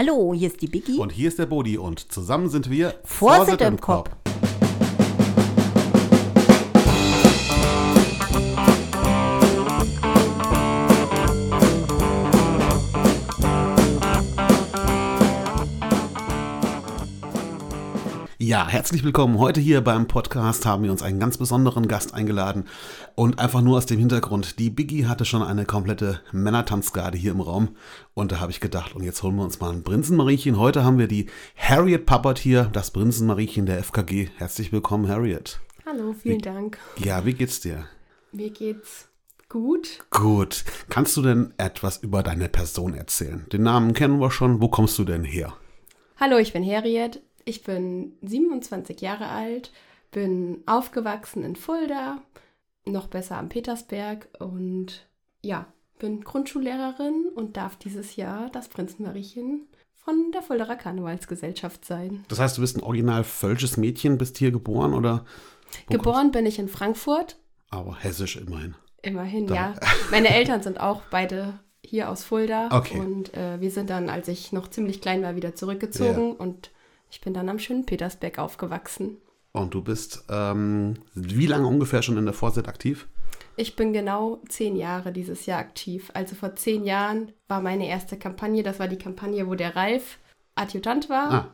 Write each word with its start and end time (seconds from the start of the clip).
Hallo, 0.00 0.32
hier 0.32 0.48
ist 0.48 0.62
die 0.62 0.66
Biggie. 0.66 0.96
Und 0.96 1.12
hier 1.12 1.28
ist 1.28 1.38
der 1.38 1.44
Bodi 1.44 1.76
und 1.76 2.10
zusammen 2.10 2.48
sind 2.48 2.70
wir 2.70 2.94
Vorsitt 3.04 3.60
im 3.60 3.78
Kopf. 3.78 4.08
Herzlich 18.70 19.02
willkommen. 19.02 19.38
Heute 19.38 19.60
hier 19.60 19.80
beim 19.80 20.06
Podcast 20.06 20.64
haben 20.64 20.84
wir 20.84 20.92
uns 20.92 21.02
einen 21.02 21.18
ganz 21.18 21.36
besonderen 21.38 21.88
Gast 21.88 22.14
eingeladen 22.14 22.66
und 23.16 23.40
einfach 23.40 23.62
nur 23.62 23.76
aus 23.78 23.86
dem 23.86 23.98
Hintergrund. 23.98 24.60
Die 24.60 24.70
Biggie 24.70 25.06
hatte 25.06 25.24
schon 25.24 25.42
eine 25.42 25.64
komplette 25.64 26.20
Männertanzgarde 26.30 27.18
hier 27.18 27.32
im 27.32 27.40
Raum 27.40 27.76
und 28.14 28.30
da 28.30 28.38
habe 28.40 28.52
ich 28.52 28.60
gedacht, 28.60 28.94
und 28.94 29.02
jetzt 29.02 29.22
holen 29.24 29.34
wir 29.34 29.42
uns 29.42 29.58
mal 29.58 29.72
ein 29.72 29.82
Prinzenmariechen. 29.82 30.56
Heute 30.56 30.84
haben 30.84 30.98
wir 30.98 31.08
die 31.08 31.26
Harriet 31.56 32.06
Pappert 32.06 32.38
hier, 32.38 32.64
das 32.72 32.92
Prinzenmariechen 32.92 33.66
der 33.66 33.82
FKG. 33.82 34.28
Herzlich 34.36 34.70
willkommen, 34.72 35.08
Harriet. 35.08 35.58
Hallo, 35.84 36.12
vielen 36.12 36.36
Wie- 36.38 36.42
Dank. 36.42 36.78
Ja, 36.96 37.26
wie 37.26 37.34
geht's 37.34 37.58
dir? 37.60 37.86
Mir 38.30 38.50
geht's 38.50 39.08
gut. 39.48 39.98
Gut. 40.10 40.64
Kannst 40.88 41.16
du 41.16 41.22
denn 41.22 41.52
etwas 41.56 41.96
über 41.98 42.22
deine 42.22 42.48
Person 42.48 42.94
erzählen? 42.94 43.46
Den 43.52 43.64
Namen 43.64 43.94
kennen 43.94 44.20
wir 44.20 44.30
schon. 44.30 44.62
Wo 44.62 44.68
kommst 44.68 44.96
du 45.00 45.04
denn 45.04 45.24
her? 45.24 45.54
Hallo, 46.20 46.36
ich 46.36 46.52
bin 46.52 46.64
Harriet. 46.64 47.20
Ich 47.44 47.62
bin 47.62 48.12
27 48.22 49.00
Jahre 49.00 49.26
alt, 49.28 49.72
bin 50.10 50.62
aufgewachsen 50.66 51.42
in 51.44 51.56
Fulda, 51.56 52.22
noch 52.84 53.06
besser 53.08 53.36
am 53.38 53.48
Petersberg 53.48 54.28
und 54.38 55.06
ja, 55.42 55.66
bin 55.98 56.22
Grundschullehrerin 56.22 57.26
und 57.34 57.56
darf 57.56 57.76
dieses 57.76 58.16
Jahr 58.16 58.50
das 58.50 58.68
Prinzenmariechen 58.68 59.68
von 59.94 60.32
der 60.32 60.42
Fulderer 60.42 60.76
Karnevalsgesellschaft 60.76 61.84
sein. 61.84 62.24
Das 62.28 62.38
heißt, 62.40 62.56
du 62.56 62.62
bist 62.62 62.76
ein 62.76 62.82
original 62.82 63.22
völsches 63.24 63.76
Mädchen, 63.76 64.18
bist 64.18 64.38
hier 64.38 64.50
geboren 64.50 64.94
oder? 64.94 65.24
Geboren 65.88 66.30
bin 66.32 66.46
ich 66.46 66.58
in 66.58 66.68
Frankfurt, 66.68 67.36
kommst- 67.70 67.86
Aber 67.86 67.96
hessisch 67.96 68.36
immerhin. 68.36 68.74
immerhin, 69.02 69.46
Da- 69.46 69.54
ja. 69.54 69.74
Meine 70.10 70.28
Eltern 70.34 70.62
sind 70.62 70.80
auch 70.80 71.02
beide 71.10 71.60
hier 71.84 72.08
aus 72.10 72.24
Fulda 72.24 72.68
Okay. 72.76 72.98
und 72.98 73.34
äh, 73.34 73.60
wir 73.60 73.70
sind 73.70 73.90
dann, 73.90 74.08
als 74.10 74.26
ich 74.28 74.52
noch 74.52 74.68
ziemlich 74.68 75.00
klein 75.00 75.22
war, 75.22 75.36
wieder 75.36 75.54
zurückgezogen 75.54 76.32
und 76.32 76.70
ich 77.10 77.20
bin 77.20 77.34
dann 77.34 77.48
am 77.48 77.58
schönen 77.58 77.86
Petersberg 77.86 78.38
aufgewachsen. 78.38 79.18
Und 79.52 79.74
du 79.74 79.82
bist 79.82 80.24
ähm, 80.30 80.94
wie 81.14 81.46
lange 81.46 81.66
ungefähr 81.66 82.02
schon 82.02 82.16
in 82.18 82.24
der 82.24 82.34
Vorsitz 82.34 82.68
aktiv? 82.68 83.08
Ich 83.56 83.74
bin 83.76 83.92
genau 83.92 84.40
zehn 84.48 84.76
Jahre 84.76 85.12
dieses 85.12 85.44
Jahr 85.46 85.58
aktiv. 85.58 86.10
Also 86.14 86.34
vor 86.36 86.54
zehn 86.56 86.84
Jahren 86.84 87.32
war 87.48 87.60
meine 87.60 87.88
erste 87.88 88.16
Kampagne, 88.16 88.62
das 88.62 88.78
war 88.78 88.88
die 88.88 88.96
Kampagne, 88.98 89.46
wo 89.48 89.54
der 89.54 89.74
Ralf 89.76 90.18
Adjutant 90.54 91.08
war. 91.10 91.32
Ah, 91.32 91.48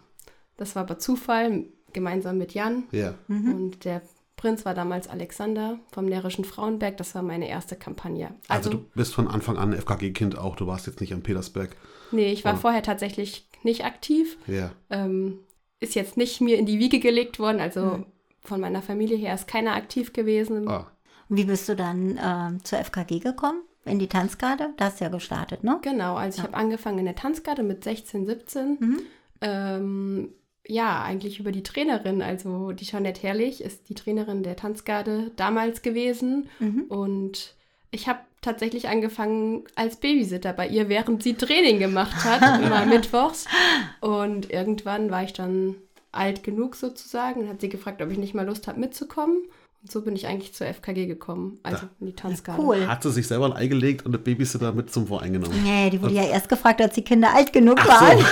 Das 0.57 0.77
war 0.77 0.83
aber 0.83 0.99
Zufall, 0.99 1.65
gemeinsam 1.93 2.37
mit 2.39 2.53
Jan. 2.55 2.85
ja. 2.93 3.15
Und 3.29 3.85
der 3.85 4.03
Prinz 4.37 4.67
war 4.67 4.75
damals 4.75 5.09
Alexander 5.09 5.79
vom 5.91 6.05
Närrischen 6.05 6.45
Frauenberg. 6.45 6.99
Das 6.99 7.15
war 7.15 7.23
meine 7.23 7.49
erste 7.49 7.75
Kampagne. 7.77 8.35
Also, 8.49 8.69
Also, 8.69 8.71
du 8.71 8.85
bist 8.95 9.15
von 9.15 9.29
Anfang 9.29 9.57
an 9.57 9.73
FKG-Kind 9.73 10.37
auch. 10.37 10.57
Du 10.57 10.67
warst 10.67 10.87
jetzt 10.87 11.01
nicht 11.01 11.15
am 11.15 11.23
Petersberg. 11.23 11.75
nee, 12.13 12.31
ich 12.31 12.45
war 12.45 12.55
Oh. 12.55 12.59
vorher 12.59 12.83
tatsächlich 12.83 13.49
nicht 13.63 13.85
aktiv. 13.87 14.37
Ja. 14.47 14.71
ähm, 14.91 15.39
ist 15.81 15.95
jetzt 15.95 16.17
nicht 16.17 16.41
mir 16.41 16.59
in 16.59 16.67
die 16.67 16.79
Wiege 16.79 17.01
gelegt 17.01 17.39
worden. 17.39 17.61
Also 17.61 17.93
Hm. 17.95 18.07
von 18.41 18.61
meiner 18.61 18.83
Familie 18.83 19.17
her 19.17 19.35
ist 19.35 19.49
keiner 19.49 19.75
aktiv 19.75 20.13
gewesen. 20.13 20.69
Ah. 20.69 20.91
Wie 21.29 21.45
bist 21.45 21.69
du 21.69 21.75
dann 21.77 22.19
ähm, 22.23 22.65
zur 22.65 22.79
FKG 22.85 23.19
gekommen? 23.19 23.63
In 23.85 23.99
die 23.99 24.09
Tanzgarde? 24.09 24.71
Da 24.77 24.87
hast 24.87 25.01
du 25.01 25.05
ja 25.05 25.11
gestartet, 25.11 25.63
ne? 25.65 25.79
Genau, 25.83 26.17
also 26.17 26.39
ich 26.39 26.43
habe 26.45 26.57
angefangen 26.57 26.99
in 26.99 27.05
der 27.05 27.15
Tanzgarde 27.15 27.63
mit 27.63 27.85
16, 27.85 28.27
17. 28.27 28.77
Mhm. 28.81 29.01
Ähm, 29.41 30.33
ja, 30.67 31.03
eigentlich 31.03 31.39
über 31.41 31.53
die 31.53 31.63
Trainerin. 31.63 32.23
Also 32.23 32.73
die 32.73 32.85
Jeanette 32.85 33.23
Herrlich 33.23 33.61
ist 33.63 33.89
die 33.89 33.95
Trainerin 33.95 34.43
der 34.43 34.57
Tanzgarde 34.57 35.31
damals 35.37 35.83
gewesen. 35.83 36.49
Mhm. 36.59 36.83
Und 36.89 37.55
ich 37.91 38.09
habe 38.09 38.21
tatsächlich 38.41 38.89
angefangen 38.89 39.65
als 39.75 39.97
Babysitter 39.97 40.53
bei 40.53 40.69
ihr, 40.69 40.89
während 40.89 41.23
sie 41.23 41.35
Training 41.35 41.79
gemacht 41.79 42.25
hat, 42.25 42.63
immer 42.63 42.87
mittwochs. 42.87 43.47
Und 44.01 44.51
irgendwann 44.51 45.11
war 45.11 45.25
ich 45.25 45.33
dann 45.33 45.77
alt 46.13 46.45
genug 46.45 46.77
sozusagen 46.77 47.43
und 47.43 47.49
hat 47.49 47.61
sie 47.61 47.69
gefragt, 47.69 48.01
ob 48.03 48.11
ich 48.11 48.19
nicht 48.19 48.35
mal 48.35 48.47
Lust 48.47 48.69
habe 48.69 48.81
mitzukommen. 48.81 49.43
Und 49.87 49.93
so 49.93 50.01
bin 50.03 50.17
ich 50.17 50.27
eigentlich 50.27 50.53
zur 50.53 50.67
FKG 50.67 51.07
gekommen, 51.07 51.61
also 51.63 51.87
in 52.01 52.07
die 52.07 52.13
Tanzgarde. 52.13 52.61
Cool. 52.61 52.89
Hat 52.89 53.05
sie 53.05 53.13
sich 53.13 53.29
selber 53.29 53.47
ein 53.47 53.53
Ei 53.53 53.69
gelegt 53.69 54.05
und 54.05 54.13
eine 54.13 54.19
Babysitter 54.19 54.73
mit 54.73 54.93
zum 54.93 55.07
Verein 55.07 55.35
genommen? 55.35 55.55
Nee, 55.63 55.91
die 55.91 56.03
wurde 56.03 56.13
ja 56.15 56.25
erst 56.25 56.49
gefragt, 56.49 56.81
als 56.83 56.95
die 56.97 57.03
Kinder 57.05 57.33
alt 57.33 57.53
genug 57.53 57.79
Ach 57.83 57.85
so. 57.85 57.91
waren. 58.05 58.19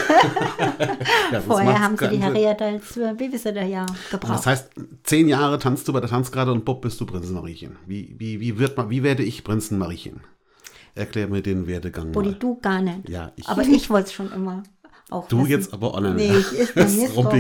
Ja, 0.69 1.39
das 1.39 1.45
Vorher 1.47 1.79
haben 1.79 1.97
sie 1.97 2.09
die. 2.09 2.21
Harriet 2.21 2.61
als 2.61 2.97
äh, 2.97 3.15
Babysitter 3.17 3.63
ja 3.63 3.83
Und 3.83 4.11
gebraucht. 4.11 4.35
Das 4.39 4.47
heißt, 4.47 4.71
zehn 5.05 5.29
Jahre 5.29 5.61
tanzt 5.61 5.87
du 5.87 5.93
bei 5.93 6.01
der 6.01 6.11
Tanzgarde 6.11 6.51
und 6.51 6.65
Bob 6.65 6.83
bist 6.83 7.01
du 7.01 7.07
Prinzenmariechen. 7.07 7.77
Wie, 7.87 8.17
wie, 8.19 8.41
wie, 8.41 8.59
wird 8.59 8.77
man, 8.77 8.91
wie 8.91 9.05
werde 9.05 9.23
ich 9.23 9.45
Prinzenmariechen? 9.45 10.23
Erklär 10.97 11.29
mir 11.29 11.41
den 11.41 11.69
Werdegang 11.69 12.11
Bodi, 12.11 12.31
mal. 12.31 12.39
du 12.41 12.59
gar 12.61 12.83
nicht. 12.83 13.09
Ja, 13.09 13.31
ich. 13.37 13.49
Aber 13.49 13.63
ich 13.63 13.91
wollte 13.91 14.09
es 14.09 14.13
schon 14.13 14.33
immer 14.33 14.65
auch 15.09 15.29
Du 15.29 15.39
wissen. 15.39 15.51
jetzt 15.51 15.73
aber 15.73 15.95
auch 15.95 16.01
nicht. 16.01 16.17
Nee, 16.17 16.37
ich 16.37 16.53
ist 16.53 16.75
bei 16.75 16.85
mir 16.85 17.09
so. 17.09 17.23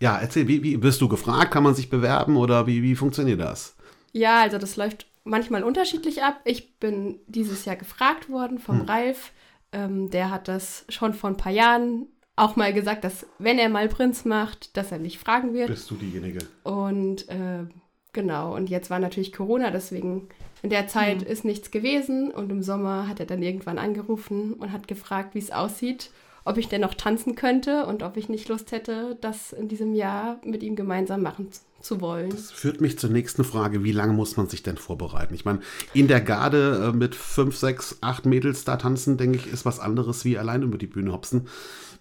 ja, 0.00 0.18
erzähl, 0.18 0.46
wie, 0.48 0.62
wie 0.62 0.82
wirst 0.82 1.00
du 1.00 1.08
gefragt? 1.08 1.50
Kann 1.52 1.62
man 1.62 1.74
sich 1.74 1.88
bewerben 1.90 2.36
oder 2.36 2.66
wie, 2.66 2.82
wie 2.82 2.94
funktioniert 2.96 3.40
das? 3.40 3.76
Ja, 4.12 4.40
also 4.42 4.58
das 4.58 4.76
läuft 4.76 5.06
manchmal 5.24 5.62
unterschiedlich 5.64 6.22
ab. 6.22 6.40
Ich 6.44 6.78
bin 6.78 7.18
dieses 7.26 7.64
Jahr 7.64 7.76
gefragt 7.76 8.28
worden 8.30 8.58
vom 8.58 8.80
Hm. 8.80 8.86
Ralf. 8.86 9.32
Ähm, 9.72 10.10
der 10.10 10.30
hat 10.30 10.48
das 10.48 10.84
schon 10.88 11.12
vor 11.14 11.30
ein 11.30 11.36
paar 11.36 11.52
Jahren 11.52 12.06
auch 12.36 12.54
mal 12.56 12.72
gesagt, 12.72 13.02
dass 13.04 13.26
wenn 13.38 13.58
er 13.58 13.68
mal 13.68 13.88
Prinz 13.88 14.24
macht, 14.24 14.76
dass 14.76 14.92
er 14.92 14.98
mich 14.98 15.18
fragen 15.18 15.54
wird. 15.54 15.68
Bist 15.68 15.90
du 15.90 15.94
diejenige? 15.96 16.40
Und 16.64 17.28
äh, 17.30 17.64
genau, 18.12 18.54
und 18.54 18.68
jetzt 18.70 18.90
war 18.90 18.98
natürlich 18.98 19.32
Corona, 19.32 19.70
deswegen 19.70 20.28
in 20.62 20.70
der 20.70 20.86
Zeit 20.88 21.22
Hm. 21.22 21.26
ist 21.28 21.44
nichts 21.44 21.70
gewesen. 21.70 22.30
Und 22.30 22.50
im 22.50 22.62
Sommer 22.62 23.08
hat 23.08 23.20
er 23.20 23.26
dann 23.26 23.42
irgendwann 23.42 23.78
angerufen 23.78 24.52
und 24.54 24.72
hat 24.72 24.86
gefragt, 24.88 25.34
wie 25.34 25.38
es 25.40 25.50
aussieht, 25.50 26.10
ob 26.46 26.58
ich 26.58 26.68
denn 26.68 26.80
noch 26.80 26.94
tanzen 26.94 27.34
könnte 27.34 27.86
und 27.86 28.02
ob 28.02 28.16
ich 28.16 28.28
nicht 28.28 28.48
Lust 28.48 28.72
hätte, 28.72 29.18
das 29.20 29.52
in 29.52 29.68
diesem 29.68 29.94
Jahr 29.94 30.40
mit 30.44 30.62
ihm 30.62 30.76
gemeinsam 30.76 31.22
machen 31.22 31.48
zu 31.80 32.00
wollen. 32.00 32.30
Das 32.30 32.52
führt 32.52 32.80
mich 32.80 32.98
zur 32.98 33.10
nächsten 33.10 33.44
Frage. 33.44 33.84
Wie 33.84 33.92
lange 33.92 34.12
muss 34.12 34.36
man 34.36 34.48
sich 34.48 34.62
denn 34.62 34.76
vorbereiten? 34.76 35.34
Ich 35.34 35.44
meine, 35.44 35.60
in 35.92 36.08
der 36.08 36.20
Garde 36.20 36.92
äh, 36.92 36.96
mit 36.96 37.14
fünf, 37.14 37.56
sechs, 37.56 37.98
acht 38.00 38.26
Mädels 38.26 38.64
da 38.64 38.76
tanzen, 38.76 39.18
denke 39.18 39.38
ich, 39.38 39.46
ist 39.48 39.64
was 39.64 39.80
anderes 39.80 40.24
wie 40.24 40.38
allein 40.38 40.62
über 40.62 40.78
die 40.78 40.86
Bühne 40.86 41.12
hopsen. 41.12 41.48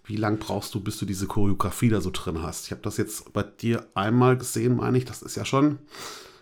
Wie 0.03 0.15
lange 0.15 0.37
brauchst 0.37 0.75
du, 0.75 0.79
bis 0.79 0.97
du 0.97 1.05
diese 1.05 1.25
Choreografie 1.25 1.89
da 1.89 1.99
so 1.99 2.11
drin 2.11 2.43
hast? 2.43 2.65
Ich 2.65 2.71
habe 2.71 2.81
das 2.83 2.97
jetzt 2.97 3.33
bei 3.33 3.41
dir 3.41 3.87
einmal 3.95 4.37
gesehen, 4.37 4.75
meine 4.75 4.99
ich. 4.99 5.05
Das 5.05 5.23
ist 5.23 5.35
ja 5.35 5.45
schon, 5.45 5.79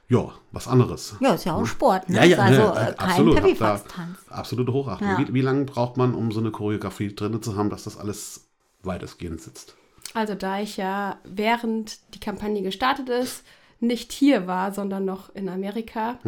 ja, 0.09 0.31
was 0.51 0.67
anderes. 0.67 1.15
Ja, 1.19 1.33
ist 1.33 1.45
ja 1.45 1.55
auch 1.55 1.65
Sport, 1.65 2.09
ne? 2.09 2.17
Ja, 2.17 2.23
ja, 2.23 2.37
also 2.37 2.61
ne, 2.61 2.69
äh, 2.69 2.93
kein 2.93 3.09
absolut. 3.09 3.35
Pipifax-Tanz. 3.37 4.17
Absolute 4.29 4.73
Hochachtung. 4.73 5.07
Ja. 5.07 5.19
Wie, 5.19 5.33
wie 5.33 5.41
lange 5.41 5.65
braucht 5.65 5.97
man, 5.97 6.13
um 6.13 6.31
so 6.31 6.39
eine 6.39 6.51
Choreografie 6.51 7.15
drin 7.15 7.41
zu 7.41 7.55
haben, 7.55 7.69
dass 7.69 7.85
das 7.85 7.97
alles 7.97 8.47
weitestgehend 8.83 9.41
sitzt? 9.41 9.75
Also 10.13 10.35
da 10.35 10.59
ich 10.59 10.77
ja 10.77 11.17
während 11.23 11.99
die 12.13 12.19
Kampagne 12.19 12.61
gestartet 12.61 13.09
ist, 13.09 13.43
nicht 13.79 14.11
hier 14.11 14.47
war, 14.47 14.71
sondern 14.71 15.05
noch 15.05 15.33
in 15.35 15.49
Amerika, 15.49 16.19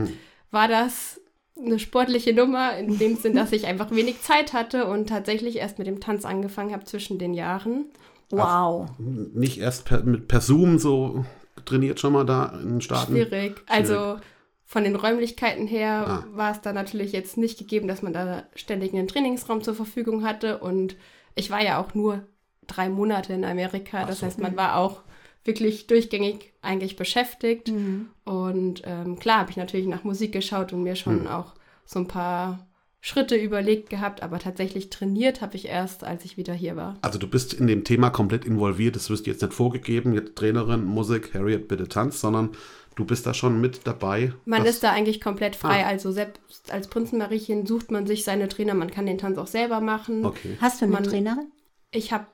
war 0.52 0.68
das 0.68 1.19
eine 1.58 1.80
sportliche 1.80 2.34
Nummer, 2.34 2.75
in 2.78 2.97
dem 2.97 3.16
Sinn, 3.16 3.35
dass 3.35 3.52
ich 3.52 3.66
einfach 3.66 3.91
wenig 3.91 4.22
Zeit 4.22 4.53
hatte 4.53 4.88
und 4.88 5.08
tatsächlich 5.08 5.58
erst 5.58 5.78
mit 5.78 5.88
dem 5.88 6.00
Tanz 6.00 6.25
angefangen 6.25 6.74
habe 6.74 6.84
zwischen 6.84 7.18
den 7.18 7.34
Jahren. 7.34 7.85
Wow. 8.30 8.90
Nicht 8.97 9.59
erst 9.59 9.85
per, 9.85 10.03
mit, 10.03 10.28
per 10.28 10.41
Zoom 10.41 10.80
so 10.80 11.25
trainiert 11.66 12.00
schon 12.00 12.14
mal 12.14 12.26
da 12.26 12.53
in 12.62 12.70
den 12.70 12.81
Staaten? 12.81 13.14
Schwierig. 13.14 13.62
Also 13.68 14.18
von 14.66 14.84
den 14.84 14.96
Räumlichkeiten 14.96 15.68
her 15.68 16.06
Ah. 16.08 16.26
war 16.34 16.52
es 16.52 16.62
da 16.62 16.74
natürlich 16.74 17.12
jetzt 17.12 17.38
nicht 17.38 17.58
gegeben, 17.59 17.88
dass 17.88 18.02
man 18.02 18.14
da 18.14 18.44
ständig 18.56 18.94
einen 18.94 19.08
Trainingsraum 19.08 19.62
zur 19.62 19.76
Verfügung 19.76 20.24
hatte. 20.26 20.58
Und 20.59 20.96
ich 21.35 21.52
war 21.52 21.62
ja 21.64 21.79
auch 21.79 21.94
nur 21.94 22.23
drei 22.67 22.90
Monate 22.90 23.34
in 23.34 23.46
Amerika. 23.46 24.00
Ach 24.03 24.08
Das 24.08 24.20
so. 24.22 24.26
heißt, 24.26 24.40
man 24.40 24.56
war 24.58 24.78
auch 24.78 25.02
wirklich 25.44 25.85
durchgängig 25.85 26.53
eigentlich 26.64 26.96
beschäftigt. 26.96 27.68
Mhm. 27.72 28.09
Und 28.23 28.82
ähm, 28.85 29.20
klar 29.20 29.40
habe 29.41 29.52
ich 29.52 29.58
natürlich 29.58 29.85
nach 29.85 30.03
Musik 30.03 30.32
geschaut 30.32 30.73
und 30.73 30.82
mir 30.84 30.96
schon 30.96 31.22
Hm. 31.22 31.28
auch 31.28 31.53
so 31.85 32.00
ein 32.00 32.08
paar 32.08 32.66
Schritte 33.07 33.35
überlegt 33.35 33.91
gehabt, 33.91 34.23
aber 34.23 34.40
tatsächlich 34.40 34.90
trainiert 34.90 35.41
habe 35.41 35.55
ich 35.55 35.67
erst, 35.67 36.03
als 36.03 36.25
ich 36.25 36.37
wieder 36.37 36.55
hier 36.55 36.75
war. 36.75 36.97
Also 37.03 37.19
du 37.19 37.28
bist 37.28 37.53
in 37.53 37.67
dem 37.67 37.84
Thema 37.84 38.09
komplett 38.09 38.46
involviert. 38.46 38.96
Das 38.96 39.11
wirst 39.11 39.28
du 39.28 39.29
jetzt 39.29 39.43
nicht 39.43 39.53
vorgegeben, 39.53 40.13
jetzt 40.16 40.35
Trainerin, 40.35 40.84
Musik, 40.85 41.35
Harriet, 41.35 41.67
bitte 41.67 41.87
tanz, 41.87 42.19
sondern 42.19 42.49
du 42.96 43.05
bist 43.05 43.28
da 43.28 43.35
schon 43.35 43.61
mit 43.61 43.81
dabei. 43.85 44.34
Man 44.46 44.66
ist 44.66 44.81
da 44.81 44.91
eigentlich 44.91 45.22
komplett 45.22 45.55
frei. 45.55 45.84
Ah. 45.85 45.87
Also 45.90 46.11
selbst 46.11 46.72
als 46.72 46.87
Prinzenmariechen 46.87 47.67
sucht 47.67 47.91
man 47.91 48.07
sich 48.07 48.23
seine 48.23 48.47
Trainer. 48.47 48.73
Man 48.73 48.90
kann 48.90 49.05
den 49.05 49.19
Tanz 49.19 49.37
auch 49.37 49.46
selber 49.46 49.81
machen. 49.81 50.25
Okay. 50.25 50.58
Hast 50.59 50.81
du 50.81 50.85
eine 50.85 50.93
Man- 50.96 51.03
Trainerin? 51.03 51.51
Ich 51.91 52.11
habe 52.11 52.25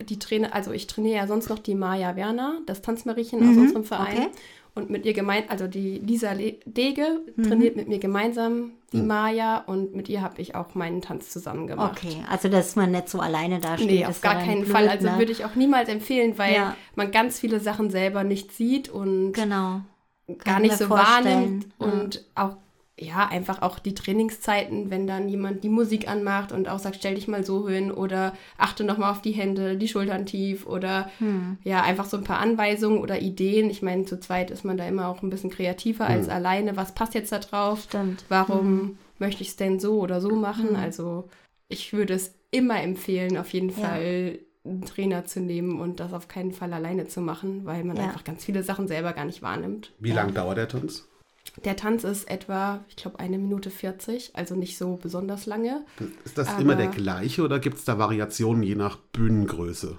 die 0.00 0.20
Trainer, 0.20 0.54
also 0.54 0.70
ich 0.70 0.86
trainiere 0.86 1.16
ja 1.16 1.26
sonst 1.26 1.48
noch 1.48 1.58
die 1.58 1.74
Maja 1.74 2.14
Werner, 2.14 2.60
das 2.66 2.82
Tanzmariechen 2.82 3.40
aus 3.48 3.56
Mhm, 3.56 3.62
unserem 3.62 3.84
Verein. 3.84 4.18
okay. 4.18 4.28
Und 4.74 4.90
mit 4.90 5.06
ihr 5.06 5.12
gemeint, 5.12 5.50
also 5.50 5.66
die 5.68 5.98
Lisa 5.98 6.32
Le 6.32 6.56
Dege 6.66 7.20
Mhm. 7.36 7.42
trainiert 7.44 7.76
mit 7.76 7.88
mir 7.88 7.98
gemeinsam 7.98 8.72
die 8.92 9.02
Maya 9.02 9.58
und 9.66 9.94
mit 9.94 10.08
ihr 10.08 10.22
habe 10.22 10.40
ich 10.40 10.54
auch 10.54 10.74
meinen 10.74 11.00
Tanz 11.02 11.30
zusammen 11.30 11.66
gemacht. 11.66 11.98
Okay, 12.00 12.16
also 12.30 12.48
dass 12.48 12.76
man 12.76 12.90
nicht 12.92 13.08
so 13.08 13.18
alleine 13.20 13.58
da 13.60 13.76
steht. 13.76 13.90
Nee, 13.90 14.06
auf 14.06 14.20
gar 14.20 14.36
keinen 14.36 14.62
blöd, 14.62 14.72
Fall. 14.72 14.88
Also 14.88 15.08
ne? 15.10 15.18
würde 15.18 15.32
ich 15.32 15.44
auch 15.44 15.54
niemals 15.56 15.88
empfehlen, 15.88 16.38
weil 16.38 16.54
Ja. 16.54 16.76
man 16.94 17.10
ganz 17.10 17.38
viele 17.40 17.58
Sachen 17.60 17.90
selber 17.90 18.22
nicht 18.24 18.52
sieht 18.52 18.88
und 18.88 19.32
Genau. 19.32 19.80
gar 20.44 20.60
nicht 20.60 20.76
so 20.76 20.86
vorstellen. 20.86 21.24
wahrnimmt. 21.24 21.66
Ja. 21.80 21.86
Und 21.86 22.24
auch, 22.36 22.56
ja, 22.98 23.26
einfach 23.26 23.60
auch 23.62 23.78
die 23.80 23.94
Trainingszeiten, 23.94 24.88
wenn 24.90 25.06
dann 25.08 25.28
jemand 25.28 25.64
die 25.64 25.68
Musik 25.68 26.06
anmacht 26.08 26.52
und 26.52 26.68
auch 26.68 26.78
sagt, 26.78 26.96
stell 26.96 27.16
dich 27.16 27.26
mal 27.26 27.44
so 27.44 27.68
hin 27.68 27.90
oder 27.90 28.34
achte 28.56 28.84
nochmal 28.84 29.10
auf 29.10 29.20
die 29.20 29.32
Hände, 29.32 29.76
die 29.76 29.88
Schultern 29.88 30.26
tief 30.26 30.64
oder 30.66 31.10
Hm. 31.18 31.58
ja, 31.64 31.82
einfach 31.82 32.04
so 32.04 32.16
ein 32.16 32.22
paar 32.24 32.38
Anweisungen 32.38 32.98
oder 32.98 33.20
Ideen. 33.20 33.68
Ich 33.68 33.82
meine, 33.82 34.04
zu 34.04 34.20
zweit 34.20 34.50
ist 34.52 34.64
man 34.64 34.76
da 34.76 34.86
immer 34.86 35.08
auch 35.08 35.22
ein 35.22 35.30
bisschen 35.30 35.50
kreativer 35.50 36.06
als 36.06 36.28
alleine. 36.28 36.76
Was 36.76 36.94
passt 36.94 37.14
jetzt 37.14 37.32
da 37.32 37.40
drauf? 37.40 37.82
Stimmt. 37.82 38.24
Warum 38.28 38.98
möchte 39.18 39.42
ich 39.42 39.48
es 39.48 39.56
denn 39.56 39.80
so 39.80 39.98
oder 40.00 40.20
so 40.20 40.30
machen? 40.36 40.76
Also 40.76 41.28
ich 41.68 41.92
würde 41.92 42.14
es 42.14 42.34
immer 42.52 42.80
empfehlen, 42.80 43.36
auf 43.38 43.52
jeden 43.52 43.70
Ja. 43.70 43.74
Fall 43.76 44.38
einen 44.64 44.82
Trainer 44.86 45.24
zu 45.26 45.40
nehmen 45.40 45.80
und 45.80 45.98
das 46.00 46.12
auf 46.14 46.28
keinen 46.28 46.52
Fall 46.52 46.72
alleine 46.72 47.06
zu 47.08 47.20
machen, 47.20 47.66
weil 47.66 47.82
man 47.84 47.96
Ja. 47.96 48.04
einfach 48.04 48.24
ganz 48.24 48.44
viele 48.44 48.62
Sachen 48.62 48.86
selber 48.88 49.12
gar 49.12 49.24
nicht 49.24 49.42
wahrnimmt. 49.42 49.92
Wie 49.98 50.12
lang 50.12 50.32
dauert 50.32 50.56
der 50.58 50.68
Tanz? 50.68 51.08
Der 51.64 51.76
Tanz 51.76 52.02
ist 52.04 52.28
etwa, 52.28 52.84
ich 52.88 52.96
glaube, 52.96 53.20
eine 53.20 53.38
Minute 53.38 53.70
40, 53.70 54.32
also 54.34 54.54
nicht 54.56 54.76
so 54.76 54.96
besonders 55.00 55.46
lange. 55.46 55.84
Ist 56.24 56.36
das 56.36 56.48
Aber- 56.48 56.60
immer 56.60 56.74
der 56.74 56.88
gleiche 56.88 57.42
oder 57.42 57.58
gibt 57.60 57.78
es 57.78 57.84
da 57.84 57.98
Variationen 57.98 58.62
je 58.62 58.74
nach 58.74 58.96
Bühnengröße? 59.12 59.96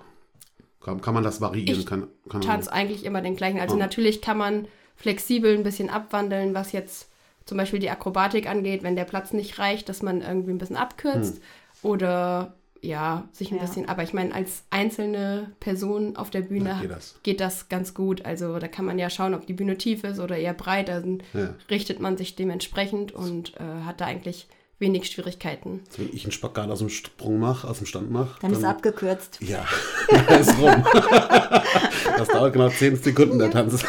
Kann, 0.82 1.02
kann 1.02 1.14
man 1.14 1.24
das 1.24 1.42
variieren? 1.42 1.80
Ich 1.80 1.86
kann, 1.86 2.08
kann 2.30 2.42
Tanz 2.42 2.68
eigentlich 2.68 3.06
immer 3.06 3.22
den 3.22 3.36
gleichen. 3.36 3.60
Also 3.60 3.76
Oh. 3.76 3.80
natürlich 3.80 4.22
kann 4.22 4.38
man 4.38 4.68
flexibel 4.96 5.56
ein 5.56 5.64
bisschen 5.64 5.90
abwandeln, 5.90 6.54
was 6.54 6.72
jetzt 6.74 7.10
zum 7.46 7.58
Beispiel 7.58 7.80
die 7.80 7.90
Akrobatik 7.90 8.48
angeht, 8.50 8.84
wenn 8.84 8.96
der 8.96 9.06
Platz 9.06 9.32
nicht 9.34 9.58
reicht, 9.58 9.88
dass 9.90 10.02
man 10.04 10.22
irgendwie 10.22 10.52
ein 10.52 10.58
bisschen 10.58 10.76
abkürzt 10.78 11.42
oder 11.84 12.54
ja, 12.86 13.28
sich 13.32 13.52
ein 13.52 13.58
Ja. 13.58 13.62
bisschen, 13.66 13.90
aber 13.90 14.04
ich 14.04 14.14
meine, 14.14 14.34
als 14.34 14.64
einzelne 14.70 15.52
Person 15.60 16.16
auf 16.16 16.30
der 16.30 16.42
Bühne 16.42 16.78
geht 16.82 16.92
das. 16.92 17.16
geht 17.24 17.40
das 17.40 17.68
ganz 17.70 17.94
gut. 17.94 18.24
Also 18.26 18.60
da 18.60 18.68
kann 18.68 18.86
man 18.86 19.00
ja 19.00 19.10
schauen, 19.10 19.34
ob 19.34 19.46
die 19.48 19.54
Bühne 19.54 19.78
tief 19.78 20.04
ist 20.04 20.20
oder 20.20 20.38
eher 20.38 20.54
breit. 20.54 20.88
Dann 20.90 21.24
Ja. 21.34 21.56
richtet 21.70 22.00
man 22.00 22.18
sich 22.18 22.36
dementsprechend 22.36 23.12
und 23.12 23.54
äh, 23.56 23.84
hat 23.86 24.00
da 24.02 24.06
eigentlich 24.06 24.48
wenig 24.78 25.06
Schwierigkeiten. 25.10 25.80
Wenn 25.96 26.10
ich 26.14 26.26
einen 26.26 26.34
Spagat 26.34 26.70
aus 26.70 26.80
dem 26.80 26.90
Sprung 26.90 27.40
mache, 27.40 27.66
aus 27.68 27.78
dem 27.78 27.88
Stand 27.88 28.12
mache, 28.12 28.38
Dann 28.42 28.52
ist 28.52 28.64
abgekürzt. 28.66 29.40
Ja, 29.42 29.66
ist 30.40 30.58
rum. 30.60 30.84
das 32.18 32.28
dauert 32.28 32.54
genau 32.54 32.70
10 32.70 32.98
Sekunden, 32.98 33.40
der 33.40 33.52
Tanz. 33.52 33.84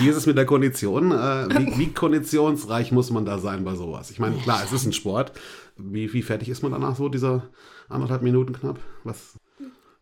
Wie 0.00 0.08
ist 0.08 0.16
es 0.16 0.26
mit 0.26 0.36
der 0.36 0.46
Kondition? 0.46 1.12
Äh, 1.12 1.48
wie, 1.58 1.78
wie 1.78 1.92
konditionsreich 1.92 2.92
muss 2.92 3.10
man 3.10 3.24
da 3.24 3.38
sein 3.38 3.64
bei 3.64 3.74
sowas? 3.74 4.10
Ich 4.10 4.18
meine, 4.18 4.36
klar, 4.36 4.60
es 4.64 4.72
ist 4.72 4.84
ein 4.86 4.92
Sport. 4.92 5.32
Wie, 5.76 6.12
wie 6.12 6.22
fertig 6.22 6.48
ist 6.50 6.62
man 6.62 6.72
danach 6.72 6.96
so, 6.96 7.08
dieser 7.08 7.44
anderthalb 7.90 8.22
Minuten 8.22 8.52
knapp? 8.52 8.78
Was 9.04 9.34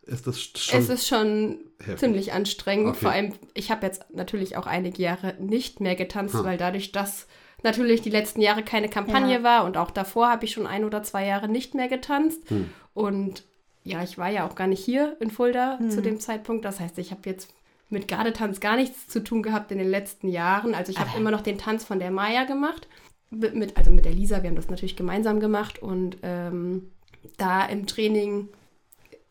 ist 0.03 0.25
das 0.27 0.41
schon? 0.41 0.79
Es 0.79 0.89
ist 0.89 1.07
schon 1.07 1.59
heftig. 1.79 1.97
ziemlich 1.99 2.33
anstrengend. 2.33 2.89
Okay. 2.89 2.99
Vor 3.01 3.11
allem, 3.11 3.33
ich 3.53 3.69
habe 3.71 3.85
jetzt 3.85 4.05
natürlich 4.13 4.57
auch 4.57 4.65
einige 4.67 5.01
Jahre 5.01 5.35
nicht 5.39 5.79
mehr 5.81 5.95
getanzt, 5.95 6.35
Ah. 6.35 6.43
weil 6.43 6.57
dadurch, 6.57 6.91
dass 6.91 7.27
natürlich 7.63 8.01
die 8.01 8.09
letzten 8.09 8.41
Jahre 8.41 8.63
keine 8.63 8.89
Kampagne 8.89 9.35
Ja. 9.37 9.43
war 9.43 9.65
und 9.65 9.77
auch 9.77 9.91
davor 9.91 10.29
habe 10.29 10.45
ich 10.45 10.51
schon 10.51 10.65
ein 10.65 10.83
oder 10.85 11.03
zwei 11.03 11.25
Jahre 11.25 11.47
nicht 11.47 11.75
mehr 11.75 11.87
getanzt. 11.89 12.49
Hm. 12.49 12.69
Und 12.93 13.43
ja, 13.83 14.01
ich 14.03 14.17
war 14.17 14.29
ja 14.29 14.47
auch 14.47 14.55
gar 14.55 14.67
nicht 14.67 14.83
hier 14.83 15.17
in 15.19 15.29
Fulda 15.29 15.77
Hm. 15.79 15.89
zu 15.91 16.01
dem 16.01 16.19
Zeitpunkt. 16.19 16.65
Das 16.65 16.79
heißt, 16.79 16.97
ich 16.97 17.11
habe 17.11 17.21
jetzt 17.25 17.53
mit 17.89 18.07
Gardetanz 18.07 18.59
gar 18.59 18.75
nichts 18.75 19.07
zu 19.07 19.23
tun 19.23 19.41
gehabt 19.43 19.71
in 19.71 19.77
den 19.79 19.89
letzten 19.89 20.27
Jahren. 20.29 20.73
Also 20.75 20.91
ich 20.91 20.99
habe 20.99 21.17
immer 21.17 21.31
noch 21.31 21.41
den 21.41 21.57
Tanz 21.57 21.83
von 21.83 21.99
der 21.99 22.11
Maya 22.11 22.43
gemacht. 22.45 22.87
Mit, 23.31 23.55
mit- 23.55 23.77
also 23.77 23.91
mit 23.91 24.05
der 24.05 24.13
Lisa, 24.13 24.41
wir 24.43 24.49
haben 24.49 24.55
das 24.55 24.69
natürlich 24.69 24.95
gemeinsam 24.95 25.39
gemacht. 25.39 25.81
Und 25.81 26.17
ähm, 26.23 26.91
da 27.37 27.65
im 27.65 27.85
Training 27.87 28.49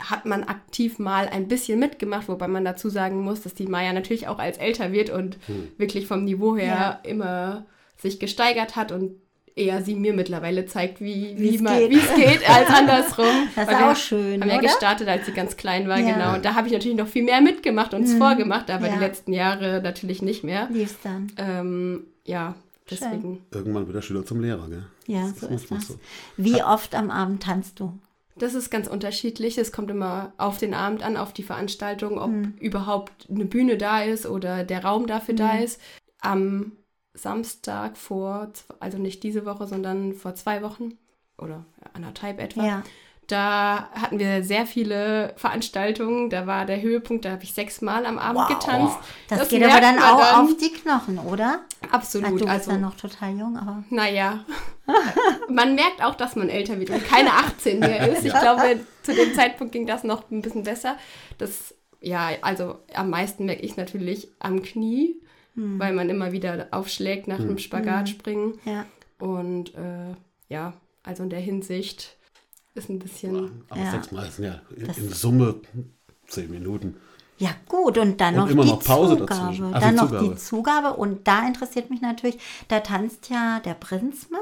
hat 0.01 0.27
man 0.27 0.45
aktiv 0.45 0.99
mal 1.01 1.27
ein 1.29 1.49
bisschen 1.49 1.79
mitgemacht, 1.81 2.29
wobei 2.29 2.47
man 2.47 2.65
dazu 2.65 2.89
sagen 2.89 3.21
muss, 3.23 3.43
dass 3.43 3.55
die 3.55 3.67
Maya 3.67 3.93
natürlich 3.93 4.29
auch 4.29 4.39
als 4.39 4.57
älter 4.59 4.93
wird 4.93 5.11
und 5.11 5.39
wirklich 5.77 6.07
vom 6.07 6.25
Niveau 6.25 6.57
her 6.57 7.01
immer 7.03 7.67
sich 7.97 8.21
gesteigert 8.21 8.77
hat 8.77 8.93
und 8.93 9.13
eher 9.57 9.83
sie 9.83 9.97
mir 9.97 10.13
mittlerweile 10.13 10.67
zeigt, 10.67 11.01
wie, 11.01 11.35
Wie 11.37 11.51
wie, 11.51 11.55
es 11.57 11.61
man- 11.63 11.77
geht. 11.77 11.91
wie 11.91 11.97
es 11.97 12.15
geht, 12.15 12.49
als 12.57 12.69
andersrum. 12.69 13.49
Das 13.57 13.69
ist 13.69 13.75
auch 13.75 13.97
schön, 13.97 14.41
haben 14.41 14.49
ja 14.51 14.61
gestartet, 14.61 15.09
als 15.09 15.27
sie 15.27 15.33
ganz 15.33 15.57
klein 15.57 15.89
war, 15.89 15.99
Ja. 15.99 16.13
genau. 16.13 16.35
Und 16.37 16.45
da 16.45 16.55
habe 16.55 16.69
ich 16.69 16.73
natürlich 16.73 16.97
noch 16.97 17.09
viel 17.09 17.25
mehr 17.25 17.41
mitgemacht 17.41 17.93
und 17.93 18.05
es 18.05 18.15
vorgemacht, 18.15 18.71
aber 18.71 18.87
Ja. 18.87 18.93
die 18.95 19.01
letzten 19.01 19.33
Jahre 19.33 19.81
natürlich 19.83 20.23
nicht 20.23 20.45
mehr. 20.45 20.69
Lief's 20.71 20.95
dann. 21.03 21.33
Ähm, 21.39 22.05
ja, 22.25 22.55
deswegen. 22.91 23.45
Irgendwann 23.53 23.87
wird 23.87 23.97
der 23.97 24.03
Schüler 24.03 24.25
zum 24.25 24.41
Lehrer, 24.41 24.69
gell? 24.69 24.87
Ja, 25.07 25.29
Das 25.29 25.41
so 25.41 25.47
ist 25.49 25.71
das. 25.71 25.89
so. 25.89 25.99
Wie 26.37 26.63
oft 26.63 26.95
am 26.95 27.11
Abend 27.11 27.43
tanzt 27.43 27.81
du? 27.81 27.99
Das 28.37 28.55
ist 28.55 28.71
ganz 28.71 28.87
unterschiedlich. 28.87 29.59
Es 29.59 29.73
kommt 29.73 29.91
immer 29.91 30.33
auf 30.39 30.59
den 30.59 30.73
Abend 30.73 31.03
an, 31.03 31.17
auf 31.17 31.33
die 31.33 31.43
Veranstaltung, 31.43 32.19
ob 32.19 32.31
Hm. 32.31 32.55
überhaupt 32.61 33.27
eine 33.29 33.45
Bühne 33.47 33.77
da 33.77 34.03
ist 34.03 34.27
oder 34.27 34.63
der 34.65 34.85
Raum 34.85 35.07
dafür 35.09 35.35
da 35.35 35.59
ist. 35.59 35.81
Am 36.21 36.73
Samstag 37.15 37.97
vor, 37.97 38.53
also 38.81 38.99
nicht 38.99 39.23
diese 39.23 39.45
Woche, 39.45 39.67
sondern 39.67 40.13
vor 40.15 40.35
zwei 40.37 40.63
Wochen 40.63 40.93
oder 41.37 41.65
anderthalb 41.95 42.39
etwa, 42.41 42.65
Ja. 42.65 42.83
Da 43.29 43.89
hatten 43.93 44.19
wir 44.19 44.43
sehr 44.43 44.67
viele 44.67 45.33
Veranstaltungen. 45.37 46.31
Da 46.31 46.47
war 46.47 46.65
der 46.67 46.81
Höhepunkt, 46.83 47.25
da 47.25 47.31
habe 47.33 47.45
ich 47.45 47.55
sechsmal 47.55 48.05
am 48.07 48.19
Abend 48.19 48.41
Wow. 48.41 48.49
getanzt. 48.59 48.97
Das, 49.29 49.49
geht 49.49 49.63
aber 49.63 49.81
dann 49.81 49.99
auch 49.99 50.19
dann. 50.21 50.45
auf 50.47 50.57
die 50.57 50.73
Knochen, 50.73 51.19
oder? 51.19 51.61
Absolut. 51.91 52.31
du 52.31 52.35
bist 52.37 52.49
also, 52.49 52.71
ja 52.73 52.79
noch 52.79 52.97
total 52.97 53.39
jung, 53.39 53.57
aber 53.57 53.85
naja, 53.91 54.45
man 55.49 55.75
merkt 55.75 56.03
auch, 56.03 56.15
dass 56.15 56.37
man 56.37 56.49
älter 56.49 56.79
wird 56.79 56.91
und 56.91 57.05
keine 57.07 57.33
18 57.33 57.79
mehr 57.81 58.09
ist. 58.13 58.25
Ich 58.25 58.33
glaube, 58.33 58.81
zu 59.03 59.15
dem 59.15 59.35
Zeitpunkt 59.35 59.73
ging 59.73 59.87
das 59.87 60.05
noch 60.05 60.31
ein 60.31 60.43
bisschen 60.43 60.65
besser. 60.65 60.97
Das, 61.39 61.75
ja, 62.01 62.31
also 62.43 62.79
am 62.95 63.11
meisten 63.11 63.45
merke 63.45 63.63
ich 63.63 63.77
natürlich 63.77 64.29
am 64.41 64.63
Knie, 64.63 65.21
Hm. 65.55 65.79
weil 65.79 65.93
man 65.93 66.09
immer 66.09 66.31
wieder 66.33 66.69
aufschlägt 66.71 67.27
nach 67.27 67.39
dem 67.39 67.59
Spagatspringen. 67.59 68.59
ja. 68.65 68.85
Und 69.19 69.75
äh, 69.75 70.15
ja, 70.49 70.75
also 71.03 71.25
in 71.25 71.31
der 71.31 71.41
Hinsicht 71.41 72.17
ist 72.79 72.89
ein 72.89 72.99
bisschen. 72.99 73.65
Aber 73.69 73.81
Ja. 73.81 73.91
sechsmal 73.91 74.31
sind 74.31 74.45
ja 74.47 74.61
in, 74.77 74.87
in 74.87 75.09
Summe 75.13 75.57
10 76.29 76.51
Minuten. 76.51 76.97
Ja, 77.41 77.51
gut, 77.69 77.97
und 77.99 78.21
dann 78.21 78.35
Und 78.35 78.41
noch 78.41 78.51
immer 78.51 78.65
die 78.65 78.71
noch 78.71 78.83
Pause 78.83 79.17
Zugabe. 79.17 79.27
dazwischen. 79.41 79.71
Ach, 79.73 79.81
dann 79.81 79.91
die 79.91 79.97
noch 79.97 80.09
Zugabe. 80.09 80.29
die 80.29 80.35
Zugabe. 80.37 80.93
Und 80.95 81.29
da 81.29 81.47
interessiert 81.47 81.89
mich 81.89 82.01
natürlich, 82.01 82.37
da 82.67 82.81
tanzt 82.81 83.31
ja 83.31 83.61
der 83.61 83.75
Prinz 83.75 84.29
mit 84.31 84.41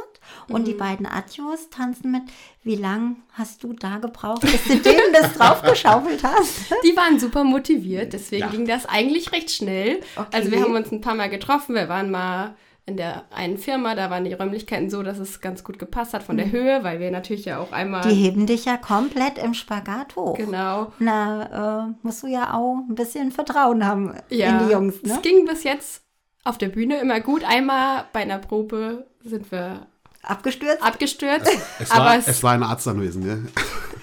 und 0.49 0.63
Mhm. 0.63 0.65
die 0.65 0.73
beiden 0.73 1.05
Adjus 1.05 1.69
tanzen 1.69 2.11
mit. 2.11 2.23
Wie 2.63 2.77
lang 2.77 3.17
hast 3.33 3.63
du 3.63 3.75
da 3.75 3.99
gebraucht, 3.99 4.41
bis 4.41 4.65
du 4.65 4.77
denen 4.79 5.13
das 5.13 5.35
draufgeschaufelt 5.35 6.25
hast? 6.25 6.71
Die 6.85 6.97
waren 6.97 7.21
super 7.21 7.45
motiviert, 7.45 8.15
deswegen 8.15 8.45
Ja. 8.47 8.51
ging 8.51 8.67
das 8.67 8.87
eigentlich 8.87 9.31
recht 9.31 9.51
schnell. 9.51 10.01
Okay. 10.17 10.29
Also 10.33 10.51
wir 10.51 10.63
haben 10.63 10.75
uns 10.75 10.91
ein 10.91 11.03
paar 11.03 11.15
Mal 11.15 11.29
getroffen, 11.29 11.75
wir 11.75 11.91
waren 11.91 12.11
mal 12.11 12.57
in 12.89 12.97
der 12.97 13.25
einen 13.35 13.59
Firma, 13.59 13.95
da 13.97 14.11
waren 14.11 14.25
die 14.25 14.33
Räumlichkeiten 14.33 14.91
so, 14.91 15.03
dass 15.03 15.19
es 15.19 15.41
ganz 15.41 15.65
gut 15.65 15.79
gepasst 15.79 16.15
hat 16.15 16.23
von 16.23 16.37
der 16.37 16.53
Höhe, 16.53 16.85
weil 16.85 17.01
wir 17.01 17.11
natürlich 17.11 17.45
ja 17.45 17.59
auch 17.59 17.73
einmal 17.73 18.03
Die 18.09 18.15
heben 18.15 18.47
dich 18.47 18.65
ja 18.65 18.77
komplett 18.77 19.39
im 19.39 19.55
Spagat 19.55 20.15
hoch. 20.15 20.37
genau 20.37 20.93
Na, 21.01 21.89
äh, 21.89 21.93
musst 22.03 22.23
du 22.23 22.29
ja 22.29 22.55
auch 22.55 22.77
ein 22.89 22.95
bisschen 22.95 23.33
Vertrauen 23.33 23.85
haben 23.85 24.15
ja, 24.31 24.47
in 24.61 24.67
die 24.67 24.73
Jungs, 24.73 25.03
ne? 25.03 25.15
Es 25.15 25.23
ging 25.23 25.45
bis 25.47 25.65
jetzt 25.65 26.03
auf 26.45 26.59
der 26.59 26.69
Bühne 26.69 26.99
immer 27.01 27.19
gut. 27.21 27.43
Einmal 27.45 28.05
bei 28.13 28.21
einer 28.21 28.39
Probe 28.39 29.07
sind 29.25 29.51
wir 29.51 29.87
Abgestürzt? 30.23 30.83
abgestürzt, 30.83 31.51
Es 31.81 31.91
aber 31.91 32.05
war, 32.07 32.17
es, 32.19 32.27
es 32.29 32.43
war 32.43 32.53
ein 32.53 32.63
Arzt 32.65 32.87
anwesend, 32.89 33.25
gell? 33.25 33.43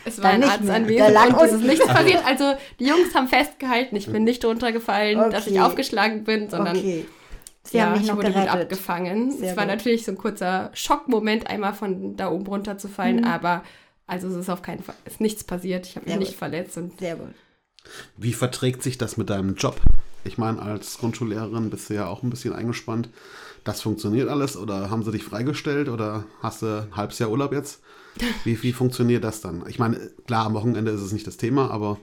es 0.06 0.22
war 0.24 0.32
ein 0.32 0.40
nicht 0.42 0.50
Arzt 0.52 0.63
mehr. 0.63 0.75
anwesend 0.75 1.18
und 1.18 1.42
es 1.46 1.52
ist 1.54 1.63
nichts 1.63 1.88
passiert. 1.88 2.22
Also 2.25 2.54
die 2.80 2.86
Jungs 2.86 3.13
haben 3.16 3.28
festgehalten, 3.28 3.96
ich 3.96 4.10
bin 4.12 4.24
nicht 4.25 4.44
runtergefallen, 4.46 5.32
dass 5.32 5.48
ich 5.48 5.54
Okay. 5.54 5.62
aufgeschlagen 5.62 6.24
bin, 6.25 6.50
sondern 6.50 6.78
okay. 6.78 7.06
Sie 7.65 7.77
ja, 7.77 7.86
haben 7.86 7.93
mich 7.93 8.03
ich 8.03 8.08
noch 8.08 8.17
wurde 8.17 8.32
gut 8.32 8.36
gerettet. 8.36 8.62
abgefangen. 8.63 9.32
Sehr 9.32 9.51
es 9.51 9.58
war 9.58 9.65
gut. 9.65 9.75
natürlich 9.75 10.05
so 10.05 10.12
ein 10.12 10.17
kurzer 10.17 10.70
Schockmoment, 10.74 11.48
einmal 11.48 11.74
von 11.74 12.15
da 12.17 12.29
oben 12.29 12.46
runterzufallen, 12.48 13.17
Mhm. 13.17 13.24
aber 13.25 13.63
also 14.05 14.27
es 14.27 14.36
ist 14.36 14.50
auf 14.50 14.62
keinen 14.62 14.84
Fall, 14.84 14.96
ist 15.05 15.22
nichts 15.22 15.43
passiert. 15.43 15.88
Ich 15.88 15.96
habe 15.96 16.05
mich 16.05 16.12
Sehr 16.13 16.20
nicht 16.20 16.29
gut. 16.32 16.38
verletzt 16.39 16.77
und 16.77 17.00
Sehr 17.00 17.15
gut. 17.15 17.34
Wie 18.17 18.34
verträgt 18.34 18.84
sich 18.84 18.98
das 18.98 19.17
mit 19.17 19.29
deinem 19.29 19.55
Job? 19.55 19.79
Ich 20.24 20.38
meine, 20.38 20.62
als 20.62 20.98
Grundschullehrerin 21.00 21.70
bist 21.70 21.89
du 21.89 21.96
ja 21.96 22.08
auch 22.08 22.24
ein 22.24 22.29
bisschen 22.29 22.53
eingespannt. 22.53 23.10
Das 23.65 23.82
funktioniert 23.82 24.29
alles 24.29 24.55
oder 24.58 24.89
haben 24.89 25.03
sie 25.03 25.12
dich 25.12 25.24
freigestellt 25.24 25.89
oder 25.89 26.25
hast 26.41 26.62
du 26.62 26.84
ein 26.89 26.96
halbes 26.96 27.20
Jahr 27.20 27.29
Urlaub 27.29 27.51
jetzt? 27.53 27.82
Wie, 28.43 28.62
wie 28.63 28.74
funktioniert 28.74 29.24
das 29.24 29.41
dann? 29.41 29.63
Ich 29.67 29.79
meine, 29.79 29.98
klar, 30.27 30.46
am 30.46 30.53
Wochenende 30.53 30.91
ist 30.91 31.01
es 31.01 31.12
nicht 31.12 31.27
das 31.27 31.38
Thema, 31.38 31.72
aber 31.72 31.98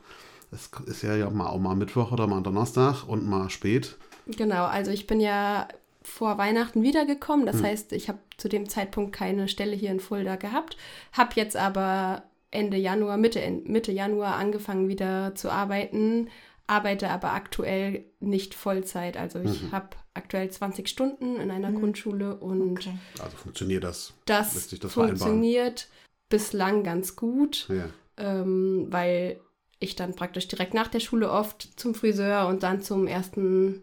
es 0.52 0.71
ist 0.87 1.02
ja, 1.02 1.14
ja 1.17 1.31
mal, 1.31 1.47
auch 1.47 1.61
mal 1.61 1.76
Mittwoch 1.76 2.12
oder 2.12 2.26
mal 2.26 2.43
Donnerstag 2.43 3.05
und 3.07 3.26
mal 3.26 3.49
spät. 3.50 3.97
Genau, 4.27 4.65
also 4.67 4.91
ich 4.91 5.07
bin 5.07 5.21
ja 5.21 5.69
vor 6.03 6.39
Weihnachten 6.39 6.83
wiedergekommen. 6.83 7.47
Hm. 7.47 7.53
Das 7.53 7.62
heißt, 7.62 7.93
ich 7.93 8.09
habe 8.09 8.19
zu 8.37 8.49
dem 8.49 8.69
Zeitpunkt 8.69 9.12
keine 9.15 9.49
Stelle 9.49 9.77
hier 9.77 9.91
in 9.91 10.00
Fulda 10.00 10.37
gehabt, 10.37 10.77
habe 11.12 11.33
jetzt 11.37 11.57
aber 11.57 12.23
Ende 12.50 12.77
Januar, 12.77 13.17
Mitte, 13.17 13.41
Mitte 13.65 13.93
Januar 13.93 14.37
angefangen 14.37 14.89
wieder 14.89 15.35
zu 15.35 15.50
arbeiten. 15.50 16.29
arbeite 16.67 17.11
aber 17.11 17.33
aktuell 17.33 18.05
nicht 18.21 18.55
Vollzeit. 18.55 19.17
Also 19.17 19.41
ich 19.41 19.73
habe 19.73 19.89
aktuell 20.15 20.49
20 20.50 20.89
Stunden 20.89 21.37
in 21.41 21.50
einer 21.50 21.73
Grundschule 21.73 22.37
und 22.37 22.79
Okay. 22.79 22.95
Also 23.21 23.37
funktioniert 23.37 23.83
das? 23.85 24.12
das, 24.27 24.55
Lässt 24.55 24.71
sich 24.71 24.79
das 24.81 24.93
vereinbaren? 24.95 25.19
funktioniert 25.19 25.89
bislang 26.29 26.85
ganz 26.85 27.17
gut, 27.17 27.69
Ja. 27.69 27.87
ähm, 28.17 28.87
weil 28.91 29.41
ich 29.81 29.97
dann 29.97 30.15
praktisch 30.15 30.47
direkt 30.47 30.75
nach 30.75 30.87
der 30.89 31.00
Schule 31.00 31.31
oft 31.33 31.69
zum 31.79 31.95
Friseur 31.95 32.47
und 32.47 32.62
dann 32.62 32.83
zum 32.83 33.07
ersten 33.09 33.83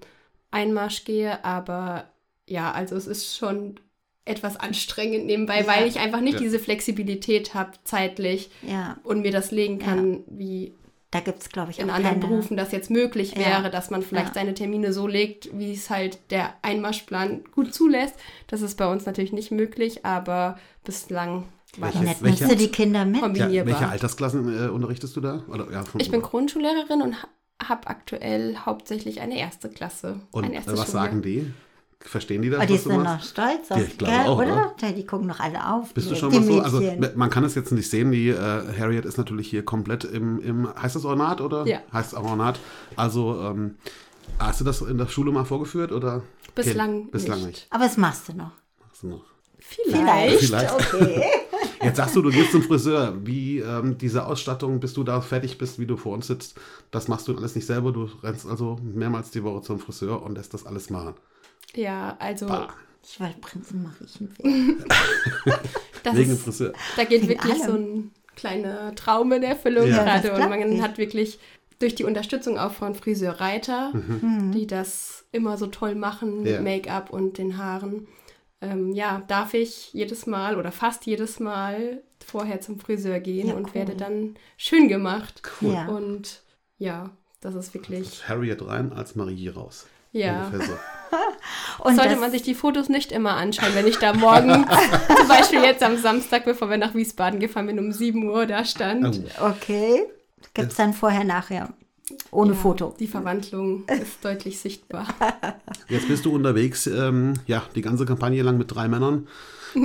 Einmarsch 0.58 1.06
gehe. 1.06 1.44
Aber 1.46 2.06
ja, 2.48 2.72
also 2.72 2.96
es 2.96 3.08
ist 3.08 3.36
schon 3.38 3.80
etwas 4.26 4.58
anstrengend 4.58 5.26
nebenbei, 5.26 5.62
Ja. 5.62 5.68
weil 5.68 5.88
ich 5.88 6.00
einfach 6.00 6.20
nicht 6.22 6.34
Ja. 6.36 6.40
diese 6.42 6.60
Flexibilität 6.60 7.54
habe 7.54 7.72
zeitlich 7.86 8.50
Ja, 8.62 8.98
und 9.04 9.22
mir 9.22 9.32
das 9.32 9.52
legen 9.52 9.80
kann, 9.80 10.24
wie 10.28 10.74
da 11.12 11.22
gibt 11.22 11.42
es, 11.42 11.48
glaube 11.50 11.72
ich, 11.72 11.80
in 11.80 11.90
auch 11.90 11.96
anderen 11.96 12.20
keine, 12.20 12.28
Berufen 12.34 12.58
das 12.58 12.74
jetzt 12.74 12.92
möglich 12.92 13.32
Ja. 13.36 13.40
wäre, 13.40 13.70
dass 13.72 13.90
man 13.90 14.02
vielleicht 14.02 14.28
Ja. 14.30 14.34
seine 14.34 14.54
Termine 14.54 14.92
so 14.92 15.08
legt, 15.08 15.58
wie 15.58 15.72
es 15.72 15.90
halt 15.90 16.20
der 16.32 16.54
Einmarschplan 16.62 17.46
gut 17.56 17.74
zulässt. 17.74 18.16
Das 18.48 18.62
ist 18.62 18.76
bei 18.76 18.92
uns 18.92 19.06
natürlich 19.06 19.32
nicht 19.32 19.50
möglich, 19.52 20.06
aber 20.06 20.60
bislang 20.84 21.46
war 21.78 21.94
Welche- 21.94 22.00
Ja, 22.00 22.04
das 22.04 22.04
nett, 22.04 22.22
nimmst 22.24 22.42
welche- 22.42 22.56
du 22.58 22.60
die 22.66 22.72
Kinder 22.72 23.06
mit? 23.06 23.16
Ja, 23.16 23.22
kombinierbar. 23.22 23.74
welche 23.80 23.88
Altersklassen 23.90 24.66
äh, 24.66 24.70
unterrichtest 24.70 25.16
du 25.16 25.22
da? 25.22 25.44
Oder, 25.48 25.68
ich 25.98 26.12
bin 26.12 26.22
Grundschullehrerin 26.22 27.02
und 27.02 27.16
habe 27.66 27.88
aktuell 27.88 28.58
hauptsächlich 28.66 29.22
eine 29.22 29.38
erste 29.38 29.70
Klasse. 29.70 30.20
Und 30.32 30.46
eine 30.46 30.56
erste 30.56 30.74
was 30.74 30.80
Schule. 30.82 30.92
sagen 30.92 31.22
die? 31.22 31.52
Verstehen 32.00 32.44
die 32.44 32.50
das, 32.52 32.60
Aber 32.60 32.68
die 32.68 32.76
was 32.76 32.84
du 32.84 32.90
sind 32.92 33.04
machst? 33.04 33.38
noch 33.38 33.46
stolz 33.46 33.72
auf 33.72 33.78
Ja, 33.80 33.84
ich 33.84 33.98
glaube 33.98 34.14
gell, 34.14 34.26
auch, 34.28 34.38
oder? 34.38 34.76
oder? 34.80 34.92
Die 34.92 35.06
gucken 35.06 35.28
doch 35.28 35.40
alle 35.40 35.74
auf. 35.74 35.94
Bist 35.96 36.08
die, 36.08 36.14
du 36.14 36.20
schon 36.20 36.32
mal 36.32 36.44
so? 36.44 36.62
Also 36.62 36.82
man 37.16 37.30
kann 37.32 37.44
es 37.44 37.56
jetzt 37.56 37.72
nicht 37.72 37.90
sehen, 37.90 38.12
die 38.12 38.30
äh, 38.30 38.36
Harriet 38.78 39.04
ist 39.06 39.18
natürlich 39.18 39.50
hier 39.50 39.66
komplett 39.66 40.04
im, 40.04 40.40
im 40.40 40.70
heißt 40.82 40.96
das 40.96 41.06
Ornat 41.06 41.42
oder? 41.42 41.66
Ja. 41.66 41.80
Heißt 41.92 42.16
auch 42.16 42.24
Ornat. 42.24 42.60
Also 42.96 43.42
ähm, 43.42 43.78
hast 44.38 44.62
du 44.62 44.64
das 44.66 44.82
in 44.82 45.00
der 45.00 45.08
Schule 45.08 45.32
mal 45.32 45.44
vorgeführt 45.46 45.92
oder? 45.92 46.22
Bislang 46.54 47.00
Okay, 47.02 47.10
Bislang 47.12 47.40
nicht. 47.40 47.48
nicht. 47.48 47.68
Aber 47.72 47.86
das 47.86 47.98
machst 47.98 48.30
du 48.30 48.34
noch. 48.34 48.52
Hast 48.92 49.02
du 49.04 49.08
noch. 49.08 49.26
Vielleicht. 49.60 50.40
Vielleicht. 50.40 50.74
Okay. 50.76 51.24
Jetzt 51.84 51.98
sagst 51.98 52.16
du, 52.16 52.22
du 52.22 52.30
gehst 52.32 52.52
zum 52.52 52.62
Friseur. 52.64 53.16
Wie 53.24 53.60
ähm, 53.60 53.98
diese 53.98 54.26
Ausstattung, 54.26 54.80
bis 54.80 54.94
du 54.94 55.04
da 55.04 55.22
fertig 55.22 55.58
bist, 55.58 55.80
wie 55.80 55.86
du 55.86 55.98
vor 55.98 56.14
uns 56.14 56.28
sitzt, 56.28 56.56
das 56.92 57.08
machst 57.08 57.28
du 57.28 57.36
alles 57.38 57.56
nicht 57.56 57.66
selber. 57.66 57.92
Du 57.92 58.10
rennst 58.24 58.46
also 58.48 58.78
mehrmals 58.84 59.32
die 59.32 59.44
Woche 59.44 59.62
zum 59.62 59.80
Friseur 59.80 60.22
und 60.24 60.36
lässt 60.36 60.54
das 60.54 60.66
alles 60.66 60.90
machen. 60.90 61.14
Ja, 61.76 62.16
also 62.20 62.48
Bah, 62.48 62.70
Ich 63.04 63.20
wollte 63.20 63.40
Prinzen 63.40 63.84
Mariechen 63.84 64.30
werden. 64.38 64.84
das 66.04 66.16
wegen 66.16 66.32
ist, 66.32 66.42
Friseur. 66.44 66.74
da 66.96 67.04
geht 67.04 67.22
Wegen 67.24 67.30
wirklich 67.30 67.58
so 67.58 67.72
allem. 67.74 67.84
ein 67.84 68.12
kleiner 68.36 68.96
Traum 68.96 69.32
in 69.32 69.44
Erfüllung 69.44 69.88
Ja. 69.88 70.04
Gerade. 70.04 70.34
Und 70.34 70.50
man 70.50 70.72
ich. 70.72 70.82
hat 70.82 70.98
wirklich 70.98 71.40
durch 71.80 71.94
die 71.96 72.04
Unterstützung 72.06 72.58
auch 72.58 72.72
von 72.72 72.96
Friseur 72.96 73.34
Reiter, 73.40 73.92
Mhm. 73.94 74.52
die 74.52 74.66
das 74.68 75.26
immer 75.32 75.58
so 75.58 75.68
toll 75.68 75.94
machen 75.96 76.46
Ja. 76.46 76.54
mit 76.62 76.64
Make-up 76.64 77.12
und 77.12 77.38
den 77.38 77.58
Haaren. 77.58 78.08
Ähm, 78.62 78.94
ja, 78.94 79.22
darf 79.28 79.54
ich 79.54 79.94
jedes 79.94 80.26
Mal 80.26 80.58
oder 80.58 80.72
fast 80.72 81.06
jedes 81.06 81.40
Mal 81.40 82.02
vorher 82.26 82.60
zum 82.60 82.80
Friseur 82.80 83.20
gehen 83.20 83.50
Ja, 83.50 83.54
und 83.56 83.68
cool. 83.68 83.74
werde 83.76 83.96
dann 83.96 84.36
schön 84.58 84.88
gemacht. 84.88 85.42
Cool. 85.62 85.74
Ja. 85.74 85.88
Und 85.88 86.42
ja, 86.78 87.12
das 87.42 87.54
ist 87.56 87.74
wirklich, 87.74 88.28
Harriet 88.28 88.66
rein 88.66 88.92
als 88.94 89.16
Marie 89.16 89.50
raus. 89.50 89.86
ja. 90.12 90.52
So. 90.52 90.74
Und 91.86 91.96
Sollte 91.96 92.18
man 92.18 92.32
sich 92.32 92.42
die 92.42 92.54
Fotos 92.56 92.90
nicht 92.90 93.14
immer 93.14 93.36
anschauen, 93.38 93.74
wenn 93.76 93.88
ich 93.88 93.98
da 93.98 94.12
morgen, 94.14 94.66
zum 95.18 95.28
Beispiel 95.30 95.62
jetzt 95.64 95.82
am 95.82 95.96
Samstag, 95.98 96.44
bevor 96.44 96.70
wir 96.70 96.76
nach 96.78 96.96
Wiesbaden 96.96 97.40
gefahren 97.40 97.68
bin, 97.68 97.80
um 97.80 97.94
7 97.94 98.28
Uhr 98.30 98.46
da 98.46 98.66
stand. 98.66 99.22
Oh. 99.40 99.46
Okay. 99.52 100.04
Gibt 100.54 100.72
es 100.72 100.76
dann 100.76 100.94
vorher, 100.94 101.24
nachher. 101.24 101.70
Ohne 102.32 102.54
Ja, 102.54 102.58
Foto. 102.58 102.96
Die 103.00 103.08
Verwandlung 103.08 103.86
ist 103.88 104.18
deutlich 104.24 104.60
sichtbar. 104.60 105.08
Jetzt 105.90 106.08
bist 106.08 106.26
du 106.26 106.34
unterwegs, 106.34 106.88
ähm, 106.88 107.34
ja, 107.48 107.64
die 107.76 107.82
ganze 107.82 108.06
Kampagne 108.06 108.42
lang 108.44 108.58
mit 108.58 108.74
drei 108.74 108.88
Männern. 108.88 109.28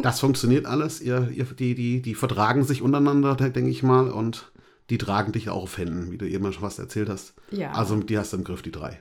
Das 0.03 0.21
funktioniert 0.21 0.67
alles. 0.67 1.01
Ihr, 1.01 1.29
ihr, 1.35 1.45
die, 1.45 1.75
die, 1.75 2.01
die 2.03 2.15
vertragen 2.15 2.63
sich 2.65 2.83
untereinander, 2.83 3.35
denke 3.35 3.69
ich 3.71 3.83
mal, 3.83 4.09
und 4.11 4.53
die 4.91 4.99
tragen 4.99 5.33
dich 5.33 5.51
auch 5.51 5.65
auf 5.65 5.79
Händen, 5.79 6.11
wie 6.13 6.19
du 6.19 6.27
eben 6.29 6.53
schon 6.53 6.63
was 6.63 6.79
erzählt 6.79 7.09
hast. 7.09 7.35
Ja. 7.51 7.73
Also 7.73 7.97
die 7.97 8.17
hast 8.19 8.33
du 8.33 8.37
im 8.39 8.45
Griff, 8.45 8.63
die 8.63 8.71
drei. 8.73 9.01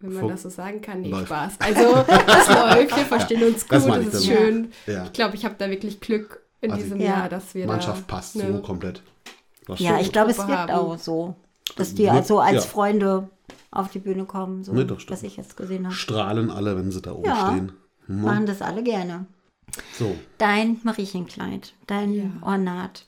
Wenn 0.00 0.14
man 0.14 0.22
Fu- 0.22 0.28
das 0.30 0.42
so 0.42 0.48
sagen 0.48 0.80
kann, 0.80 1.02
nee, 1.02 1.10
Läuft. 1.10 1.26
Spaß. 1.26 1.54
Also, 1.58 2.04
das 2.06 2.48
läuft, 2.48 2.96
wir 2.96 3.04
verstehen 3.04 3.42
uns 3.44 3.66
Das 3.66 3.84
gut, 3.84 3.92
das 3.96 4.00
ich 4.00 4.06
ist 4.14 4.26
damit. 4.28 4.38
schön. 4.40 4.68
Ja. 4.86 5.04
Ich 5.04 5.12
glaube, 5.12 5.36
ich 5.36 5.44
habe 5.44 5.56
da 5.58 5.68
wirklich 5.68 6.00
Glück 6.00 6.40
in 6.62 6.70
Also 6.72 6.82
diesem 6.84 7.00
Ja. 7.00 7.06
Jahr, 7.06 7.28
dass 7.28 7.54
wir 7.54 7.66
Mannschaft 7.66 8.04
da 8.10 8.14
passt 8.16 8.40
eine- 8.40 8.50
so 8.54 8.62
komplett. 8.62 9.02
Das 9.66 9.78
Ja, 9.78 10.00
ich 10.00 10.10
glaube, 10.10 10.30
es 10.30 10.38
wirkt 10.38 10.70
auch 10.70 10.96
so, 10.98 11.36
dass 11.76 11.94
die 11.94 12.08
also 12.10 12.40
als 12.40 12.54
ja. 12.64 12.70
Freunde 12.70 13.28
auf 13.70 13.90
die 13.90 13.98
Bühne 14.00 14.24
kommen, 14.24 14.64
so 14.64 14.72
Nee, 14.72 14.86
was 15.08 15.22
ich 15.22 15.36
jetzt 15.36 15.56
gesehen 15.56 15.84
habe. 15.84 15.94
strahlen 15.94 16.50
alle, 16.50 16.76
wenn 16.76 16.90
sie 16.90 17.00
da 17.02 17.12
oben 17.12 17.26
Ja. 17.26 17.46
stehen. 17.46 17.72
Hm, 18.06 18.22
Machen 18.22 18.46
das 18.46 18.62
alle 18.62 18.82
gerne. 18.82 19.26
So, 19.96 20.16
Dein 20.38 20.80
Mariechenkleid, 20.82 21.74
dein 21.86 22.12
Ja. 22.12 22.24
Ornat. 22.42 23.06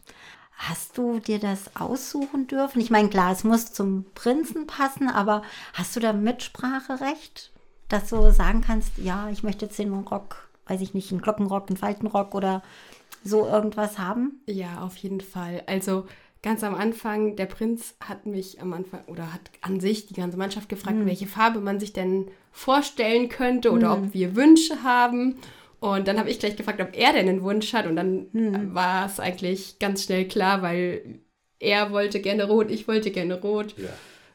Hast 0.54 0.96
du 0.96 1.18
dir 1.18 1.40
das 1.40 1.74
aussuchen 1.74 2.46
dürfen? 2.46 2.80
Ich 2.80 2.90
meine, 2.90 3.08
klar, 3.08 3.32
es 3.32 3.42
muss 3.42 3.72
zum 3.72 4.04
Prinzen 4.14 4.68
passen, 4.68 5.08
aber 5.08 5.42
hast 5.74 5.96
du 5.96 6.00
da 6.00 6.12
Mitspracherecht, 6.12 7.50
dass 7.88 8.10
du 8.10 8.32
sagen 8.32 8.60
kannst, 8.60 8.96
ja, 8.98 9.28
ich 9.30 9.42
möchte 9.42 9.64
jetzt 9.66 9.78
den 9.78 9.92
Rock, 9.92 10.48
weiß 10.66 10.80
ich 10.80 10.94
nicht, 10.94 11.10
einen 11.10 11.20
Glockenrock, 11.20 11.68
einen 11.68 11.76
Faltenrock 11.76 12.34
oder 12.34 12.62
so 13.24 13.46
irgendwas 13.46 13.98
haben? 13.98 14.40
Ja, 14.46 14.82
auf 14.82 14.96
jeden 14.98 15.20
Fall. 15.20 15.64
Also 15.66 16.06
ganz 16.42 16.64
am 16.64 16.74
Anfang, 16.74 17.36
der 17.36 17.46
Prinz 17.46 17.94
hat 18.00 18.26
mich 18.26 18.60
am 18.60 18.72
Anfang 18.72 19.04
oder 19.06 19.32
hat 19.32 19.42
an 19.60 19.78
sich 19.80 20.06
die 20.06 20.14
ganze 20.14 20.36
Mannschaft 20.36 20.68
gefragt, 20.68 20.96
Hm. 20.98 21.06
welche 21.06 21.26
Farbe 21.26 21.60
man 21.60 21.78
sich 21.80 21.92
denn 21.92 22.30
vorstellen 22.50 23.28
könnte 23.28 23.70
oder 23.70 23.92
ob 23.94 24.12
wir 24.14 24.36
Wünsche 24.36 24.82
haben. 24.82 25.36
Und 25.80 26.06
dann 26.06 26.18
habe 26.18 26.30
ich 26.30 26.38
gleich 26.38 26.56
gefragt, 26.56 26.80
ob 26.80 26.96
er 26.96 27.12
denn 27.12 27.28
einen 27.28 27.42
Wunsch 27.42 27.72
hat. 27.72 27.86
Und 27.86 27.96
dann 27.96 28.26
Hm. 28.32 28.74
war 28.74 29.06
es 29.06 29.18
eigentlich 29.20 29.78
ganz 29.78 30.04
schnell 30.04 30.26
klar, 30.28 30.62
weil 30.62 31.20
er 31.58 31.90
wollte 31.92 32.20
gerne 32.20 32.44
rot, 32.48 32.70
ich 32.70 32.86
wollte 32.88 33.10
gerne 33.10 33.40
rot. 33.40 33.74
ja. 33.78 33.88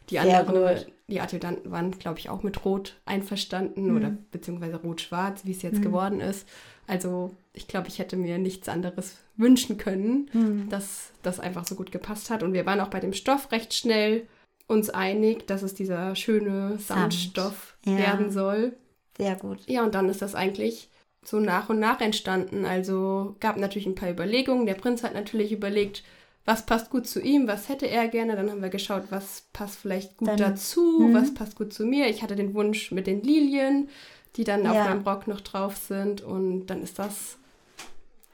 Die 0.10 0.20
anderen, 0.20 0.78
die 1.10 1.20
Adjutanten 1.20 1.70
waren, 1.70 1.92
glaube 1.92 2.18
ich, 2.20 2.30
auch 2.30 2.42
mit 2.42 2.64
Rot 2.64 2.96
einverstanden 3.06 3.88
Hm. 3.90 3.98
oder 3.98 4.18
beziehungsweise 4.32 4.78
Rot-Schwarz, 4.78 5.42
wie 5.44 5.52
es 5.52 5.62
jetzt 5.62 5.82
geworden 5.82 6.22
ist. 6.22 6.48
Also 6.88 7.36
ich 7.54 7.68
glaube, 7.68 7.90
ich 7.90 8.00
hätte 8.00 8.16
mir 8.16 8.38
nichts 8.38 8.70
anderes 8.70 9.18
wünschen 9.36 9.78
können, 9.78 10.30
Hm. 10.32 10.70
dass 10.70 11.12
das 11.22 11.40
einfach 11.40 11.66
so 11.68 11.76
gut 11.76 11.92
gepasst 11.92 12.30
hat. 12.30 12.44
Und 12.44 12.54
wir 12.54 12.66
waren 12.66 12.80
auch 12.80 12.88
bei 12.90 13.00
dem 13.00 13.14
Stoff 13.14 13.52
recht 13.52 13.74
schnell 13.74 14.26
uns 14.68 14.90
einig, 14.90 15.48
dass 15.48 15.62
es 15.64 15.74
dieser 15.74 16.16
schöne 16.16 16.72
Samt. 16.80 16.82
Samtstoff 17.14 17.78
Ja. 17.86 17.98
werden 17.98 18.32
soll. 18.32 18.74
Sehr 19.18 19.36
gut. 19.36 19.60
Ja, 19.68 19.84
und 19.84 19.96
dann 19.96 20.10
ist 20.10 20.22
das 20.22 20.36
eigentlich 20.36 20.90
so 21.26 21.40
nach 21.40 21.70
und 21.70 21.80
nach 21.80 22.00
entstanden. 22.02 22.66
Also 22.66 23.36
gab 23.40 23.58
natürlich 23.58 23.86
ein 23.88 23.96
paar 23.96 24.10
Überlegungen. 24.10 24.66
Der 24.66 24.76
Prinz 24.76 25.04
hat 25.04 25.14
natürlich 25.14 25.52
überlegt, 25.52 26.04
was 26.46 26.66
passt 26.66 26.90
gut 26.90 27.08
zu 27.08 27.20
ihm, 27.22 27.48
was 27.48 27.68
hätte 27.68 27.88
er 27.90 28.08
gerne. 28.08 28.36
Dann 28.38 28.50
haben 28.50 28.62
wir 28.62 28.70
geschaut, 28.70 29.04
was 29.10 29.44
passt 29.52 29.80
vielleicht 29.80 30.16
gut 30.18 30.30
Dann- 30.30 30.38
dazu, 30.38 31.00
Mhm. 31.02 31.14
was 31.14 31.34
passt 31.34 31.56
gut 31.58 31.74
zu 31.74 31.86
mir. 31.86 32.08
Ich 32.08 32.22
hatte 32.24 32.36
den 32.38 32.54
Wunsch 32.54 32.92
mit 32.92 33.08
den 33.08 33.22
Lilien, 33.24 33.90
die 34.38 34.44
dann 34.44 34.66
auf 34.68 34.76
Ja. 34.76 34.86
meinem 34.86 35.02
Rock 35.02 35.28
noch 35.28 35.42
drauf 35.42 35.76
sind. 35.76 36.22
Und 36.22 36.68
dann 36.68 36.82
ist 36.84 37.00
das, 37.00 37.38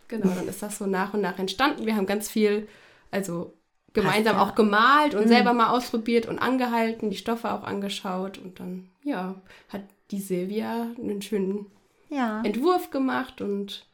genau, 0.07 0.27
dann 0.36 0.48
ist 0.48 0.62
das 0.62 0.77
so 0.77 0.86
nach 0.86 1.13
und 1.13 1.22
nach 1.22 1.39
entstanden. 1.39 1.86
Wir 1.86 1.95
haben 1.95 2.05
ganz 2.05 2.29
viel, 2.29 2.67
also 3.12 3.53
gemeinsam 3.93 4.38
auch 4.38 4.55
gemalt 4.55 5.15
und 5.15 5.24
Mhm. 5.25 5.27
selber 5.29 5.53
mal 5.53 5.69
ausprobiert 5.69 6.25
und 6.27 6.39
angehalten, 6.39 7.10
die 7.10 7.17
Stoffe 7.17 7.51
auch 7.51 7.63
angeschaut. 7.63 8.38
Und 8.38 8.60
dann, 8.60 8.89
ja, 9.03 9.36
hat 9.69 9.83
die 10.12 10.19
Silvia 10.19 10.88
einen 11.00 11.22
schönen 11.22 11.67
Ja. 12.10 12.41
Entwurf 12.43 12.91
gemacht 12.91 13.41
und 13.41 13.88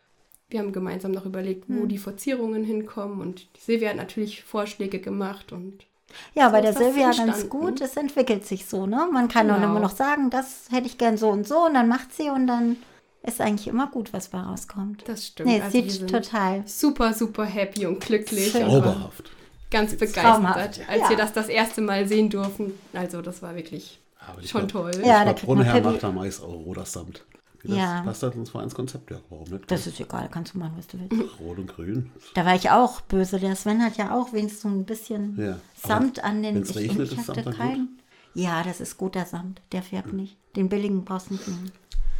wir 0.49 0.59
haben 0.59 0.71
gemeinsam 0.73 1.11
noch 1.11 1.25
überlegt, 1.25 1.65
wo 1.69 1.81
Hm. 1.81 1.87
die 1.89 1.97
Verzierungen 1.99 2.63
hinkommen. 2.63 3.21
Und 3.21 3.47
die 3.55 3.61
Silvia 3.61 3.89
hat 3.89 3.97
natürlich 3.97 4.43
Vorschläge 4.43 4.99
gemacht 4.99 5.51
und 5.51 5.85
Ja, 6.33 6.49
bei 6.49 6.57
So 6.57 6.61
der 6.61 6.69
ist 6.71 6.79
das 6.79 6.85
Silvia 6.87 7.11
ganz 7.11 7.49
gut. 7.49 7.81
Es 7.81 7.95
entwickelt 7.97 8.45
sich 8.45 8.65
so, 8.65 8.85
ne? 8.85 9.07
Man 9.11 9.27
kann 9.27 9.47
dann 9.47 9.61
Genau. 9.61 9.71
immer 9.71 9.79
noch 9.79 9.95
sagen, 9.95 10.29
das 10.29 10.65
hätte 10.71 10.87
ich 10.87 10.97
gern 10.97 11.17
so 11.17 11.29
und 11.29 11.47
so 11.47 11.65
und 11.65 11.73
dann 11.73 11.87
macht 11.87 12.13
sie 12.13 12.29
und 12.29 12.47
dann 12.47 12.77
ist 13.23 13.41
eigentlich 13.41 13.67
immer 13.67 13.87
gut, 13.87 14.13
was 14.13 14.29
bei 14.29 14.39
rauskommt. 14.39 15.03
das 15.07 15.27
stimmt. 15.27 15.49
Nee, 15.49 15.59
Also 15.61 15.71
sieht 15.71 15.91
sind 15.91 16.09
total. 16.09 16.63
super, 16.65 17.13
super 17.13 17.43
happy 17.45 17.85
und 17.85 17.99
glücklich 17.99 18.55
Oberhaft. 18.55 19.29
ganz 19.69 19.95
Traumhaft. 19.97 20.55
begeistert, 20.77 20.89
als 20.89 21.01
Ja. 21.01 21.09
wir 21.09 21.17
das 21.17 21.33
das 21.33 21.47
erste 21.49 21.81
Mal 21.81 22.07
sehen 22.07 22.29
durften. 22.29 22.73
Also 22.93 23.21
das 23.21 23.41
war 23.41 23.55
wirklich 23.55 23.99
schon 24.45 24.67
glaub- 24.67 24.91
toll. 24.93 25.01
Ja, 25.05 25.25
der 25.25 25.33
Brunnenherr 25.33 25.81
macht 25.81 26.01
da 26.03 26.11
meist 26.11 26.41
auch 26.41 26.47
roter 26.65 26.85
Samt. 26.85 27.25
Das 27.63 27.75
Ja. 27.75 28.01
passt 28.03 28.23
halt 28.23 28.35
ins 28.35 28.49
Vereinskonzept, 28.51 29.11
ja, 29.11 29.19
warum 29.29 29.49
nicht? 29.49 29.69
Das 29.69 29.85
ist 29.85 29.99
egal, 29.99 30.29
kannst 30.31 30.53
du 30.53 30.59
machen, 30.59 30.73
was 30.77 30.87
du 30.87 30.97
willst. 30.99 31.39
Rot 31.39 31.57
und 31.57 31.67
grün. 31.67 32.11
Da 32.33 32.45
war 32.45 32.55
ich 32.55 32.69
auch 32.69 33.01
böse. 33.01 33.39
Der 33.39 33.55
Sven 33.55 33.83
hat 33.83 33.97
ja 33.97 34.15
auch 34.17 34.31
wenigstens 34.31 34.61
so 34.61 34.69
ein 34.69 34.85
bisschen 34.85 35.37
Ja. 35.39 35.59
Samt 35.75 36.23
an 36.23 36.41
den. 36.41 36.55
wenn's 36.55 36.69
ich 36.71 36.77
regnet, 36.77 37.11
ich 37.11 37.17
ist 37.17 37.25
Samt 37.25 37.55
keinen. 37.57 37.99
Ja, 38.33 38.63
das 38.63 38.79
ist 38.79 38.97
guter 38.97 39.25
Samt. 39.25 39.61
Der 39.73 39.83
färbt 39.83 40.13
nicht. 40.13 40.37
Den 40.55 40.69
billigen 40.69 41.03
brauchst 41.03 41.29
du 41.29 41.33
nicht 41.33 41.47
nehmen. 41.47 41.71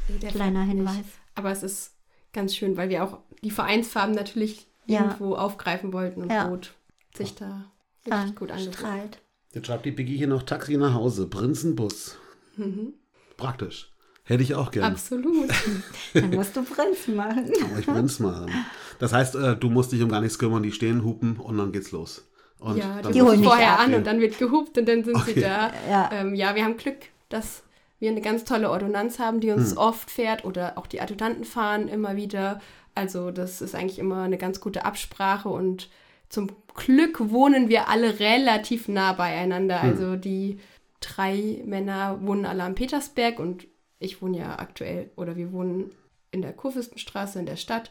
Nee, 0.10 0.18
der 0.20 0.30
Kleiner 0.32 0.66
färbt 0.66 0.78
nicht. 0.80 0.90
Hinweis. 0.90 1.06
Aber 1.36 1.52
es 1.52 1.64
ist 1.64 1.94
ganz 2.34 2.56
schön, 2.56 2.76
weil 2.78 2.90
wir 2.90 3.04
auch 3.06 3.20
die 3.44 3.52
Vereinsfarben 3.52 4.16
natürlich 4.16 4.68
Ja. 4.88 5.02
irgendwo 5.04 5.36
aufgreifen 5.36 5.94
wollten 5.94 6.24
und 6.24 6.32
Ja. 6.32 6.48
Rot 6.48 6.74
sich 7.16 7.36
da 7.36 7.66
Ja, 8.08 8.18
richtig 8.18 8.36
gut 8.38 8.52
angefühlt. 8.52 8.76
strahlt. 8.76 9.22
Jetzt 9.54 9.68
schreibt 9.68 9.86
die 9.86 9.92
Biggie 9.92 10.18
hier 10.18 10.28
noch 10.28 10.44
Taxi 10.44 10.76
nach 10.78 10.94
Hause, 10.94 11.28
Prinzenbus. 11.28 12.18
Praktisch. 13.38 13.89
Hätte 14.30 14.44
ich 14.44 14.54
auch 14.54 14.70
gerne. 14.70 14.90
Absolut. 14.90 15.50
Dann 16.14 16.30
musst 16.30 16.56
du 16.56 16.62
Prinzen 16.62 17.16
machen. 17.16 17.52
Aber 17.72 17.80
ich 17.80 17.86
Prinz 17.88 18.20
machen. 18.20 18.52
Das 19.00 19.12
heißt, 19.12 19.34
äh, 19.34 19.56
du 19.56 19.72
musst 19.72 19.92
dich 19.92 20.04
um 20.04 20.10
gar 20.10 20.22
nichts 20.22 20.38
kümmern, 20.38 20.62
die 20.62 20.72
stehen, 20.72 21.04
hupen 21.04 21.38
und 21.38 21.58
dann 21.58 21.72
geht's 21.72 21.92
los. 21.92 22.30
Und 22.60 22.78
ja, 22.78 23.02
dann 23.02 23.12
die 23.12 23.24
holen 23.24 23.44
vorher 23.44 23.74
ab. 23.74 23.88
an 23.88 23.96
und 23.96 24.06
dann 24.06 24.20
wird 24.20 24.38
gehupt 24.38 24.78
und 24.78 24.88
dann 24.88 25.04
sind 25.04 25.16
Okay. 25.16 25.34
sie 25.34 25.42
da. 25.42 25.72
Ja. 25.90 26.10
Ähm, 26.14 26.36
ja, 26.36 26.54
wir 26.54 26.64
haben 26.64 26.78
Glück, 26.78 26.98
dass 27.30 27.64
wir 27.98 28.12
eine 28.12 28.22
ganz 28.22 28.44
tolle 28.44 28.70
Ordonnanz 28.70 29.18
haben, 29.18 29.40
die 29.40 29.50
uns 29.50 29.76
oft 29.76 30.12
fährt 30.12 30.46
oder 30.46 30.78
auch 30.78 30.86
die 30.86 31.02
Adjutanten 31.02 31.44
fahren 31.44 31.88
immer 31.88 32.16
wieder. 32.16 32.62
Also 32.94 33.32
das 33.32 33.62
ist 33.64 33.74
eigentlich 33.74 33.98
immer 33.98 34.22
eine 34.22 34.38
ganz 34.38 34.62
gute 34.62 34.86
Absprache 34.86 35.50
und 35.50 35.90
zum 36.30 36.52
Glück 36.76 37.32
wohnen 37.32 37.68
wir 37.68 37.90
alle 37.90 38.20
relativ 38.20 38.88
nah 38.90 39.14
beieinander. 39.14 39.82
Also 39.82 40.16
die 40.18 40.60
drei 41.02 41.64
Männer 41.66 42.20
wohnen 42.22 42.46
alle 42.46 42.64
am 42.64 42.76
Petersberg 42.76 43.40
und 43.40 43.66
ich 44.00 44.22
wohne 44.22 44.38
ja 44.40 44.58
aktuell 44.60 45.10
oder 45.16 45.36
wir 45.36 45.52
wohnen 45.52 45.92
in 46.32 46.42
der 46.44 46.54
Kurfürstenstraße 46.54 47.40
in 47.40 47.46
der 47.48 47.56
Stadt. 47.56 47.90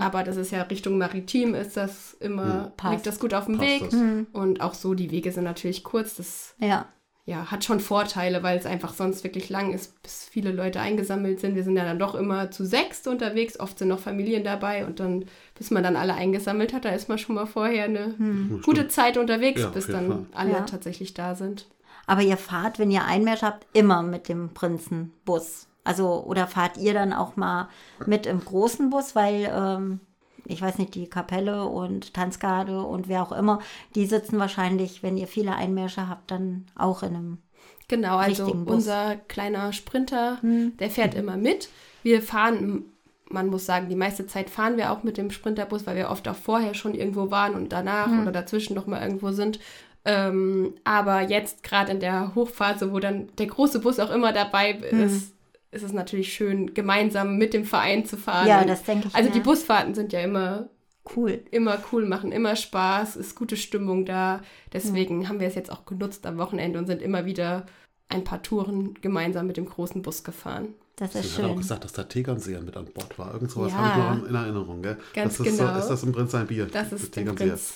Aber 0.00 0.22
das 0.24 0.36
ist 0.36 0.50
ja 0.52 0.62
Richtung 0.62 0.96
Maritim, 0.98 1.54
ist 1.54 1.76
das 1.76 2.14
immer, 2.18 2.72
Passt. 2.76 2.92
liegt 2.94 3.06
das 3.06 3.18
gut 3.20 3.34
auf 3.34 3.44
dem 3.46 3.58
Passt 3.58 3.68
Weg. 3.68 3.90
das. 3.90 3.94
Und 4.32 4.60
auch 4.62 4.72
so, 4.74 4.94
die 4.94 5.10
Wege 5.10 5.30
sind 5.32 5.44
natürlich 5.44 5.84
kurz. 5.84 6.16
Das 6.16 6.54
Ja. 6.58 6.86
ja, 7.26 7.50
hat 7.50 7.62
schon 7.62 7.80
Vorteile, 7.80 8.42
weil 8.42 8.56
es 8.56 8.64
einfach 8.64 8.94
sonst 8.94 9.22
wirklich 9.22 9.50
lang 9.50 9.74
ist, 9.74 10.02
bis 10.02 10.24
viele 10.24 10.50
Leute 10.50 10.80
eingesammelt 10.80 11.40
sind. 11.40 11.56
Wir 11.56 11.62
sind 11.64 11.76
ja 11.76 11.84
dann 11.84 11.98
doch 11.98 12.14
immer 12.14 12.50
zu 12.50 12.64
sechst 12.64 13.06
unterwegs, 13.06 13.60
oft 13.60 13.78
sind 13.78 13.88
noch 13.88 13.98
Familien 14.00 14.44
dabei 14.44 14.86
und 14.86 14.98
dann, 14.98 15.26
bis 15.54 15.70
man 15.70 15.82
dann 15.82 15.96
alle 15.96 16.14
eingesammelt 16.14 16.72
hat, 16.72 16.86
da 16.86 16.90
ist 16.90 17.10
man 17.10 17.18
schon 17.18 17.34
mal 17.34 17.46
vorher 17.46 17.84
eine 17.84 18.14
gute 18.62 18.88
Zeit 18.88 19.18
unterwegs, 19.18 19.60
Ja, 19.60 19.68
bis 19.68 19.88
dann 19.88 20.06
Fall. 20.06 20.26
alle 20.32 20.50
Ja. 20.52 20.60
tatsächlich 20.62 21.12
da 21.12 21.34
sind. 21.34 21.66
Aber 22.06 22.22
ihr 22.22 22.36
fahrt, 22.36 22.78
wenn 22.78 22.90
ihr 22.90 23.04
Einmarsch 23.04 23.42
habt, 23.42 23.66
immer 23.72 24.02
mit 24.02 24.28
dem 24.28 24.52
Prinzenbus. 24.54 25.66
Also, 25.84 26.24
oder 26.24 26.46
fahrt 26.46 26.78
ihr 26.78 26.94
dann 26.94 27.12
auch 27.12 27.36
mal 27.36 27.68
mit 28.06 28.26
im 28.26 28.42
großen 28.42 28.90
Bus, 28.90 29.14
weil, 29.14 29.50
ähm, 29.54 30.00
ich 30.46 30.60
weiß 30.60 30.78
nicht, 30.78 30.94
die 30.94 31.08
Kapelle 31.08 31.64
und 31.64 32.14
Tanzgarde 32.14 32.82
und 32.82 33.08
wer 33.08 33.22
auch 33.22 33.32
immer, 33.32 33.60
die 33.94 34.06
sitzen 34.06 34.38
wahrscheinlich, 34.38 35.02
wenn 35.02 35.16
ihr 35.16 35.26
viele 35.26 35.54
Einmärsche 35.54 36.08
habt, 36.08 36.30
dann 36.30 36.66
auch 36.74 37.02
in 37.02 37.14
einem. 37.14 37.38
Genau, 37.88 38.16
also 38.16 38.46
unser 38.46 39.16
kleiner 39.16 39.72
Sprinter, 39.74 40.38
der 40.42 40.90
fährt 40.90 41.14
immer 41.14 41.36
mit. 41.36 41.68
Wir 42.02 42.22
fahren, 42.22 42.84
man 43.28 43.48
muss 43.48 43.66
sagen, 43.66 43.90
die 43.90 43.96
meiste 43.96 44.26
Zeit 44.26 44.48
fahren 44.48 44.78
wir 44.78 44.90
auch 44.90 45.02
mit 45.02 45.18
dem 45.18 45.30
Sprinterbus, 45.30 45.86
weil 45.86 45.96
wir 45.96 46.10
oft 46.10 46.26
auch 46.28 46.36
vorher 46.36 46.72
schon 46.74 46.94
irgendwo 46.94 47.30
waren 47.30 47.54
und 47.54 47.72
danach 47.72 48.08
oder 48.22 48.32
dazwischen 48.32 48.74
noch 48.74 48.86
mal 48.86 49.02
irgendwo 49.02 49.32
sind. 49.32 49.58
Ähm, 50.04 50.74
aber 50.84 51.22
jetzt 51.22 51.62
gerade 51.62 51.90
in 51.92 52.00
der 52.00 52.34
Hochphase, 52.34 52.92
wo 52.92 52.98
dann 52.98 53.28
der 53.38 53.46
große 53.46 53.80
Bus 53.80 53.98
auch 53.98 54.10
immer 54.10 54.32
dabei 54.32 54.72
ist, 54.72 55.32
ist 55.70 55.82
es 55.82 55.92
natürlich 55.92 56.32
schön, 56.32 56.74
gemeinsam 56.74 57.36
mit 57.38 57.54
dem 57.54 57.64
Verein 57.64 58.04
zu 58.04 58.16
fahren. 58.16 58.46
Ja, 58.46 58.64
das 58.64 58.82
denke 58.84 59.08
ich 59.08 59.14
Also 59.14 59.28
mir. 59.30 59.34
die 59.34 59.40
Busfahrten 59.40 59.94
sind 59.94 60.12
ja 60.12 60.20
immer 60.20 60.68
Cool. 61.16 61.40
immer 61.50 61.78
cool, 61.92 62.06
machen 62.06 62.32
immer 62.32 62.54
Spaß, 62.56 63.16
ist 63.16 63.34
gute 63.34 63.56
Stimmung 63.56 64.04
da. 64.06 64.40
Deswegen 64.72 65.28
haben 65.28 65.40
wir 65.40 65.48
es 65.48 65.54
jetzt 65.54 65.70
auch 65.72 65.84
genutzt 65.84 66.24
am 66.26 66.38
Wochenende 66.38 66.78
und 66.78 66.86
sind 66.86 67.02
immer 67.02 67.24
wieder 67.26 67.66
ein 68.08 68.24
paar 68.24 68.42
Touren 68.42 68.94
gemeinsam 69.00 69.46
mit 69.46 69.56
dem 69.56 69.66
großen 69.66 70.02
Bus 70.02 70.22
gefahren. 70.24 70.68
Das 70.96 71.14
ist 71.14 71.34
Sie 71.34 71.38
hat 71.42 71.44
auch 71.46 71.48
schön. 71.48 71.56
gesagt, 71.58 71.84
dass 71.84 71.92
da 71.92 72.04
Tegernseher 72.04 72.60
mit 72.62 72.76
an 72.76 72.86
Bord 72.94 73.18
war. 73.18 73.32
Irgend 73.34 73.50
sowas 73.50 73.72
Ja. 73.72 73.78
habe 73.78 74.16
ich 74.16 74.22
noch 74.22 74.28
in 74.28 74.34
Erinnerung. 74.34 74.80
Gell? 74.82 74.96
Ganz 75.14 75.38
das 75.38 75.46
ist 75.46 75.58
genau. 75.58 75.72
So, 75.72 75.78
ist 75.80 75.88
das 75.88 76.02
im 76.04 76.12
Prinz 76.12 76.30
sein 76.30 76.46
Bier? 76.46 76.66
Das 76.66 76.92
ist 76.92 77.16
der 77.16 77.22
Tegernseher. 77.24 77.48
Prinz, 77.48 77.74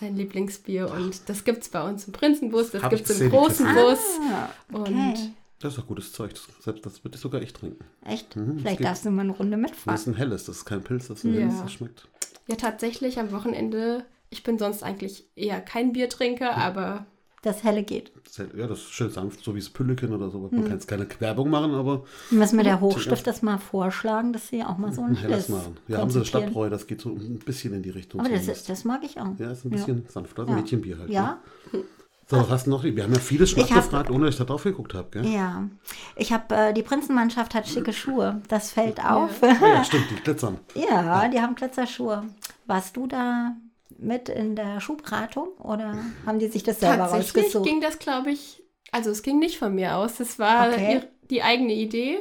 sein 0.00 0.16
Lieblingsbier 0.16 0.90
und 0.90 1.28
das 1.28 1.44
gibt 1.44 1.62
es 1.62 1.68
bei 1.68 1.82
uns 1.88 2.04
im 2.06 2.12
Prinzenbus, 2.12 2.70
das 2.70 2.88
gibt 2.90 3.08
es 3.08 3.20
im 3.20 3.30
großen. 3.30 3.66
Bus 3.74 3.98
Ah, 4.32 4.48
und 4.76 4.82
okay. 5.12 5.30
Das 5.60 5.72
ist 5.72 5.78
doch 5.78 5.86
gutes 5.88 6.12
Zeug. 6.12 6.30
Das, 6.34 6.46
selbst 6.62 6.86
das 6.86 7.02
würde 7.02 7.16
ich 7.16 7.20
sogar 7.20 7.42
ich 7.42 7.52
trinken. 7.52 7.84
Echt? 8.04 8.36
Mhm, 8.36 8.54
das 8.54 8.62
Vielleicht 8.62 8.84
darfst 8.84 9.04
du 9.04 9.10
mal 9.10 9.22
eine 9.22 9.32
Runde 9.32 9.56
Das 9.60 9.70
mitfahren. 9.72 9.94
ist 9.98 10.06
ein 10.06 10.14
helles, 10.14 10.44
das 10.44 10.58
ist 10.58 10.64
kein 10.66 10.82
Pilz, 10.84 11.08
das 11.08 11.18
ist 11.18 11.24
ein 11.24 11.34
Ja. 11.34 11.40
helles, 11.40 11.60
das 11.62 11.72
schmeckt. 11.72 12.06
ja 12.46 12.54
tatsächlich 12.56 13.18
am 13.18 13.32
Wochenende, 13.32 14.04
ich 14.30 14.42
bin 14.44 14.58
sonst 14.58 14.82
eigentlich 14.84 15.24
eher 15.34 15.60
kein 15.60 15.92
Biertrinker, 15.92 16.56
aber 16.56 17.06
Das 17.42 17.62
Helle 17.62 17.84
geht. 17.84 18.10
Das 18.24 18.38
ist- 18.38 18.54
Ja, 18.56 18.66
das 18.66 18.78
ist 18.78 18.90
schön 18.92 19.10
sanft, 19.10 19.44
so 19.44 19.54
wie 19.54 19.60
das 19.60 19.68
Pülleken 19.68 20.12
oder 20.12 20.28
so. 20.30 20.38
Mhm. 20.38 20.48
Man 20.50 20.62
kann 20.64 20.72
jetzt 20.72 20.88
keine 20.88 21.06
Werbung 21.20 21.50
machen, 21.50 21.72
aber 21.74 22.04
Wir 22.30 22.38
müssen 22.38 22.56
mit 22.56 22.66
der 22.66 22.80
Hochstift 22.80 23.26
das 23.26 23.42
mal 23.42 23.58
vorschlagen, 23.58 24.32
dass 24.32 24.48
sie 24.48 24.64
auch 24.64 24.76
mal 24.78 24.92
so 24.92 25.02
ein 25.02 25.14
helles 25.14 25.48
machen. 25.48 25.76
Wir 25.86 25.98
haben 25.98 26.10
so 26.10 26.18
konzipieren. 26.18 26.44
Stadtbräu, 26.44 26.68
das 26.70 26.86
geht 26.88 27.00
so 27.00 27.10
ein 27.10 27.38
bisschen 27.44 27.74
in 27.74 27.82
die 27.82 27.90
Richtung. 27.90 28.20
Aber 28.20 28.28
das, 28.28 28.48
ist, 28.48 28.68
das 28.68 28.84
mag 28.84 29.04
ich 29.04 29.20
auch. 29.20 29.38
ja, 29.38 29.52
ist 29.52 29.64
ein 29.64 29.70
bisschen 29.70 30.04
sanfter, 30.08 30.46
Ja. 30.48 30.54
Mädchenbier 30.54 30.98
halt. 30.98 31.10
Ja, 31.10 31.38
Ne? 31.72 31.84
So, 32.30 32.36
was 32.36 32.50
hast 32.50 32.66
du 32.66 32.70
noch? 32.70 32.82
Wir 32.84 33.02
haben 33.04 33.12
ja 33.14 33.18
vieles 33.20 33.48
schon 33.50 33.62
abgefragt, 33.62 34.10
ohne 34.10 34.26
dass 34.26 34.34
ich 34.34 34.38
da 34.38 34.44
drauf 34.44 34.62
geguckt 34.64 34.92
habe, 34.92 35.08
gell? 35.12 35.24
ja. 35.26 35.66
Ich 36.14 36.30
habe, 36.30 36.54
äh, 36.54 36.74
die 36.74 36.82
Prinzenmannschaft 36.82 37.54
hat 37.54 37.66
schicke 37.66 37.94
Schuhe. 37.94 38.42
Das 38.48 38.70
fällt 38.72 39.02
auf. 39.02 39.42
Ah, 39.42 39.54
ja, 39.66 39.82
stimmt, 39.84 40.10
die 40.10 40.16
glitzern. 40.16 40.58
Ja, 40.74 41.26
die 41.28 41.40
haben 41.40 41.54
Glitzerschuhe. 41.54 42.24
Warst 42.66 42.98
du 42.98 43.06
da 43.06 43.56
mit 43.98 44.28
in 44.28 44.54
der 44.56 44.80
Schuhberatung 44.80 45.48
oder 45.58 45.94
haben 46.24 46.38
die 46.38 46.48
sich 46.48 46.62
das 46.62 46.80
selber 46.80 47.08
Tatsächlich 47.08 47.44
rausgesucht? 47.44 47.64
ging 47.66 47.80
das, 47.80 47.98
glaube 47.98 48.30
ich, 48.30 48.62
also 48.92 49.10
es 49.10 49.22
ging 49.22 49.38
nicht 49.38 49.58
von 49.58 49.74
mir 49.74 49.96
aus. 49.96 50.16
Das 50.16 50.38
war 50.38 50.68
Okay. 50.68 50.94
ihr, 50.94 51.08
die 51.30 51.42
eigene 51.42 51.74
Idee. 51.74 52.18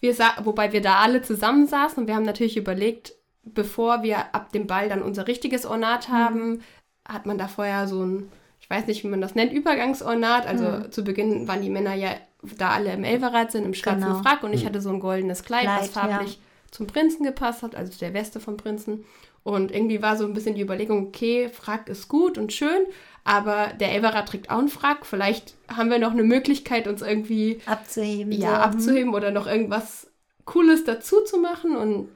Wir 0.00 0.14
wobei 0.42 0.72
wir 0.72 0.80
da 0.82 0.96
alle 0.96 1.22
zusammensaßen 1.22 1.98
und 2.02 2.06
wir 2.08 2.14
haben 2.14 2.24
natürlich 2.24 2.56
überlegt, 2.56 3.14
bevor 3.42 4.02
wir 4.02 4.34
ab 4.34 4.52
dem 4.52 4.66
Ball 4.66 4.88
dann 4.88 5.02
unser 5.02 5.26
richtiges 5.28 5.64
Ornat 5.66 6.08
Mhm. 6.08 6.12
haben, 6.12 6.62
hat 7.08 7.26
man 7.26 7.38
da 7.38 7.48
vorher 7.48 7.86
so 7.88 8.02
ein, 8.04 8.30
ich 8.60 8.68
weiß 8.68 8.86
nicht, 8.86 9.02
wie 9.04 9.08
man 9.08 9.20
das 9.20 9.34
nennt, 9.34 9.52
Übergangsornat. 9.52 10.46
Also 10.46 10.64
Mhm. 10.64 10.92
zu 10.92 11.04
Beginn 11.04 11.48
waren 11.48 11.62
die 11.62 11.70
Männer 11.70 11.94
ja 11.94 12.10
da 12.56 12.70
alle 12.70 12.92
im 12.92 13.04
Elverrad 13.04 13.52
sind, 13.52 13.64
im 13.64 13.74
schwarzen 13.74 14.02
Genau. 14.04 14.22
Frack 14.22 14.42
und 14.42 14.52
ich 14.54 14.64
hatte 14.66 14.80
so 14.80 14.88
ein 14.90 15.00
goldenes 15.00 15.42
Kleid, 15.44 15.66
was 15.66 15.92
Kleid, 15.92 16.10
ja. 16.10 16.16
farblich 16.16 16.40
zum 16.70 16.86
Prinzen 16.86 17.24
gepasst 17.24 17.62
hat, 17.62 17.74
also 17.74 17.98
der 17.98 18.14
Weste 18.14 18.40
vom 18.40 18.56
Prinzen. 18.56 19.04
Und 19.42 19.72
irgendwie 19.72 20.02
war 20.02 20.16
so 20.16 20.24
ein 20.24 20.34
bisschen 20.34 20.54
die 20.54 20.62
Überlegung, 20.62 21.06
okay, 21.08 21.48
Frack 21.48 21.88
ist 21.88 22.08
gut 22.08 22.36
und 22.36 22.52
schön, 22.52 22.82
aber 23.24 23.68
der 23.80 23.92
Elverer 23.92 24.24
trägt 24.24 24.50
auch 24.50 24.58
einen 24.58 24.68
Frack. 24.68 25.06
Vielleicht 25.06 25.54
haben 25.68 25.90
wir 25.90 25.98
noch 25.98 26.12
eine 26.12 26.24
Möglichkeit, 26.24 26.86
uns 26.86 27.00
irgendwie 27.02 27.60
abzuheben. 27.66 28.32
ja, 28.32 28.56
so. 28.56 28.62
abzuheben 28.62 29.14
oder 29.14 29.30
noch 29.30 29.46
irgendwas 29.46 30.08
Cooles 30.44 30.84
dazu 30.84 31.22
zu 31.22 31.38
machen. 31.38 31.76
Und 31.76 32.08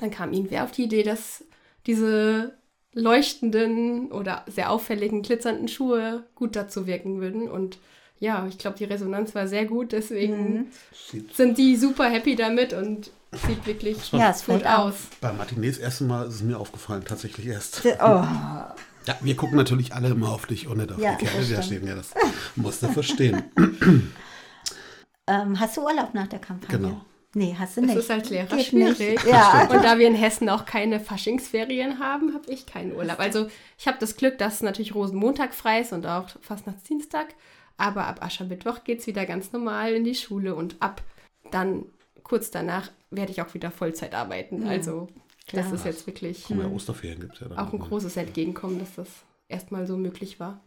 dann 0.00 0.10
kam 0.10 0.32
irgendwer 0.32 0.64
auf 0.64 0.70
die 0.72 0.84
Idee, 0.84 1.02
dass 1.02 1.44
diese 1.86 2.54
leuchtenden 2.92 4.10
oder 4.12 4.44
sehr 4.46 4.70
auffälligen, 4.70 5.22
glitzernden 5.22 5.68
Schuhe 5.68 6.24
gut 6.34 6.56
dazu 6.56 6.86
wirken 6.86 7.20
würden. 7.20 7.48
Und 7.48 7.78
ja, 8.18 8.46
ich 8.48 8.58
glaube, 8.58 8.76
die 8.76 8.84
Resonanz 8.84 9.34
war 9.34 9.46
sehr 9.48 9.64
gut, 9.64 9.92
deswegen 9.92 10.52
Mhm. 10.54 10.66
Sind 11.32 11.58
die 11.58 11.76
super 11.76 12.08
happy 12.08 12.36
damit 12.36 12.72
und 12.72 13.10
sieht 13.32 13.66
wirklich 13.66 14.10
Ja, 14.12 14.30
es 14.30 14.44
gut 14.44 14.64
aus. 14.66 14.94
bei 15.20 15.32
Martinez 15.32 15.78
ersten 15.78 16.06
Mal 16.06 16.26
ist 16.26 16.34
es 16.36 16.42
mir 16.42 16.58
aufgefallen, 16.58 17.04
tatsächlich 17.04 17.46
erst. 17.46 17.82
Oh, 17.84 18.24
Ja, 19.06 19.16
wir 19.20 19.36
gucken 19.36 19.56
natürlich 19.56 19.94
alle 19.94 20.08
immer 20.08 20.30
auf 20.30 20.46
dich 20.46 20.66
und 20.66 20.78
nicht 20.78 20.92
auf 20.92 20.98
Ja, 20.98 21.14
die 21.16 21.24
Kerle, 21.24 21.38
das 21.38 21.48
die 21.48 21.54
da 21.54 21.62
stimmt. 21.62 21.80
stehen. 21.82 21.88
Ja, 21.88 21.94
das 21.96 22.10
musst 22.56 22.82
du 22.82 22.88
verstehen. 22.88 23.42
ähm, 25.26 25.58
hast 25.60 25.76
du 25.76 25.82
Urlaub 25.82 26.14
nach 26.14 26.26
der 26.26 26.38
Kampagne? 26.38 26.78
Genau. 26.78 27.00
Nee, 27.32 27.54
hast 27.56 27.76
du 27.76 27.82
Das 27.82 27.90
nicht. 27.90 27.98
ist 27.98 28.10
als 28.10 28.28
Lehrer 28.30 28.56
Geht 28.56 28.66
schwierig. 28.66 28.98
nicht. 28.98 29.24
Ja. 29.26 29.68
Und 29.70 29.84
da 29.84 29.98
wir 30.00 30.08
in 30.08 30.16
Hessen 30.16 30.48
auch 30.48 30.64
keine 30.66 30.98
Faschingsferien 30.98 32.00
haben, 32.00 32.34
habe 32.34 32.50
ich 32.52 32.66
keinen 32.66 32.92
Urlaub. 32.96 33.20
Also 33.20 33.46
ich 33.78 33.86
habe 33.86 33.98
das 34.00 34.16
Glück, 34.16 34.36
dass 34.38 34.62
natürlich 34.62 34.96
Rosenmontag 34.96 35.54
frei 35.54 35.80
ist 35.82 35.92
und 35.92 36.06
auch 36.06 36.28
Fastnachtsdienstag. 36.40 37.28
Aber 37.76 38.06
ab 38.08 38.22
Aschermittwoch 38.22 38.82
geht 38.82 38.98
es 39.00 39.06
wieder 39.06 39.26
ganz 39.26 39.52
normal 39.52 39.94
in 39.94 40.02
die 40.04 40.16
Schule 40.16 40.56
und 40.56 40.74
ab 40.80 41.02
dann 41.52 41.84
kurz 42.30 42.50
danach 42.52 42.90
werde 43.10 43.32
ich 43.32 43.42
auch 43.42 43.52
wieder 43.54 43.70
Vollzeit 43.72 44.14
arbeiten. 44.14 44.66
Also 44.68 45.08
das 45.52 45.64
Klar. 45.66 45.74
ist 45.74 45.84
jetzt 45.84 46.06
wirklich 46.06 46.44
Guck 46.46 46.56
mal, 46.58 46.66
Osterferien 46.66 47.18
gibt 47.20 47.34
es 47.34 47.40
ja 47.40 47.48
dann. 47.48 47.58
auch 47.58 47.72
ein 47.72 47.80
großes 47.80 48.16
Entgegenkommen, 48.16 48.78
dass 48.78 48.94
das 48.94 49.08
erstmal 49.48 49.84
so 49.88 49.96
möglich 49.96 50.38
war. 50.38 50.60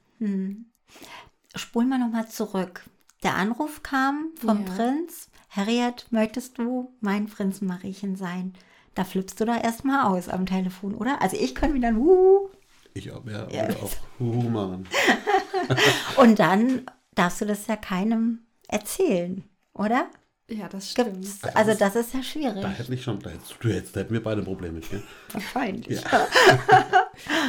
Spulen 1.56 1.88
wir 1.90 1.98
nochmal 1.98 2.28
zurück. 2.28 2.84
Der 3.24 3.36
Anruf 3.36 3.82
kam 3.82 4.32
vom 4.36 4.66
Ja. 4.66 4.74
Prinz. 4.74 5.30
Harriet, 5.50 6.08
möchtest 6.12 6.58
du 6.58 6.92
mein 7.00 7.28
Prinzenmariechen 7.28 8.16
sein? 8.18 8.54
Da 8.96 9.06
flippst 9.06 9.40
du 9.40 9.46
da 9.46 9.58
erstmal 9.58 10.06
aus 10.06 10.28
am 10.28 10.46
Telefon, 10.46 10.96
oder? 10.96 11.22
Also 11.22 11.38
ich 11.38 11.56
kann 11.56 11.74
wieder 11.74 11.88
ein 11.90 11.98
Wuhu. 11.98 12.50
Ich 12.94 13.10
auch, 13.12 13.26
ja, 13.26 13.48
Ja. 13.50 13.70
auch 13.82 13.92
Huhu 14.20 14.50
machen. 14.50 14.88
Und 16.18 16.40
dann 16.40 16.86
darfst 17.16 17.40
du 17.42 17.46
das 17.46 17.68
ja 17.68 17.76
keinem 17.78 18.40
erzählen, 18.68 19.44
oder? 19.74 20.08
Ja, 20.50 20.68
das 20.68 20.92
stimmt. 20.92 21.22
Gibt's, 21.22 21.44
also 21.56 21.74
das 21.74 21.96
ist 21.96 22.14
ja 22.14 22.22
schwierig. 22.22 22.62
Da 22.62 22.70
hätte 22.70 22.94
ich 22.94 23.04
schon, 23.04 23.20
da 23.20 23.30
hättest, 23.30 23.56
du 23.60 23.70
hättest, 23.70 23.96
da 23.96 24.02
hätten 24.02 24.14
wir 24.14 24.24
beide 24.24 24.42
ein 24.42 24.46
Problem 24.46 24.76
mit. 24.76 24.90
Gell? 24.90 25.02
Wahrscheinlich. 25.32 26.02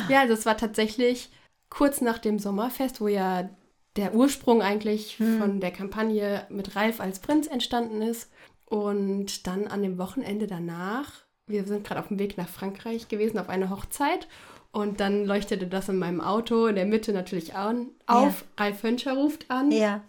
Ja, 0.09 0.21
also 0.21 0.35
es 0.35 0.47
war 0.47 0.57
tatsächlich 0.57 1.31
kurz 1.71 2.01
nach 2.01 2.19
dem 2.19 2.39
Sommerfest, 2.39 3.01
wo 3.01 3.09
ja 3.09 3.51
der 3.97 4.15
Ursprung 4.15 4.63
eigentlich 4.63 5.17
von 5.17 5.61
der 5.61 5.71
Kampagne 5.71 6.47
mit 6.51 6.75
Ralf 6.75 7.01
als 7.01 7.21
Prinz 7.21 7.47
entstanden 7.47 8.03
ist. 8.03 8.31
Und 8.67 9.47
dann 9.47 9.67
an 9.69 9.83
dem 9.83 9.99
Wochenende 9.99 10.47
danach, 10.47 11.13
wir 11.47 11.65
sind 11.65 11.87
gerade 11.87 12.01
auf 12.01 12.09
dem 12.09 12.19
Weg 12.19 12.37
nach 12.39 12.49
Frankreich 12.49 13.09
gewesen, 13.09 13.39
auf 13.39 13.49
eine 13.49 13.71
Hochzeit. 13.71 14.27
Und 14.73 14.99
dann 14.99 15.25
leuchtete 15.25 15.69
das 15.69 15.89
in 15.89 15.99
meinem 15.99 16.21
Auto 16.21 16.67
in 16.67 16.75
der 16.75 16.87
Mitte 16.87 17.13
natürlich 17.13 17.55
an, 17.55 17.89
auf. 18.07 18.45
Ralf 18.57 18.83
Hönscher 18.83 19.15
ruft 19.15 19.49
an. 19.51 19.71
Ja. 19.71 20.03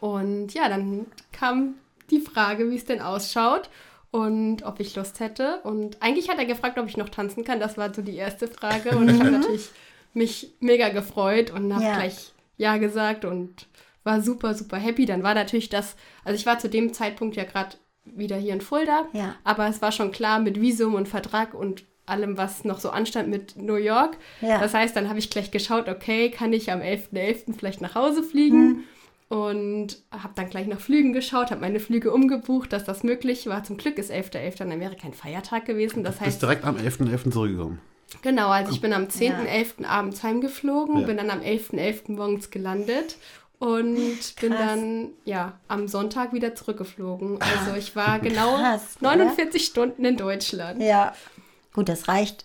Und 0.00 0.54
ja, 0.54 0.68
dann 0.68 1.06
kam 1.32 1.74
die 2.10 2.20
Frage, 2.20 2.70
wie 2.70 2.76
es 2.76 2.84
denn 2.84 3.00
ausschaut 3.00 3.68
und 4.10 4.62
ob 4.64 4.80
ich 4.80 4.94
Lust 4.96 5.20
hätte. 5.20 5.60
Und 5.64 6.00
eigentlich 6.02 6.28
hat 6.28 6.38
er 6.38 6.44
gefragt, 6.46 6.78
ob 6.78 6.86
ich 6.88 6.96
noch 6.96 7.08
tanzen 7.08 7.44
kann. 7.44 7.60
Das 7.60 7.76
war 7.76 7.92
so 7.92 8.02
die 8.02 8.16
erste 8.16 8.48
Frage. 8.48 8.96
Und 8.96 9.10
ich 9.10 9.18
habe 9.20 9.30
natürlich 9.38 9.68
mich 10.14 10.54
mega 10.60 10.88
gefreut 10.88 11.50
und 11.50 11.72
habe 11.74 11.84
Ja. 11.84 11.94
gleich 11.96 12.32
Ja 12.56 12.76
gesagt 12.78 13.24
und 13.24 13.66
war 14.04 14.22
super, 14.22 14.54
super 14.54 14.76
happy. 14.78 15.04
Dann 15.04 15.22
war 15.22 15.34
natürlich 15.34 15.68
das, 15.68 15.96
also 16.24 16.36
ich 16.38 16.46
war 16.46 16.58
zu 16.58 16.68
dem 16.68 16.92
Zeitpunkt 16.94 17.36
ja 17.36 17.44
gerade 17.44 17.76
wieder 18.04 18.36
hier 18.36 18.52
in 18.54 18.60
Fulda, 18.60 19.06
Ja. 19.12 19.34
aber 19.42 19.66
es 19.66 19.82
war 19.82 19.90
schon 19.90 20.12
klar 20.12 20.38
mit 20.38 20.60
Visum 20.60 20.94
und 20.94 21.08
Vertrag 21.08 21.54
und 21.54 21.84
allem, 22.06 22.38
was 22.38 22.62
noch 22.64 22.78
so 22.78 22.90
anstand 22.90 23.28
mit 23.28 23.56
New 23.56 23.74
York. 23.74 24.16
Ja. 24.40 24.60
Das 24.60 24.74
heißt, 24.74 24.94
dann 24.94 25.08
habe 25.08 25.18
ich 25.18 25.28
gleich 25.28 25.50
geschaut, 25.50 25.88
okay, 25.88 26.30
kann 26.30 26.52
ich 26.52 26.70
am 26.70 26.80
11.11. 26.80 27.54
vielleicht 27.58 27.80
nach 27.80 27.96
Hause 27.96 28.22
fliegen? 28.22 28.84
Und 29.28 29.98
habe 30.12 30.34
dann 30.36 30.48
gleich 30.50 30.68
nach 30.68 30.78
Flügen 30.78 31.12
geschaut, 31.12 31.50
habe 31.50 31.60
meine 31.60 31.80
Flüge 31.80 32.12
umgebucht, 32.12 32.72
dass 32.72 32.84
das 32.84 33.02
möglich 33.02 33.46
war. 33.48 33.64
Zum 33.64 33.76
Glück 33.76 33.98
ist 33.98 34.12
11.11. 34.12 34.62
in 34.62 34.72
Amerika 34.72 35.06
ein 35.08 35.14
Feiertag 35.14 35.64
gewesen. 35.66 36.04
Das 36.04 36.14
Du 36.14 36.20
bist 36.20 36.26
heißt, 36.34 36.42
direkt 36.42 36.64
am 36.64 36.76
11.11. 36.76 37.32
zurückgekommen. 37.32 37.80
genau, 38.22 38.48
also 38.50 38.70
ich 38.72 38.80
bin 38.80 38.92
am 38.92 39.04
10.11. 39.08 39.84
abends 39.84 40.22
heimgeflogen, 40.22 41.00
Ja. 41.00 41.06
bin 41.08 41.16
dann 41.16 41.30
am 41.30 41.40
11.11. 41.40 42.12
morgens 42.12 42.50
gelandet 42.52 43.16
und 43.58 43.96
bin 44.40 44.52
Krass. 44.52 44.58
dann 44.60 45.08
ja 45.24 45.58
am 45.66 45.88
Sonntag 45.88 46.32
wieder 46.32 46.54
zurückgeflogen. 46.54 47.40
Also 47.40 47.76
ich 47.76 47.96
war 47.96 48.20
genau 48.20 48.54
Krass, 48.58 48.96
oder? 49.00 49.16
49 49.16 49.64
Stunden 49.64 50.04
in 50.04 50.16
Deutschland. 50.16 50.80
Ja. 50.80 51.14
Gut, 51.72 51.88
das 51.88 52.06
reicht 52.06 52.44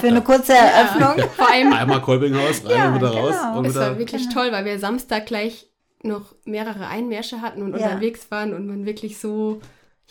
für 0.00 0.08
eine 0.08 0.22
kurze 0.22 0.54
Eröffnung. 0.54 1.28
Vor 1.36 1.50
allem 1.50 1.72
Einmal 1.72 2.02
Kolpinghaus, 2.02 2.64
rein 2.64 2.70
Ja, 2.76 2.88
und 2.88 2.94
wieder 2.96 3.10
genau. 3.10 3.26
raus. 3.26 3.36
Und 3.56 3.64
Es 3.66 3.74
war 3.74 3.98
wirklich 3.98 4.28
toll, 4.28 4.52
weil 4.52 4.64
wir 4.64 4.78
Samstag 4.78 5.26
gleich 5.26 5.67
noch 6.02 6.34
mehrere 6.44 6.86
Einmärsche 6.86 7.40
hatten 7.42 7.62
und 7.62 7.76
Ja. 7.76 7.88
unterwegs 7.92 8.30
waren 8.30 8.54
und 8.54 8.66
man 8.66 8.86
wirklich 8.86 9.18
so, 9.18 9.60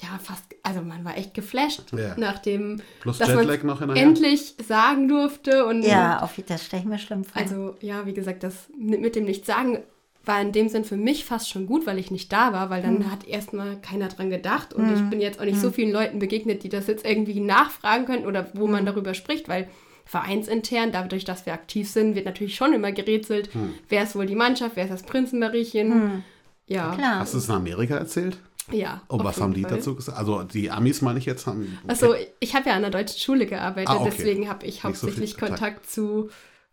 ja, 0.02 0.20
fast, 0.22 0.44
also 0.64 0.82
man 0.82 1.06
war 1.06 1.18
echt 1.18 1.34
geflasht, 1.34 1.92
Ja. 1.94 2.14
nachdem, 2.18 2.82
Plus 3.00 3.18
dass 3.18 3.34
man 3.34 3.48
noch 3.48 3.80
hinterher. 3.80 4.04
endlich 4.06 4.56
sagen 4.68 5.08
durfte 5.08 5.66
und 5.66 5.84
Ja, 5.84 6.20
auf, 6.22 6.40
das 6.46 6.66
stelle 6.66 6.84
ich 6.84 6.90
mir 6.90 7.00
schlimm 7.00 7.24
vor. 7.24 7.42
also 7.42 7.76
ja, 7.82 8.06
wie 8.06 8.14
gesagt, 8.14 8.44
das 8.44 8.70
mit 8.78 9.16
dem 9.16 9.26
Nichtsagen 9.26 9.80
war 10.26 10.42
in 10.42 10.52
dem 10.52 10.68
Sinn 10.68 10.84
für 10.84 10.98
mich 10.98 11.24
fast 11.24 11.50
schon 11.50 11.68
gut, 11.68 11.86
weil 11.88 11.98
ich 11.98 12.12
nicht 12.12 12.34
da 12.34 12.52
war, 12.52 12.70
weil 12.70 12.84
Hm. 12.84 13.00
dann 13.00 13.12
hat 13.12 13.26
erstmal 13.26 13.80
keiner 13.80 14.10
dran 14.10 14.30
gedacht 14.30 14.74
und 14.74 14.92
ich 14.92 15.10
bin 15.10 15.22
jetzt 15.22 15.40
auch 15.40 15.46
nicht 15.46 15.60
so 15.62 15.72
vielen 15.72 15.92
Leuten 15.94 16.20
begegnet, 16.20 16.64
die 16.64 16.70
das 16.70 16.88
jetzt 16.88 17.06
irgendwie 17.06 17.40
nachfragen 17.40 18.06
können 18.06 18.26
oder 18.26 18.50
wo 18.54 18.66
Hm. 18.66 18.72
man 18.72 18.86
darüber 18.86 19.14
spricht, 19.14 19.48
weil 19.48 19.70
vereinsintern, 20.08 20.92
dadurch, 20.92 21.26
dass 21.26 21.46
wir 21.46 21.54
aktiv 21.54 21.90
sind, 21.90 22.16
wird 22.16 22.26
natürlich 22.26 22.56
schon 22.56 22.74
immer 22.74 22.92
gerätselt, 22.92 23.50
wer 23.90 24.04
ist 24.04 24.16
wohl 24.16 24.26
die 24.26 24.36
Mannschaft, 24.36 24.76
wer 24.76 24.86
ist 24.86 24.92
das 24.94 25.04
Prinzenmariechen. 25.04 26.24
Ja, 26.68 26.92
Hm. 26.92 26.98
Klar. 26.98 27.20
Hast 27.20 27.34
du 27.34 27.38
es 27.38 27.48
in 27.50 27.56
Amerika 27.56 27.96
erzählt? 27.96 28.38
ja. 28.72 29.02
Und 29.08 29.22
auf 29.22 29.26
was 29.26 29.40
haben 29.40 29.54
die 29.54 29.62
Fall. 29.62 29.78
dazu 29.78 29.96
gesagt? 29.96 30.18
Also 30.18 30.44
die 30.44 30.70
Amis 30.72 31.02
meine 31.02 31.20
ich 31.20 31.26
jetzt 31.26 31.48
haben. 31.48 31.78
Also 31.88 32.16
ich 32.42 32.54
habe 32.56 32.68
ja 32.70 32.76
an 32.76 32.82
der 32.82 32.92
deutschen 32.92 33.18
Schule 33.20 33.46
gearbeitet, 33.46 33.90
Ah, 33.90 33.96
okay. 34.02 34.12
deswegen 34.18 34.50
habe 34.50 34.66
ich 34.66 34.84
Nicht 34.84 34.98
so 34.98 35.08
hauptsächlich 35.08 35.38
Kontakt. 35.38 35.60
Kontakt 35.62 35.90
zu 35.90 36.30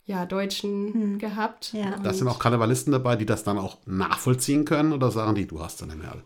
ja, 0.07 0.27
Deutschen 0.27 1.19
gehabt. 1.19 1.73
Ja. 1.73 1.97
Da 2.03 2.13
sind 2.13 2.27
auch 2.29 2.39
Karnevalisten 2.41 2.93
dabei, 2.93 3.15
die 3.17 3.25
das 3.27 3.45
dann 3.45 3.59
auch 3.59 3.79
nachvollziehen 3.87 4.65
können 4.65 4.93
oder 4.93 5.11
sagen 5.13 5.35
die, 5.37 5.47
du 5.47 5.61
hast 5.63 5.81
dann 5.83 5.97
mehr? 5.97 6.17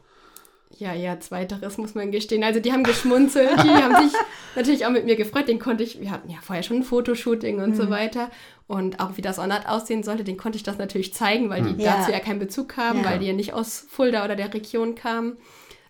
Ja, 0.79 0.95
ja, 0.95 1.19
zweiteres 1.19 1.77
muss 1.77 1.95
man 1.95 2.11
gestehen. 2.13 2.45
Also 2.45 2.61
die 2.61 2.73
haben 2.73 2.85
geschmunzelt, 2.85 3.63
die 3.65 3.69
haben 3.69 3.97
sich 4.09 4.17
natürlich 4.57 4.87
auch 4.87 4.91
mit 4.91 5.05
mir 5.07 5.17
gefreut. 5.17 5.49
Den 5.49 5.59
konnte 5.59 5.83
ich, 5.83 6.01
wir 6.01 6.11
hatten 6.11 6.31
ja 6.31 6.39
vorher 6.41 6.63
schon 6.63 6.79
ein 6.79 6.83
Fotoshooting 6.85 7.61
und 7.61 7.71
Mhm. 7.71 7.75
so 7.75 7.91
weiter. 7.91 8.31
Und 8.69 9.01
auch 9.01 9.17
wie 9.17 9.23
das 9.23 9.39
Ornat 9.41 9.67
aussehen 9.69 10.03
sollte, 10.05 10.23
den 10.25 10.37
konnte 10.37 10.57
ich 10.57 10.63
das 10.63 10.79
natürlich 10.79 11.13
zeigen, 11.15 11.51
weil 11.51 11.63
die 11.63 11.83
Ja. 11.83 11.97
dazu 11.99 12.13
ja 12.13 12.21
keinen 12.21 12.39
Bezug 12.39 12.77
haben, 12.77 13.01
Ja. 13.03 13.11
weil 13.11 13.19
die 13.19 13.27
ja 13.27 13.33
nicht 13.33 13.55
aus 13.55 13.87
Fulda 13.91 14.25
oder 14.25 14.37
der 14.37 14.53
Region 14.55 14.95
kamen. 14.95 15.37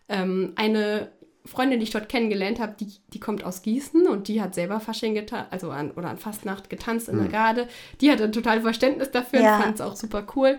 Ähm, 0.08 0.52
eine 0.56 1.08
Freundin, 1.44 1.80
die 1.80 1.84
ich 1.84 1.90
dort 1.90 2.08
kennengelernt 2.08 2.60
habe, 2.60 2.74
die, 2.78 2.88
die 3.12 3.20
kommt 3.20 3.42
aus 3.44 3.62
Gießen 3.62 4.06
und 4.06 4.28
die 4.28 4.40
hat 4.42 4.54
selber 4.54 4.80
Fasching 4.80 5.14
getanzt, 5.14 5.48
also 5.50 5.70
an, 5.70 5.90
oder 5.92 6.08
an 6.10 6.18
Fastnacht 6.18 6.68
getanzt 6.70 7.08
in 7.08 7.18
der 7.18 7.28
Garde. 7.28 7.68
Die 8.00 8.10
hatte 8.10 8.30
total 8.30 8.60
Verständnis 8.62 9.10
dafür 9.10 9.40
Ja. 9.40 9.56
und 9.56 9.62
fand 9.62 9.74
es 9.76 9.80
auch 9.80 9.96
super 9.96 10.26
cool. 10.36 10.58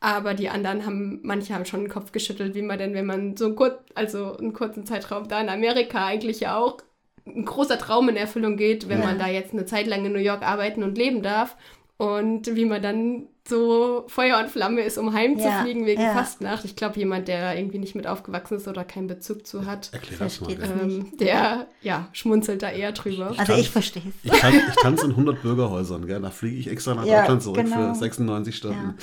Aber 0.00 0.34
die 0.34 0.48
anderen 0.50 0.84
haben, 0.84 1.20
manche 1.22 1.54
haben 1.54 1.64
schon 1.64 1.80
den 1.80 1.88
Kopf 1.88 2.12
geschüttelt, 2.12 2.54
wie 2.54 2.62
man 2.62 2.78
denn, 2.78 2.92
wenn 2.94 3.06
man 3.06 3.36
so 3.36 3.46
einen, 3.46 3.56
kur 3.56 3.78
also 3.94 4.36
einen 4.36 4.52
kurzen 4.52 4.84
Zeitraum 4.84 5.26
da 5.28 5.40
in 5.40 5.48
Amerika 5.48 6.04
eigentlich 6.06 6.40
ja 6.40 6.56
auch 6.58 6.78
ein 7.26 7.44
großer 7.44 7.78
Traum 7.78 8.08
in 8.08 8.16
Erfüllung 8.16 8.56
geht, 8.56 8.88
wenn 8.88 9.00
Ja. 9.00 9.06
man 9.06 9.18
da 9.18 9.26
jetzt 9.26 9.52
eine 9.52 9.64
Zeit 9.64 9.86
lang 9.86 10.04
in 10.04 10.12
New 10.12 10.18
York 10.18 10.42
arbeiten 10.42 10.82
und 10.82 10.96
leben 10.98 11.22
darf. 11.22 11.56
Und 11.98 12.54
wie 12.54 12.66
man 12.66 12.82
dann 12.82 13.26
so 13.48 14.04
Feuer 14.08 14.38
und 14.38 14.50
Flamme 14.50 14.82
ist, 14.82 14.98
um 14.98 15.14
heimzufliegen 15.14 15.82
Ja, 15.82 15.86
wegen 15.86 16.02
ja. 16.02 16.12
Fastnacht. 16.12 16.64
Ich 16.66 16.76
glaube, 16.76 16.98
jemand, 16.98 17.26
der 17.26 17.56
irgendwie 17.56 17.78
nicht 17.78 17.94
mit 17.94 18.06
aufgewachsen 18.06 18.58
ist 18.58 18.68
oder 18.68 18.84
keinen 18.84 19.06
Bezug 19.06 19.46
zu 19.46 19.64
hat, 19.64 19.88
Erklär 19.94 20.18
das 20.18 20.40
mal. 20.42 20.50
Ähm, 20.52 21.12
der 21.18 21.68
ja, 21.80 22.08
schmunzelt 22.12 22.62
da 22.62 22.70
eher 22.70 22.92
drüber. 22.92 23.28
also 23.28 23.44
tanz- 23.44 23.60
ich 23.60 23.70
verstehe 23.70 24.02
es. 24.24 24.30
Ich, 24.30 24.38
tan 24.40 24.52
ich 24.54 24.74
tanze 24.76 25.06
in 25.06 25.12
100 25.12 25.40
Bürgerhäusern, 25.40 26.06
gell? 26.06 26.20
da 26.20 26.30
fliege 26.30 26.56
ich 26.58 26.68
extra 26.68 26.94
nach 26.94 27.06
Ja, 27.06 27.20
Deutschland 27.20 27.42
zurück 27.44 27.64
genau. 27.64 27.94
für 27.94 27.94
96 27.94 28.54
Stunden. 28.56 28.94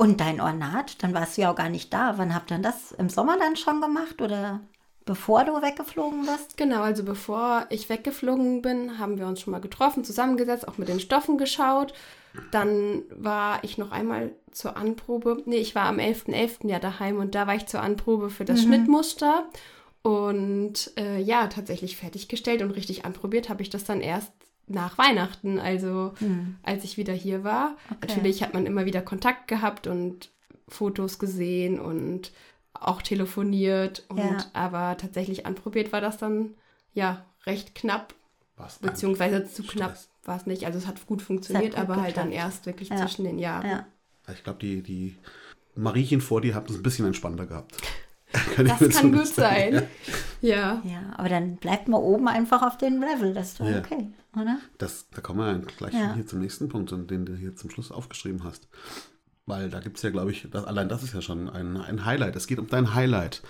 Und 0.00 0.18
dein 0.22 0.40
Ornat, 0.40 1.02
dann 1.02 1.12
warst 1.12 1.36
du 1.36 1.42
ja 1.42 1.50
auch 1.50 1.56
gar 1.56 1.68
nicht 1.68 1.92
da. 1.92 2.16
Wann 2.16 2.34
habt 2.34 2.50
ihr 2.50 2.58
das 2.58 2.92
im 2.92 3.10
Sommer 3.10 3.36
dann 3.38 3.56
schon 3.56 3.82
gemacht 3.82 4.22
oder 4.22 4.60
bevor 5.04 5.44
du 5.44 5.60
weggeflogen 5.60 6.22
bist? 6.22 6.56
Genau, 6.56 6.80
also 6.80 7.04
bevor 7.04 7.66
ich 7.68 7.90
weggeflogen 7.90 8.62
bin, 8.62 8.98
haben 8.98 9.18
wir 9.18 9.26
uns 9.26 9.42
schon 9.42 9.50
mal 9.50 9.60
getroffen, 9.60 10.02
zusammengesetzt, 10.02 10.66
auch 10.66 10.78
mit 10.78 10.88
den 10.88 11.00
Stoffen 11.00 11.36
geschaut. 11.36 11.92
Dann 12.50 13.02
war 13.10 13.62
ich 13.62 13.76
noch 13.76 13.90
einmal 13.90 14.32
zur 14.52 14.78
Anprobe. 14.78 15.42
Nee, 15.44 15.58
ich 15.58 15.74
war 15.74 15.84
am 15.84 15.98
11.11. 15.98 16.66
ja 16.70 16.78
daheim 16.78 17.18
und 17.18 17.34
da 17.34 17.46
war 17.46 17.56
ich 17.56 17.66
zur 17.66 17.82
Anprobe 17.82 18.30
für 18.30 18.46
das 18.46 18.62
Schnittmuster. 18.62 19.50
Und 20.00 20.92
äh, 20.96 21.20
ja, 21.20 21.46
tatsächlich 21.48 21.98
fertiggestellt 21.98 22.62
und 22.62 22.70
richtig 22.70 23.04
anprobiert 23.04 23.50
habe 23.50 23.60
ich 23.60 23.68
das 23.68 23.84
dann 23.84 24.00
erst 24.00 24.32
nach 24.70 24.96
Weihnachten, 24.98 25.58
also 25.58 26.14
als 26.62 26.84
ich 26.84 26.96
wieder 26.96 27.12
hier 27.12 27.44
war. 27.44 27.76
Natürlich 28.00 28.42
hat 28.42 28.54
man 28.54 28.66
immer 28.66 28.84
wieder 28.86 29.02
Kontakt 29.02 29.48
gehabt 29.48 29.86
und 29.86 30.30
Fotos 30.68 31.18
gesehen 31.18 31.80
und 31.80 32.32
auch 32.72 33.02
telefoniert. 33.02 34.04
Und, 34.08 34.18
Ja. 34.18 34.36
Aber 34.52 34.96
tatsächlich 34.96 35.44
anprobiert 35.46 35.92
war 35.92 36.00
das 36.00 36.18
dann 36.18 36.54
ja 36.94 37.24
recht 37.46 37.74
knapp, 37.74 38.14
Was 38.56 38.78
beziehungsweise 38.78 39.44
zu 39.46 39.62
Stress. 39.64 39.74
knapp 39.74 39.98
war 40.24 40.36
es 40.36 40.46
nicht. 40.46 40.64
Also 40.66 40.78
es 40.78 40.86
hat 40.86 41.04
gut 41.06 41.20
funktioniert, 41.22 41.74
gut 41.74 41.80
aber 41.80 41.96
halt 42.00 42.16
dann 42.16 42.30
geklappt. 42.30 42.46
erst 42.52 42.66
wirklich 42.66 42.90
Ja. 42.90 42.96
zwischen 42.98 43.24
den 43.24 43.38
Jahren. 43.38 43.68
Ja. 43.68 43.86
Ich 44.32 44.44
glaube, 44.44 44.60
die, 44.60 44.82
die 44.82 45.16
Mariechen 45.74 46.20
vor 46.20 46.40
dir 46.40 46.54
habt 46.54 46.70
es 46.70 46.76
ein 46.76 46.82
bisschen 46.82 47.06
entspannter 47.06 47.46
gehabt. 47.46 47.74
Kann 48.54 48.66
Das 48.78 48.78
kann 49.00 49.12
gut 49.12 49.26
sein. 49.26 49.82
Ja. 50.40 50.82
Ja, 50.84 51.12
aber 51.16 51.28
dann 51.28 51.56
bleibt 51.56 51.88
man 51.88 52.00
oben 52.00 52.28
einfach 52.28 52.62
auf 52.62 52.78
dem 52.78 53.00
Level. 53.00 53.34
Das 53.34 53.48
ist 53.48 53.60
doch 53.60 53.68
Ja. 53.68 53.78
okay, 53.78 54.08
oder? 54.34 54.58
Das, 54.78 55.08
da 55.10 55.20
kommen 55.20 55.38
wir 55.40 55.58
gleich 55.76 55.94
Ja. 55.94 56.14
hier 56.14 56.26
zum 56.26 56.40
nächsten 56.40 56.68
Punkt, 56.68 56.90
den 56.92 57.26
du 57.26 57.34
hier 57.36 57.54
zum 57.56 57.70
Schluss 57.70 57.92
aufgeschrieben 57.92 58.44
hast. 58.44 58.68
Weil 59.46 59.68
da 59.70 59.80
gibt 59.80 59.96
es 59.96 60.02
ja, 60.02 60.10
glaube 60.10 60.30
ich, 60.30 60.46
das, 60.50 60.64
allein 60.64 60.88
das 60.88 61.02
ist 61.02 61.12
ja 61.14 61.20
schon 61.22 61.48
ein, 61.48 61.76
ein 61.76 62.04
Highlight. 62.04 62.36
Es 62.36 62.46
geht 62.46 62.58
um 62.58 62.68
dein 62.68 62.94
Highlight. 62.94 63.42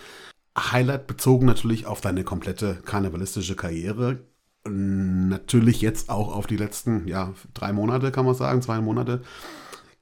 Highlight 0.58 1.06
bezogen 1.06 1.46
natürlich 1.46 1.86
auf 1.86 2.00
deine 2.00 2.24
komplette 2.24 2.76
karnevalistische 2.84 3.54
Karriere. 3.56 4.20
Natürlich 4.64 5.80
jetzt 5.80 6.10
auch 6.10 6.34
auf 6.34 6.46
die 6.46 6.56
letzten, 6.56 7.06
ja, 7.06 7.34
drei 7.54 7.72
Monate, 7.72 8.10
kann 8.12 8.24
man 8.26 8.34
sagen, 8.34 8.62
zwei 8.62 8.80
Monate. 8.80 9.22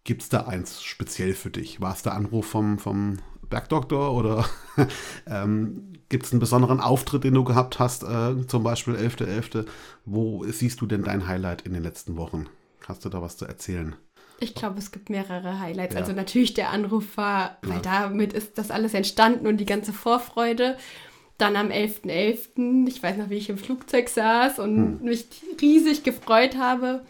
Gibt 0.05 0.22
es 0.22 0.29
da 0.29 0.46
eins 0.46 0.83
speziell 0.83 1.35
für 1.35 1.51
dich? 1.51 1.81
War 1.81 1.92
es 1.94 2.03
der 2.03 2.14
Anruf 2.14 2.46
vom, 2.46 2.79
vom 2.79 3.18
Bergdoktor 3.48 4.14
oder 4.14 4.44
ähm, 5.26 5.92
gibt 6.08 6.26
es 6.26 6.32
einen 6.32 6.40
besonderen 6.40 6.80
Auftritt, 6.80 7.24
den 7.24 7.34
du 7.34 7.44
gehabt 7.44 7.78
hast, 7.78 8.02
äh, 8.02 8.46
zum 8.46 8.62
Beispiel 8.62 8.94
11.11.? 8.94 9.66
Wo 10.04 10.44
siehst 10.44 10.80
du 10.80 10.87
denn 10.87 11.02
dein 11.02 11.26
Highlight 11.26 11.62
in 11.62 11.72
den 11.72 11.82
letzten 11.82 12.16
Wochen? 12.16 12.46
Hast 12.87 13.04
du 13.04 13.08
da 13.08 13.20
was 13.20 13.37
zu 13.37 13.44
erzählen? 13.44 13.96
Ich 14.40 14.54
glaube, 14.54 14.78
es 14.78 14.92
gibt 14.92 15.11
mehrere 15.11 15.58
Highlights. 15.58 15.94
Ja. 15.94 16.00
Also 16.00 16.12
natürlich 16.12 16.54
der 16.54 16.70
Anruf 16.70 17.16
war, 17.16 17.58
weil 17.62 17.80
damit 17.80 18.32
ist 18.32 18.56
das 18.56 18.70
alles 18.70 18.94
entstanden 18.94 19.46
und 19.46 19.56
die 19.58 19.66
ganze 19.66 19.92
Vorfreude. 19.92 20.76
Dann 21.38 21.56
am 21.56 21.68
11.11., 21.68 22.88
ich 22.88 23.02
weiß 23.02 23.16
noch, 23.16 23.30
wie 23.30 23.37
ich 23.37 23.48
im 23.50 23.58
Flugzeug 23.58 24.08
saß 24.08 24.58
und 24.58 25.02
mich 25.02 25.26
riesig 25.61 26.02
gefreut 26.02 26.56
habe 26.56 27.04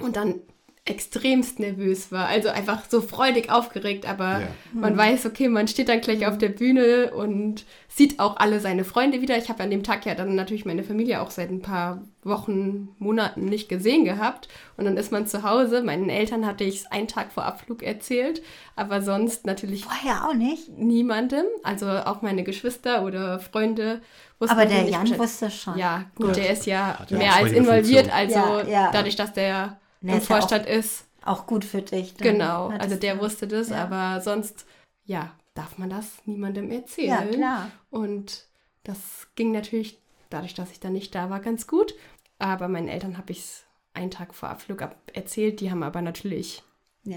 und 0.00 0.16
dann 0.16 0.40
extremst 0.86 1.60
nervös 1.60 2.12
war. 2.12 2.26
Also 2.28 2.50
einfach 2.50 2.82
so 2.90 3.00
freudig 3.00 3.50
aufgeregt, 3.50 4.06
aber 4.06 4.40
Ja. 4.40 4.48
man 4.74 4.94
weiß, 4.94 5.24
okay, 5.24 5.48
man 5.48 5.66
steht 5.66 5.88
dann 5.88 6.02
gleich 6.02 6.26
auf 6.26 6.36
der 6.36 6.50
Bühne 6.50 7.10
und 7.14 7.64
sieht 7.88 8.20
auch 8.20 8.36
alle 8.36 8.60
seine 8.60 8.84
Freunde 8.84 9.22
wieder. 9.22 9.38
Ich 9.38 9.48
habe 9.48 9.62
an 9.62 9.70
dem 9.70 9.82
Tag 9.82 10.04
ja 10.04 10.14
dann 10.14 10.34
natürlich 10.34 10.66
meine 10.66 10.84
Familie 10.84 11.22
auch 11.22 11.30
seit 11.30 11.48
ein 11.50 11.62
paar 11.62 12.02
Wochen, 12.22 12.88
Monaten 12.98 13.46
nicht 13.46 13.70
gesehen 13.70 14.04
gehabt. 14.04 14.48
Und 14.76 14.84
dann 14.84 14.98
ist 14.98 15.10
man 15.10 15.26
zu 15.26 15.42
Hause. 15.42 15.82
Meinen 15.82 16.10
Eltern 16.10 16.44
hatte 16.44 16.64
ich 16.64 16.80
es 16.80 16.86
einen 16.92 17.08
Tag 17.08 17.32
vor 17.32 17.46
Abflug 17.46 17.82
erzählt, 17.82 18.42
aber 18.76 19.00
sonst 19.00 19.46
natürlich 19.46 19.84
Vorher 19.86 20.28
auch 20.28 20.34
nicht. 20.34 20.68
niemandem. 20.76 21.44
Also 21.62 21.88
auch 21.88 22.20
meine 22.20 22.44
Geschwister 22.44 23.04
oder 23.06 23.38
Freunde 23.40 24.02
wussten 24.38 24.54
Aber 24.54 24.66
der 24.66 24.82
nicht 24.82 24.92
Jan 24.92 25.18
wusste 25.18 25.50
schon. 25.50 25.78
Ja, 25.78 26.04
gut, 26.14 26.36
der 26.36 26.50
ist 26.50 26.66
ja 26.66 26.98
ja 27.08 27.16
mehr 27.16 27.34
als 27.36 27.52
involviert. 27.52 28.10
Funktion. 28.10 28.36
Also 28.38 28.68
Ja, 28.70 28.82
ja. 28.86 28.90
dadurch, 28.92 29.16
dass 29.16 29.32
der 29.32 29.78
im 30.12 30.18
ist 30.18 30.28
ja 30.28 30.36
auch- 30.36 30.40
Vorstand 30.40 30.66
ist. 30.66 31.06
Auch 31.24 31.46
gut 31.46 31.64
für 31.64 31.80
dich. 31.82 32.14
dann. 32.14 32.32
Genau, 32.32 32.68
also 32.68 32.96
der 32.96 33.18
wusste 33.18 33.48
das, 33.48 33.70
ja. 33.70 33.82
aber 33.82 34.20
sonst, 34.20 34.66
ja, 35.06 35.32
darf 35.54 35.78
man 35.78 35.88
das 35.88 36.06
niemandem 36.26 36.70
erzählen. 36.70 37.08
Ja, 37.30 37.36
klar. 37.36 37.70
Und 37.90 38.44
das 38.82 38.98
ging 39.34 39.50
natürlich, 39.52 39.98
dadurch, 40.28 40.52
dass 40.54 40.70
ich 40.70 40.80
dann 40.80 40.92
nicht 40.92 41.14
da 41.14 41.30
war, 41.30 41.40
ganz 41.40 41.66
gut. 41.66 41.94
Aber 42.38 42.68
meinen 42.68 42.88
Eltern 42.88 43.16
habe 43.16 43.32
ich 43.32 43.38
es 43.38 43.64
einen 43.94 44.10
Tag 44.10 44.34
vor 44.34 44.50
Abflug 44.50 44.82
ab 44.82 44.96
erzählt. 45.14 45.60
Die 45.60 45.70
haben 45.70 45.82
aber 45.82 46.02
natürlich 46.02 46.62
Ja, 47.04 47.16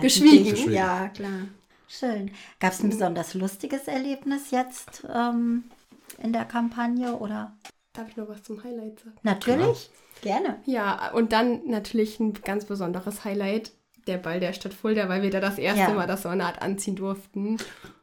Geschwiegen. 0.00 0.50
Geschwiegen. 0.50 0.74
Ja, 0.74 1.08
klar. 1.08 1.48
Schön. 1.88 2.30
Gab 2.60 2.72
es 2.74 2.82
ein 2.82 2.90
besonders 2.90 3.34
lustiges 3.34 3.88
Erlebnis 3.88 4.50
jetzt 4.52 5.04
ähm, 5.12 5.64
in 6.22 6.32
der 6.32 6.44
Kampagne 6.44 7.16
oder? 7.16 7.56
Darf 7.98 8.08
ich 8.10 8.16
noch 8.16 8.28
was 8.28 8.42
zum 8.44 8.62
Highlight 8.62 9.00
sagen? 9.00 9.16
Natürlich. 9.24 9.90
Gerne. 10.22 10.60
Ja, 10.66 11.10
und 11.12 11.32
dann 11.32 11.66
natürlich 11.66 12.20
ein 12.20 12.32
ganz 12.32 12.64
besonderes 12.64 13.24
Highlight, 13.24 13.72
der 14.06 14.18
Ball 14.18 14.38
der 14.40 14.52
Stadt 14.52 14.72
Fulda, 14.72 15.08
weil 15.08 15.22
wir 15.22 15.30
da 15.30 15.40
das 15.40 15.58
erste 15.58 15.80
Ja. 15.80 15.90
Mal 15.90 16.06
das 16.06 16.24
Ornat 16.24 16.62
anziehen 16.62 16.94
durften. 16.96 17.56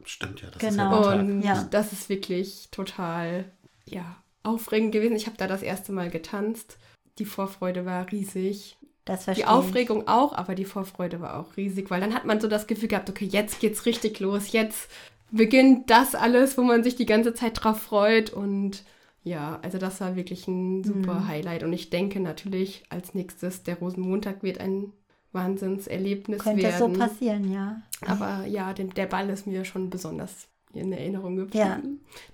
Stimmt 0.04 0.42
ja, 0.42 0.48
das 0.50 0.58
Genau. 0.60 0.70
ist 0.70 0.76
ja 0.76 0.90
total. 1.12 1.20
Und 1.20 1.42
Ja. 1.42 1.66
das 1.70 1.92
ist 1.92 2.08
wirklich 2.10 2.68
total, 2.70 3.44
ja, 3.86 4.16
aufregend 4.42 4.92
gewesen. 4.92 5.16
Ich 5.16 5.26
habe 5.26 5.36
da 5.38 5.46
das 5.46 5.62
erste 5.62 5.92
Mal 5.92 6.10
getanzt. 6.10 6.76
Die 7.18 7.24
Vorfreude 7.24 7.86
war 7.86 8.12
riesig. 8.12 8.76
Das 9.06 9.24
verstehe 9.24 9.44
Die 9.44 9.48
Aufregung 9.50 10.06
auch, 10.08 10.32
aber 10.34 10.54
die 10.54 10.64
Vorfreude 10.66 11.20
war 11.20 11.38
auch 11.40 11.56
riesig, 11.56 11.90
weil 11.90 12.00
dann 12.00 12.14
hat 12.14 12.24
man 12.26 12.40
so 12.40 12.48
das 12.48 12.66
Gefühl 12.66 12.88
gehabt, 12.88 13.08
okay, 13.08 13.24
jetzt 13.24 13.60
geht's 13.60 13.86
richtig 13.86 14.20
los, 14.20 14.52
jetzt 14.52 14.90
beginnt 15.30 15.88
das 15.90 16.14
alles, 16.14 16.58
wo 16.58 16.62
man 16.62 16.82
sich 16.84 16.96
die 16.96 17.06
ganze 17.06 17.32
Zeit 17.32 17.62
drauf 17.62 17.80
freut 17.80 18.30
und 18.30 18.84
ja, 19.26 19.58
also 19.62 19.76
das 19.78 20.00
war 20.00 20.14
wirklich 20.16 20.46
ein 20.46 20.84
super 20.84 21.14
Mhm. 21.14 21.28
Highlight 21.28 21.62
und 21.64 21.72
ich 21.72 21.90
denke 21.90 22.20
natürlich 22.20 22.84
als 22.90 23.12
nächstes 23.12 23.64
der 23.64 23.78
Rosenmontag 23.78 24.42
wird 24.42 24.58
ein 24.60 24.92
Wahnsinnserlebnis 25.32 26.38
ich. 26.38 26.42
Könnte 26.44 26.72
so 26.72 26.80
werden. 26.88 26.98
passieren, 26.98 27.52
ja. 27.52 27.82
Aber 28.06 28.46
ja, 28.46 28.72
den, 28.72 28.90
der 28.90 29.06
Ball 29.06 29.28
ist 29.30 29.46
mir 29.46 29.64
schon 29.64 29.90
besonders 29.90 30.48
in 30.72 30.92
Erinnerung 30.92 31.36
geblieben. 31.36 31.58
Ja, 31.66 31.80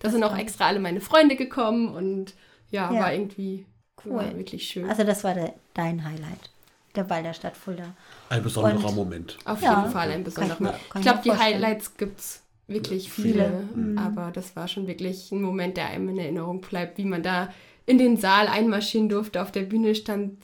da 0.00 0.11
sind 0.11 0.24
auch 0.24 0.37
extra 0.37 0.66
alle 0.66 0.81
meine 0.81 1.00
Freunde 1.00 1.37
gekommen 1.37 1.88
und 1.94 2.35
ja, 2.70 2.92
Ja. 2.92 3.00
war 3.00 3.12
irgendwie 3.12 3.66
Cool. 4.05 4.12
war 4.14 4.37
wirklich 4.37 4.64
schön. 4.68 4.88
Also 4.88 5.05
das 5.05 5.22
war 5.24 5.35
der, 5.35 5.55
dein 5.74 6.05
Highlight. 6.05 6.50
Der 6.94 7.05
Ball 7.05 7.22
der 7.22 7.33
Stadt 7.35 7.57
Fulda. 7.57 7.94
Ein 8.28 8.42
besonderer 8.42 8.88
Und- 8.88 8.94
Moment. 8.96 9.38
Auf 9.44 9.62
Ja, 9.62 9.81
jeden 9.81 9.92
Fall 9.92 10.11
ein 10.11 10.24
besonderer 10.24 10.59
Moment. 10.61 10.78
Ich 10.90 10.94
ich 10.96 11.02
glaube, 11.02 11.20
die 11.24 11.28
vorstellen. 11.31 11.55
Highlights 11.55 11.96
gibt 11.96 12.18
es 12.20 12.41
wirklich 12.73 13.11
Viele. 13.11 13.63
viele, 13.75 13.83
Mhm. 13.91 13.99
aber 13.99 14.31
das 14.33 14.55
war 14.57 14.69
schon 14.69 14.87
wirklich 14.87 15.31
ein 15.33 15.43
Moment, 15.43 15.77
der 15.77 15.87
einem 15.89 16.09
in 16.11 16.19
Erinnerung 16.19 16.61
bleibt, 16.61 16.99
wie 16.99 17.05
man 17.05 17.23
da 17.23 17.49
in 17.87 17.99
den 17.99 18.17
Saal 18.17 18.47
einmarschieren 18.49 19.09
durfte, 19.09 19.43
auf 19.43 19.51
der 19.53 19.63
Bühne 19.63 19.95
stand 19.95 20.37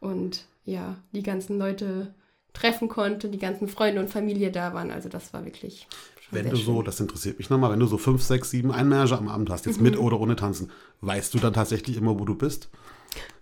und 0.00 0.46
ja, 0.64 0.96
die 1.12 1.22
ganzen 1.22 1.58
Leute 1.58 2.14
treffen 2.52 2.88
konnte, 2.88 3.28
die 3.28 3.38
ganzen 3.38 3.68
Freunde 3.68 4.00
und 4.00 4.08
Familie 4.10 4.50
da 4.50 4.74
waren. 4.74 4.90
Also 4.90 5.08
das 5.08 5.32
war 5.32 5.44
wirklich 5.44 5.86
schon 6.20 6.38
Wenn 6.38 6.50
du 6.50 6.56
schön. 6.56 6.66
so, 6.66 6.82
das 6.82 7.00
interessiert 7.00 7.38
mich 7.38 7.50
nochmal, 7.50 7.70
wenn 7.72 7.80
du 7.80 7.86
so 7.86 7.98
fünf, 7.98 8.22
sechs, 8.22 8.50
sieben 8.50 8.70
Einmärsche 8.72 9.16
am 9.16 9.28
Abend 9.28 9.50
hast, 9.50 9.66
jetzt 9.66 9.80
mit 9.80 9.94
Mhm. 9.96 10.00
oder 10.00 10.20
ohne 10.20 10.36
Tanzen, 10.36 10.70
weißt 11.00 11.32
du 11.34 11.38
dann 11.38 11.52
tatsächlich 11.52 11.96
immer, 11.96 12.18
wo 12.18 12.24
du 12.24 12.34
bist? 12.34 12.68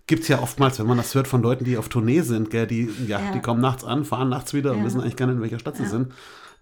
Gibt 0.07 0.23
es 0.23 0.27
ja 0.27 0.41
oftmals, 0.41 0.79
wenn 0.79 0.87
man 0.87 0.97
das 0.97 1.13
hört 1.13 1.27
von 1.27 1.43
Leuten, 1.43 1.65
die 1.65 1.77
auf 1.77 1.87
Tournee 1.89 2.21
sind, 2.21 2.49
gell, 2.49 2.65
die, 2.65 2.89
ja, 3.05 3.19
Ja. 3.19 3.31
die 3.31 3.41
kommen 3.41 3.61
nachts 3.61 3.83
an, 3.83 4.05
fahren 4.05 4.29
nachts 4.29 4.53
wieder 4.55 4.71
und 4.71 4.79
Ja. 4.79 4.85
wissen 4.85 5.01
eigentlich 5.01 5.15
gar 5.15 5.27
nicht, 5.27 5.35
in 5.35 5.41
welcher 5.41 5.59
Stadt 5.59 5.77
sie 5.77 5.85
sind. 5.85 6.11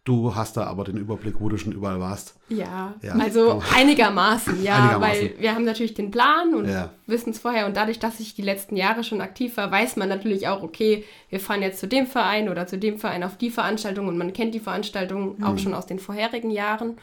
Du 0.07 0.35
hast 0.35 0.55
da 0.55 0.63
aber 0.63 0.85
den 0.85 0.95
Überblick, 0.95 1.35
wo 1.41 1.49
du 1.49 1.57
schon 1.57 1.73
überall 1.73 1.99
warst. 1.99 2.35
Ja, 2.47 2.93
Ja. 3.01 3.15
also 3.15 3.61
einigermaßen, 3.75 4.63
ja, 4.63 4.75
Einigermaßen. 4.75 5.21
weil 5.31 5.33
wir 5.41 5.53
haben 5.53 5.65
natürlich 5.65 5.95
den 5.95 6.11
Plan 6.11 6.55
und 6.55 6.69
Ja. 6.69 6.91
wissen 7.07 7.31
es 7.31 7.39
vorher 7.39 7.65
und 7.65 7.75
dadurch, 7.75 7.99
dass 7.99 8.21
ich 8.21 8.33
die 8.33 8.41
letzten 8.41 8.77
Jahre 8.77 9.03
schon 9.03 9.19
aktiv 9.19 9.57
war, 9.57 9.69
weiß 9.69 9.97
man 9.97 10.07
natürlich 10.07 10.47
auch, 10.47 10.63
okay, 10.63 11.03
wir 11.29 11.41
fahren 11.41 11.61
jetzt 11.61 11.79
zu 11.81 11.87
dem 11.89 12.07
Verein 12.07 12.47
oder 12.47 12.67
zu 12.67 12.77
dem 12.77 12.99
Verein 12.99 13.21
auf 13.21 13.37
die 13.37 13.49
Veranstaltung 13.49 14.07
und 14.07 14.17
man 14.17 14.31
kennt 14.31 14.53
die 14.55 14.61
Veranstaltung 14.61 15.35
Mhm. 15.39 15.43
auch 15.43 15.57
schon 15.57 15.73
aus 15.73 15.87
den 15.87 15.99
vorherigen 15.99 16.51
Jahren. 16.51 16.95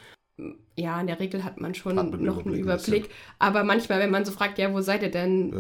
Ja, 0.75 0.99
in 0.99 1.07
der 1.07 1.21
Regel 1.21 1.45
hat 1.45 1.61
man 1.61 1.75
schon 1.75 1.99
Hat 1.99 2.11
man 2.11 2.23
noch 2.23 2.45
einen 2.47 2.55
Überblick 2.55 3.11
aber 3.39 3.65
manchmal, 3.65 4.01
wenn 4.01 4.11
man 4.11 4.25
so 4.25 4.33
fragt, 4.33 4.57
ja, 4.59 4.73
wo 4.73 4.81
seid 4.81 5.03
ihr 5.03 5.11
denn 5.11 5.53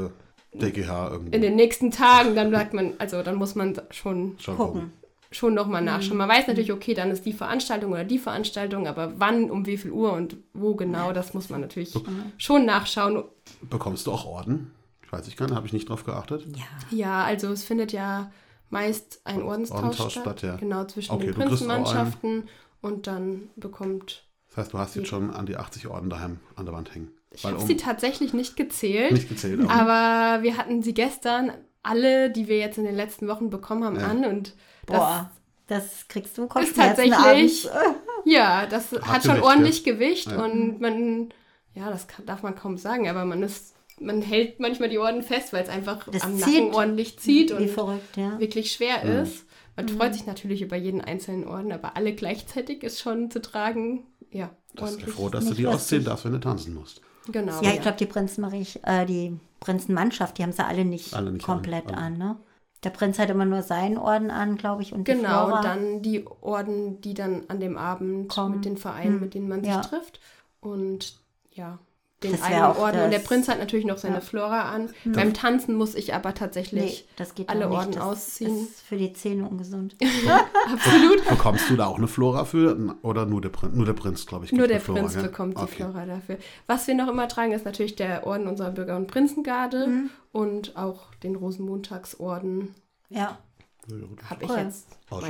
Äh, 0.54 0.58
DGH 0.58 1.10
irgendwo. 1.10 1.36
in 1.36 1.42
den 1.42 1.56
nächsten 1.56 1.90
Tagen, 1.90 2.34
dann 2.34 2.50
sagt 2.50 2.72
man, 2.72 2.94
also 2.98 3.22
dann 3.22 3.34
muss 3.34 3.54
man 3.54 3.78
schon 3.90 4.36
Schon 4.38 4.56
Gucken. 4.56 4.92
Schon 5.34 5.54
nochmal 5.54 5.80
Mhm. 5.80 5.86
nachschauen. 5.86 6.16
Man 6.18 6.28
weiß 6.28 6.46
natürlich, 6.46 6.72
okay, 6.72 6.94
dann 6.94 7.10
ist 7.10 7.26
die 7.26 7.32
Veranstaltung 7.32 7.92
oder 7.92 8.04
die 8.04 8.18
Veranstaltung, 8.18 8.86
aber 8.86 9.14
wann, 9.18 9.50
um 9.50 9.66
wie 9.66 9.76
viel 9.76 9.90
Uhr 9.90 10.12
und 10.12 10.36
wo 10.52 10.74
genau, 10.74 11.12
das 11.12 11.34
muss 11.34 11.50
man 11.50 11.60
natürlich 11.60 11.92
schon 12.38 12.64
nachschauen. 12.64 13.24
Bekommst 13.68 14.06
du 14.06 14.12
auch 14.12 14.24
Orden? 14.26 14.70
Ich 15.04 15.12
weiß 15.12 15.26
ich 15.28 15.36
gar 15.36 15.46
nicht, 15.46 15.54
habe 15.56 15.66
ich 15.66 15.72
nicht 15.72 15.88
drauf 15.88 16.04
geachtet. 16.04 16.44
Ja. 16.56 16.64
Ja, 16.96 17.24
also 17.24 17.48
es 17.48 17.64
findet 17.64 17.92
ja 17.92 18.30
meist 18.70 19.20
ein 19.24 19.42
Ordenstausch, 19.42 19.78
Ordenstausch 19.82 20.12
statt, 20.12 20.22
statt, 20.40 20.42
ja. 20.42 20.56
genau 20.56 20.84
zwischen 20.84 21.12
Okay, 21.12 21.26
den. 21.26 21.34
Prinzenmannschaften 21.34 22.48
und 22.80 23.06
dann 23.06 23.48
bekommt 23.56 24.24
Das 24.48 24.56
heißt, 24.58 24.72
du 24.72 24.78
hast 24.78 24.94
jetzt 24.96 25.08
schon 25.08 25.30
an 25.30 25.46
die 25.46 25.56
80 25.56 25.86
Orden 25.88 26.10
daheim 26.10 26.40
an 26.56 26.64
der 26.64 26.74
Wand 26.74 26.94
hängen. 26.94 27.10
ich 27.30 27.44
habe 27.44 27.56
um- 27.56 27.66
sie 27.66 27.76
tatsächlich 27.76 28.32
nicht 28.34 28.56
gezählt, 28.56 29.12
nicht 29.12 29.28
gezählt. 29.28 29.60
Aber 29.68 29.72
aber 29.92 30.42
wir 30.42 30.56
hatten 30.56 30.82
sie 30.82 30.94
gestern 30.94 31.52
alle, 31.84 32.30
die 32.30 32.48
wir 32.48 32.58
jetzt 32.58 32.78
in 32.78 32.84
den 32.84 32.96
letzten 32.96 33.28
Wochen 33.28 33.50
bekommen 33.50 33.84
haben, 33.84 34.00
Ja. 34.00 34.08
an 34.08 34.24
und 34.24 34.54
das 34.86 34.98
Boah, 34.98 35.30
das 35.68 36.08
kriegst 36.08 36.36
du 36.36 36.44
ist 36.44 36.48
Kopfschmerzen 36.50 37.10
tatsächlich, 37.10 37.70
abends. 37.70 37.96
ja, 38.24 38.66
das 38.66 38.90
hat 38.92 39.22
schon 39.22 39.32
Gewicht, 39.34 39.44
ordentlich 39.46 39.84
Gewicht 39.84 40.30
Ja. 40.30 40.42
und 40.44 40.80
man, 40.80 41.28
ja, 41.74 41.90
das 41.90 42.08
kann, 42.08 42.26
darf 42.26 42.42
man 42.42 42.54
kaum 42.54 42.76
sagen, 42.78 43.08
aber 43.08 43.24
man 43.24 43.42
ist, 43.42 43.74
man 44.00 44.20
hält 44.22 44.58
manchmal 44.60 44.88
die 44.88 44.98
Orden 44.98 45.22
fest, 45.22 45.52
weil 45.52 45.62
es 45.62 45.68
einfach 45.68 46.08
Das 46.10 46.22
am 46.22 46.36
zieht. 46.36 46.46
Nacken 46.64 46.74
ordentlich 46.74 47.18
zieht 47.18 47.50
Wie 47.50 47.54
und 47.54 47.70
verrückt, 47.70 48.16
ja. 48.16 48.38
wirklich 48.40 48.72
schwer 48.72 49.04
Mhm. 49.04 49.22
ist. 49.22 49.44
Man 49.76 49.88
freut 49.88 50.14
sich 50.14 50.26
natürlich 50.26 50.62
über 50.62 50.76
jeden 50.76 51.00
einzelnen 51.00 51.46
Orden, 51.48 51.72
aber 51.72 51.96
alle 51.96 52.14
gleichzeitig 52.14 52.82
ist 52.84 53.00
schon 53.00 53.30
zu 53.30 53.40
tragen, 53.42 54.06
ja, 54.30 54.50
das 54.74 54.90
ist 54.90 54.96
ja 55.00 55.02
ordentlich. 55.06 55.14
froh, 55.16 55.28
dass 55.28 55.46
du 55.46 55.54
die 55.54 55.66
ausziehen 55.66 56.04
darfst, 56.04 56.24
wenn 56.24 56.32
du 56.32 56.40
tanzen 56.40 56.74
musst. 56.74 57.00
Genau. 57.28 57.60
Ja, 57.62 57.70
ich 57.72 57.80
glaube, 57.80 57.96
die 57.96 58.06
Prinzenmarie, 58.06 58.66
äh, 58.82 59.06
die 59.06 59.38
Prinzenmannschaft, 59.60 60.36
die 60.38 60.42
haben 60.42 60.52
sie 60.52 60.64
alle 60.64 60.84
nicht, 60.84 61.14
Alle 61.14 61.32
nicht 61.32 61.44
komplett 61.44 61.88
an, 61.88 61.94
an, 61.94 62.18
ne? 62.18 62.36
Der 62.82 62.90
Prinz 62.90 63.18
hat 63.18 63.30
immer 63.30 63.46
nur 63.46 63.62
seinen 63.62 63.96
Orden 63.96 64.30
an, 64.30 64.56
glaube 64.58 64.82
ich, 64.82 64.92
und 64.92 65.04
Genau, 65.04 65.46
Flora. 65.46 65.62
dann 65.62 66.02
die 66.02 66.26
Orden, 66.42 67.00
die 67.00 67.14
dann 67.14 67.44
an 67.48 67.58
dem 67.58 67.78
Abend 67.78 68.28
Kommen. 68.28 68.56
mit 68.56 68.66
den 68.66 68.76
Vereinen, 68.76 69.14
Hm. 69.14 69.20
mit 69.20 69.32
denen 69.32 69.48
man 69.48 69.60
sich 69.64 69.72
Ja. 69.72 69.80
trifft. 69.80 70.20
Und 70.60 71.16
ja, 71.50 71.78
den 72.24 72.32
Das 72.32 72.42
eigenen 72.42 72.62
Orden. 72.76 73.00
Und 73.04 73.10
der 73.10 73.18
das- 73.20 73.24
Prinz 73.28 73.48
hat 73.48 73.58
natürlich 73.58 73.84
noch 73.86 73.98
seine 73.98 74.16
Ja. 74.16 74.20
Flora 74.20 74.62
an. 74.72 74.90
Beim 75.04 75.32
Tanzen 75.34 75.74
muss 75.76 75.94
ich 75.94 76.14
aber 76.14 76.34
tatsächlich 76.34 77.04
nee, 77.06 77.12
das 77.16 77.34
geht 77.34 77.48
alle. 77.48 77.70
Orden 77.70 77.92
das 77.92 78.02
ausziehen. 78.02 78.64
ist 78.64 78.80
für 78.80 78.96
die 78.96 79.12
Zähne 79.12 79.48
ungesund. 79.48 79.96
absolut. 80.72 81.28
Bekommst 81.28 81.70
du 81.70 81.76
da 81.76 81.86
auch 81.86 81.98
eine 81.98 82.08
Flora 82.08 82.44
für? 82.44 82.96
Oder 83.02 83.26
nur 83.26 83.40
der 83.40 83.50
Prinz, 83.50 83.74
nur 83.74 83.86
der 83.86 83.92
Prinz 83.92 84.26
glaube 84.26 84.44
ich. 84.46 84.52
Nur 84.52 84.66
der 84.66 84.80
Flora, 84.80 85.00
Prinz 85.00 85.14
gell? 85.14 85.22
bekommt 85.24 85.58
die 85.58 85.62
Okay. 85.62 85.76
Flora 85.76 86.06
dafür. 86.06 86.38
Was 86.66 86.86
wir 86.86 86.94
noch 86.94 87.08
immer 87.08 87.28
tragen, 87.28 87.52
ist 87.52 87.64
natürlich 87.64 87.96
der 87.96 88.26
Orden 88.26 88.46
unserer 88.48 88.70
Bürger- 88.70 88.96
und 88.96 89.06
Prinzengarde 89.06 89.86
Mhm. 89.86 90.10
und 90.32 90.76
auch 90.76 91.14
den 91.22 91.36
Rosenmontagsorden 91.36 92.74
Ja, 93.10 93.38
Ja, 93.86 93.96
habe 94.30 94.44
ich 94.44 94.50
Cool. 94.50 94.56
jetzt 94.56 94.86
Oh, 95.10 95.16
an. 95.16 95.24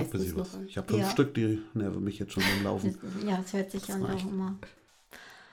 Ich 0.69 0.77
habe 0.79 0.87
fünf 0.87 1.01
Ja. 1.03 1.11
Stück, 1.11 1.35
die 1.35 1.61
nerven 1.75 2.05
mich 2.05 2.21
jetzt 2.21 2.33
schon 2.33 2.45
beim 2.45 2.63
Laufen. 2.65 2.97
ja, 3.27 3.41
es 3.45 3.53
hört 3.53 3.73
sich 3.73 3.93
an 3.93 4.05
reicht. 4.05 4.25
auch 4.25 4.31
immer. 4.31 4.55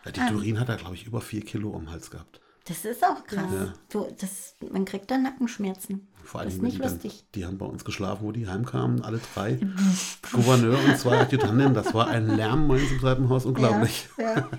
Ja, 0.05 0.11
die 0.11 0.19
Turin 0.33 0.59
hat 0.59 0.69
da, 0.69 0.75
glaube 0.75 0.95
ich, 0.95 1.05
über 1.05 1.21
vier 1.21 1.41
Kilo 1.41 1.75
am 1.75 1.91
Hals 1.91 2.09
gehabt. 2.09 2.41
Das 2.65 2.85
ist 2.85 3.03
auch 3.03 3.23
krass. 3.25 3.51
Ja. 3.51 3.73
Du, 3.89 4.07
das, 4.19 4.55
man 4.71 4.85
kriegt 4.85 5.09
dann 5.09 5.23
Nackenschmerzen. 5.23 6.07
Vor 6.23 6.43
das 6.43 6.53
allem, 6.53 6.55
ist 6.55 6.57
wenn 6.57 6.65
nicht 6.65 6.77
die, 6.77 6.81
dann, 6.81 6.91
lustig. 6.91 7.25
die 7.33 7.45
haben 7.45 7.57
bei 7.57 7.65
uns 7.65 7.83
geschlafen, 7.83 8.23
wo 8.23 8.31
die 8.31 8.47
heimkamen, 8.47 9.01
alle 9.03 9.19
drei. 9.33 9.59
Gouverneur 10.31 10.77
und 10.83 10.97
zwei 10.97 11.19
Adjutanten. 11.21 11.73
Das 11.73 11.93
war 11.93 12.07
ein 12.07 12.27
Lärm 12.27 12.67
bei 12.67 12.75
uns 12.75 12.91
im 12.91 12.99
Treppenhaus, 12.99 13.45
unglaublich. 13.45 14.07
Ja, 14.17 14.35
ja. 14.35 14.49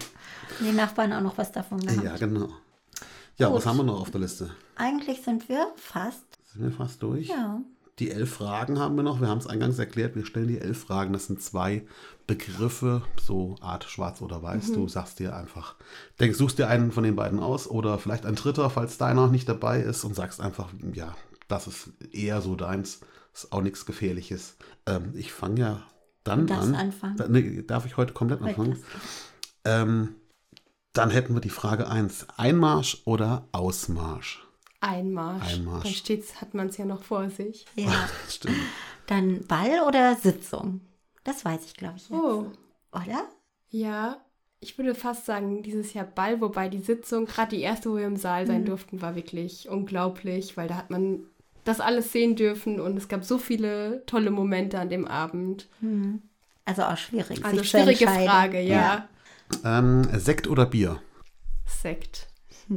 Die 0.61 0.73
Nachbarn 0.73 1.13
auch 1.13 1.21
noch 1.21 1.39
was 1.39 1.53
davon 1.53 1.81
gehabt. 1.81 2.05
Ja, 2.05 2.17
genau. 2.17 2.49
Ja, 3.39 3.53
was 3.53 3.63
Gut. 3.63 3.67
haben 3.71 3.77
wir 3.79 3.85
noch 3.85 4.01
auf 4.01 4.11
der 4.11 4.21
Liste? 4.21 4.51
Eigentlich 4.77 5.23
sind 5.23 5.49
wir 5.49 5.69
fast. 5.77 6.25
Sind 6.53 6.63
wir 6.63 6.73
fast 6.73 7.03
durch? 7.03 7.29
Ja. 7.29 7.61
Die 7.99 8.11
elf 8.11 8.35
Fragen 8.35 8.79
haben 8.79 8.97
wir 8.97 9.03
noch. 9.03 9.21
Wir 9.21 9.29
haben 9.29 9.39
es 9.39 9.47
eingangs 9.47 9.79
erklärt. 9.79 10.17
Wir 10.17 10.25
stellen 10.25 10.49
die 10.49 10.61
elf 10.61 10.81
Fragen. 10.81 11.13
Das 11.13 11.27
sind 11.27 11.43
zwei 11.43 11.87
Begriffe, 12.27 13.03
so 13.21 13.57
Art 13.61 13.85
Schwarz 13.85 14.23
oder 14.23 14.43
Weiß. 14.43 14.69
Mhm. 14.69 14.75
Du 14.75 14.89
sagst 14.89 15.19
dir 15.19 15.37
einfach, 15.37 15.77
denkst, 16.19 16.39
suchst 16.39 16.59
dir 16.59 16.69
einen 16.69 16.91
von 16.91 17.05
den 17.05 17.17
beiden 17.17 17.39
aus 17.39 17.69
oder 17.69 17.99
vielleicht 17.99 18.25
ein 18.25 18.35
dritter, 18.35 18.71
falls 18.71 18.97
deiner 18.97 19.29
nicht 19.29 19.49
dabei 19.49 19.81
ist 19.81 20.05
und 20.05 20.15
sagst 20.15 20.41
einfach, 20.41 20.71
ja, 20.95 21.15
das 21.49 21.67
ist 21.67 21.91
eher 22.13 22.41
so 22.41 22.57
deins. 22.57 23.01
Ist 23.35 23.53
auch 23.53 23.63
nichts 23.63 23.87
Gefährliches. 23.87 24.57
Ähm, 24.87 25.13
ich 25.15 25.33
fange 25.33 25.61
ja 25.61 25.83
dann 26.25 26.51
an. 26.51 26.75
anfangen. 26.75 27.17
Da, 27.17 27.29
nee, 27.29 27.63
darf 27.63 27.87
ich 27.87 27.97
heute 27.97 28.13
komplett 28.13 28.43
anfangen? 28.43 28.79
Ähm, 29.65 30.17
dann 30.93 31.11
hätten 31.11 31.35
wir 31.35 31.41
die 31.41 31.51
Frage 31.51 31.89
1. 31.89 32.27
Einmarsch 32.37 33.03
oder 33.05 33.49
Ausmarsch? 33.53 34.47
Einmarsch. 34.83 35.55
Einmarsch. 35.55 35.85
Dann 35.85 35.93
steht's, 35.93 36.41
hat 36.41 36.55
man 36.55 36.69
es 36.69 36.77
ja 36.77 36.85
noch 36.85 37.03
vor 37.03 37.31
sich. 37.31 37.65
Ja. 37.77 38.09
Stimmt. 38.29 38.57
Dann 39.07 39.47
Ball 39.47 39.81
oder 39.87 40.15
Sitzung? 40.17 40.81
Das 41.25 41.45
weiß 41.45 41.65
ich, 41.67 41.75
glaube 41.75 41.95
ich, 41.97 42.09
jetzt. 42.09 42.19
Oh, 42.21 42.47
Oder? 42.93 43.27
ja. 43.71 44.17
Ich 44.65 44.79
würde 44.79 44.95
fast 44.95 45.27
sagen, 45.27 45.63
dieses 45.65 45.93
Jahr 45.93 46.05
Ball, 46.05 46.41
wobei 46.41 46.69
die 46.69 46.79
Sitzung, 46.79 47.27
gerade 47.27 47.57
die 47.57 47.63
erste, 47.63 47.91
wo 47.91 47.97
wir 47.97 48.07
im 48.07 48.17
Saal 48.17 48.45
Mhm. 48.45 48.47
sein 48.49 48.65
durften, 48.65 49.03
war 49.03 49.17
wirklich 49.17 49.69
unglaublich, 49.69 50.57
weil 50.57 50.69
da 50.69 50.77
hat 50.77 50.89
man 50.91 51.25
das 51.65 51.81
alles 51.81 52.13
sehen 52.13 52.37
dürfen 52.37 52.81
und 52.81 52.97
es 52.97 53.09
gab 53.09 53.25
so 53.25 53.39
viele 53.39 54.05
tolle 54.07 54.31
Momente 54.31 54.79
an 54.79 54.89
dem 54.89 55.05
Abend. 55.07 55.69
Also 56.65 56.83
auch 56.85 56.97
schwierig. 56.97 57.45
Also 57.45 57.65
schwierige. 57.65 58.07
Frage, 58.07 58.61
ja. 58.61 59.09
Ähm, 59.65 60.05
Sekt 60.19 60.47
oder 60.49 60.67
Bier? 60.67 61.01
Sekt. 61.67 62.29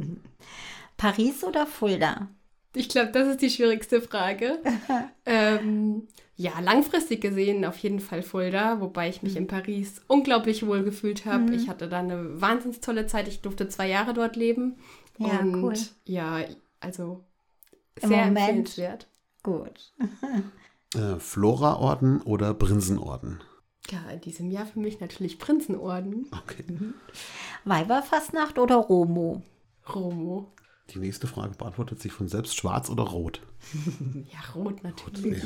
Paris 0.96 1.44
oder 1.44 1.66
Fulda? 1.66 2.28
Ich 2.74 2.88
glaube, 2.90 3.10
das 3.12 3.28
ist 3.28 3.40
die 3.42 3.50
schwierigste 3.50 4.02
Frage. 4.02 4.58
ähm, 5.26 6.08
ja, 6.36 6.58
langfristig 6.60 7.22
gesehen 7.22 7.64
auf 7.64 7.78
jeden 7.78 8.00
Fall 8.00 8.22
Fulda, 8.22 8.80
wobei 8.80 9.08
ich 9.08 9.22
mich 9.22 9.32
Mhm. 9.32 9.38
in 9.38 9.46
Paris 9.46 10.02
unglaublich 10.08 10.66
wohl 10.66 10.82
gefühlt 10.84 11.24
habe. 11.24 11.54
Ich 11.54 11.68
hatte 11.70 11.88
da 11.88 12.00
eine 12.00 12.40
wahnsinnig 12.40 12.80
tolle 12.82 13.06
Zeit. 13.06 13.28
Ich 13.28 13.40
durfte 13.40 13.68
zwei 13.68 13.88
Jahre 13.88 14.12
dort 14.12 14.36
leben. 14.36 14.76
Ja, 15.18 15.38
und 15.40 15.62
cool. 15.62 15.74
ja, 16.04 16.40
also 16.80 17.24
Im 18.02 18.08
sehr 18.10 18.18
Moment. 18.26 18.38
empfehlenswert. 18.38 19.08
Gut. 19.42 19.92
Äh, 20.94 21.18
Floraorden 21.18 22.20
oder 22.22 22.52
Prinzenorden? 22.52 23.40
Ja, 23.90 24.10
in 24.12 24.20
diesem 24.20 24.50
Jahr 24.50 24.66
für 24.66 24.80
mich 24.80 25.00
natürlich 25.00 25.38
Prinzenorden. 25.38 26.26
Okay. 26.42 26.64
Weiberfastnacht 27.64 28.58
oder 28.58 28.76
Romo? 28.76 29.42
Romo. 29.94 30.52
Die 30.90 30.98
nächste 31.00 31.26
Frage 31.26 31.54
beantwortet 31.56 32.00
sich 32.00 32.12
von 32.12 32.28
selbst. 32.28 32.56
Schwarz 32.56 32.90
oder 32.90 33.02
rot? 33.04 33.40
Ja, 34.32 34.54
rot 34.54 34.82
natürlich. 34.84 35.42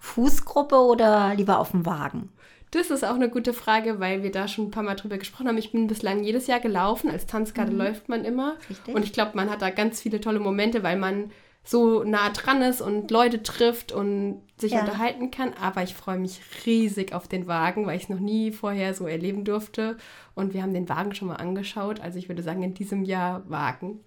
Fußgruppe 0.00 0.76
oder 0.76 1.34
lieber 1.34 1.58
auf 1.58 1.72
dem 1.72 1.84
Wagen? 1.86 2.30
Das 2.70 2.90
ist 2.90 3.04
auch 3.04 3.14
eine 3.14 3.30
gute 3.30 3.52
Frage, 3.54 3.98
weil 4.00 4.22
wir 4.22 4.30
da 4.30 4.46
schon 4.46 4.66
ein 4.66 4.70
paar 4.70 4.82
Mal 4.82 4.94
drüber 4.94 5.16
gesprochen 5.18 5.48
haben. 5.48 5.56
Ich 5.58 5.72
bin 5.72 5.86
bislang 5.86 6.22
jedes 6.22 6.46
Jahr 6.46 6.60
gelaufen. 6.60 7.10
Als 7.10 7.26
Tanzgarde 7.26 7.72
läuft 7.72 8.08
man 8.08 8.24
immer. 8.24 8.56
Richtig. 8.68 8.94
Und 8.94 9.02
ich 9.04 9.12
glaube, 9.12 9.32
man 9.34 9.48
hat 9.50 9.62
da 9.62 9.70
ganz 9.70 10.00
viele 10.02 10.20
tolle 10.20 10.38
Momente, 10.40 10.82
weil 10.82 10.98
man 10.98 11.30
so 11.64 12.02
nah 12.04 12.30
dran 12.30 12.62
ist 12.62 12.80
und 12.80 13.10
Leute 13.10 13.42
trifft 13.42 13.92
und 13.92 14.42
sich 14.58 14.72
Ja. 14.72 14.80
unterhalten 14.80 15.30
kann. 15.30 15.52
Aber 15.54 15.82
ich 15.82 15.94
freue 15.94 16.18
mich 16.18 16.40
riesig 16.66 17.14
auf 17.14 17.26
den 17.28 17.46
Wagen, 17.46 17.86
weil 17.86 17.96
ich 17.96 18.04
es 18.04 18.08
noch 18.10 18.20
nie 18.20 18.52
vorher 18.52 18.92
so 18.94 19.06
erleben 19.06 19.44
durfte. 19.44 19.96
Und 20.34 20.52
wir 20.52 20.62
haben 20.62 20.74
den 20.74 20.88
Wagen 20.90 21.14
schon 21.14 21.28
mal 21.28 21.36
angeschaut. 21.36 22.00
Also 22.00 22.18
ich 22.18 22.28
würde 22.28 22.42
sagen, 22.42 22.62
in 22.62 22.74
diesem 22.74 23.02
Jahr 23.04 23.48
Wagen. 23.50 24.00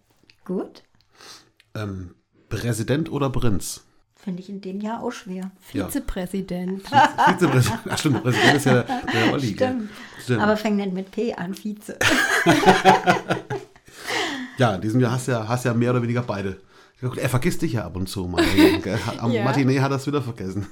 Gut. 0.46 0.84
Ähm, 1.76 2.16
Präsident 2.50 3.12
oder 3.12 3.30
Prinz? 3.30 3.84
Finde 4.16 4.42
ich 4.42 4.50
in 4.50 4.62
dem 4.62 4.82
Jahr 4.82 5.02
auch 5.02 5.12
schwer. 5.12 5.52
Ja. 5.74 5.86
Vizepräsident. 5.88 6.84
Vizepräsident. 6.84 7.80
Ach 7.90 7.98
stimmt, 7.98 8.22
Präsident 8.22 8.56
ist 8.56 8.66
ja 8.66 8.84
der 8.84 9.34
Olli. 9.34 9.54
gell? 9.54 9.70
Stimmt. 9.70 9.90
Stimmt. 10.24 10.42
Aber 10.42 10.58
fängt 10.58 10.78
nicht 10.78 10.94
mit 10.94 11.10
P 11.12 11.34
an, 11.34 11.56
Vize. 11.56 11.98
Ja, 14.58 14.76
in 14.76 14.82
diesem 14.82 15.00
Jahr 15.00 15.14
hast 15.14 15.28
du 15.28 15.32
ja, 15.32 15.48
hast 15.48 15.66
ja 15.66 15.74
mehr 15.74 15.90
oder 15.92 16.04
weniger 16.04 16.22
beide. 16.22 16.62
Er 17.02 17.30
vergisst 17.30 17.64
dich 17.64 17.74
ja 17.74 17.86
ab 17.86 17.96
und 17.96 18.08
zu 18.08 18.28
mal. 18.28 18.44
Am 19.18 19.32
Ja. 19.32 19.44
Matinee 19.44 19.80
hat 19.80 19.90
er 19.92 19.96
es 19.98 20.06
wieder 20.06 20.22
vergessen. 20.22 20.68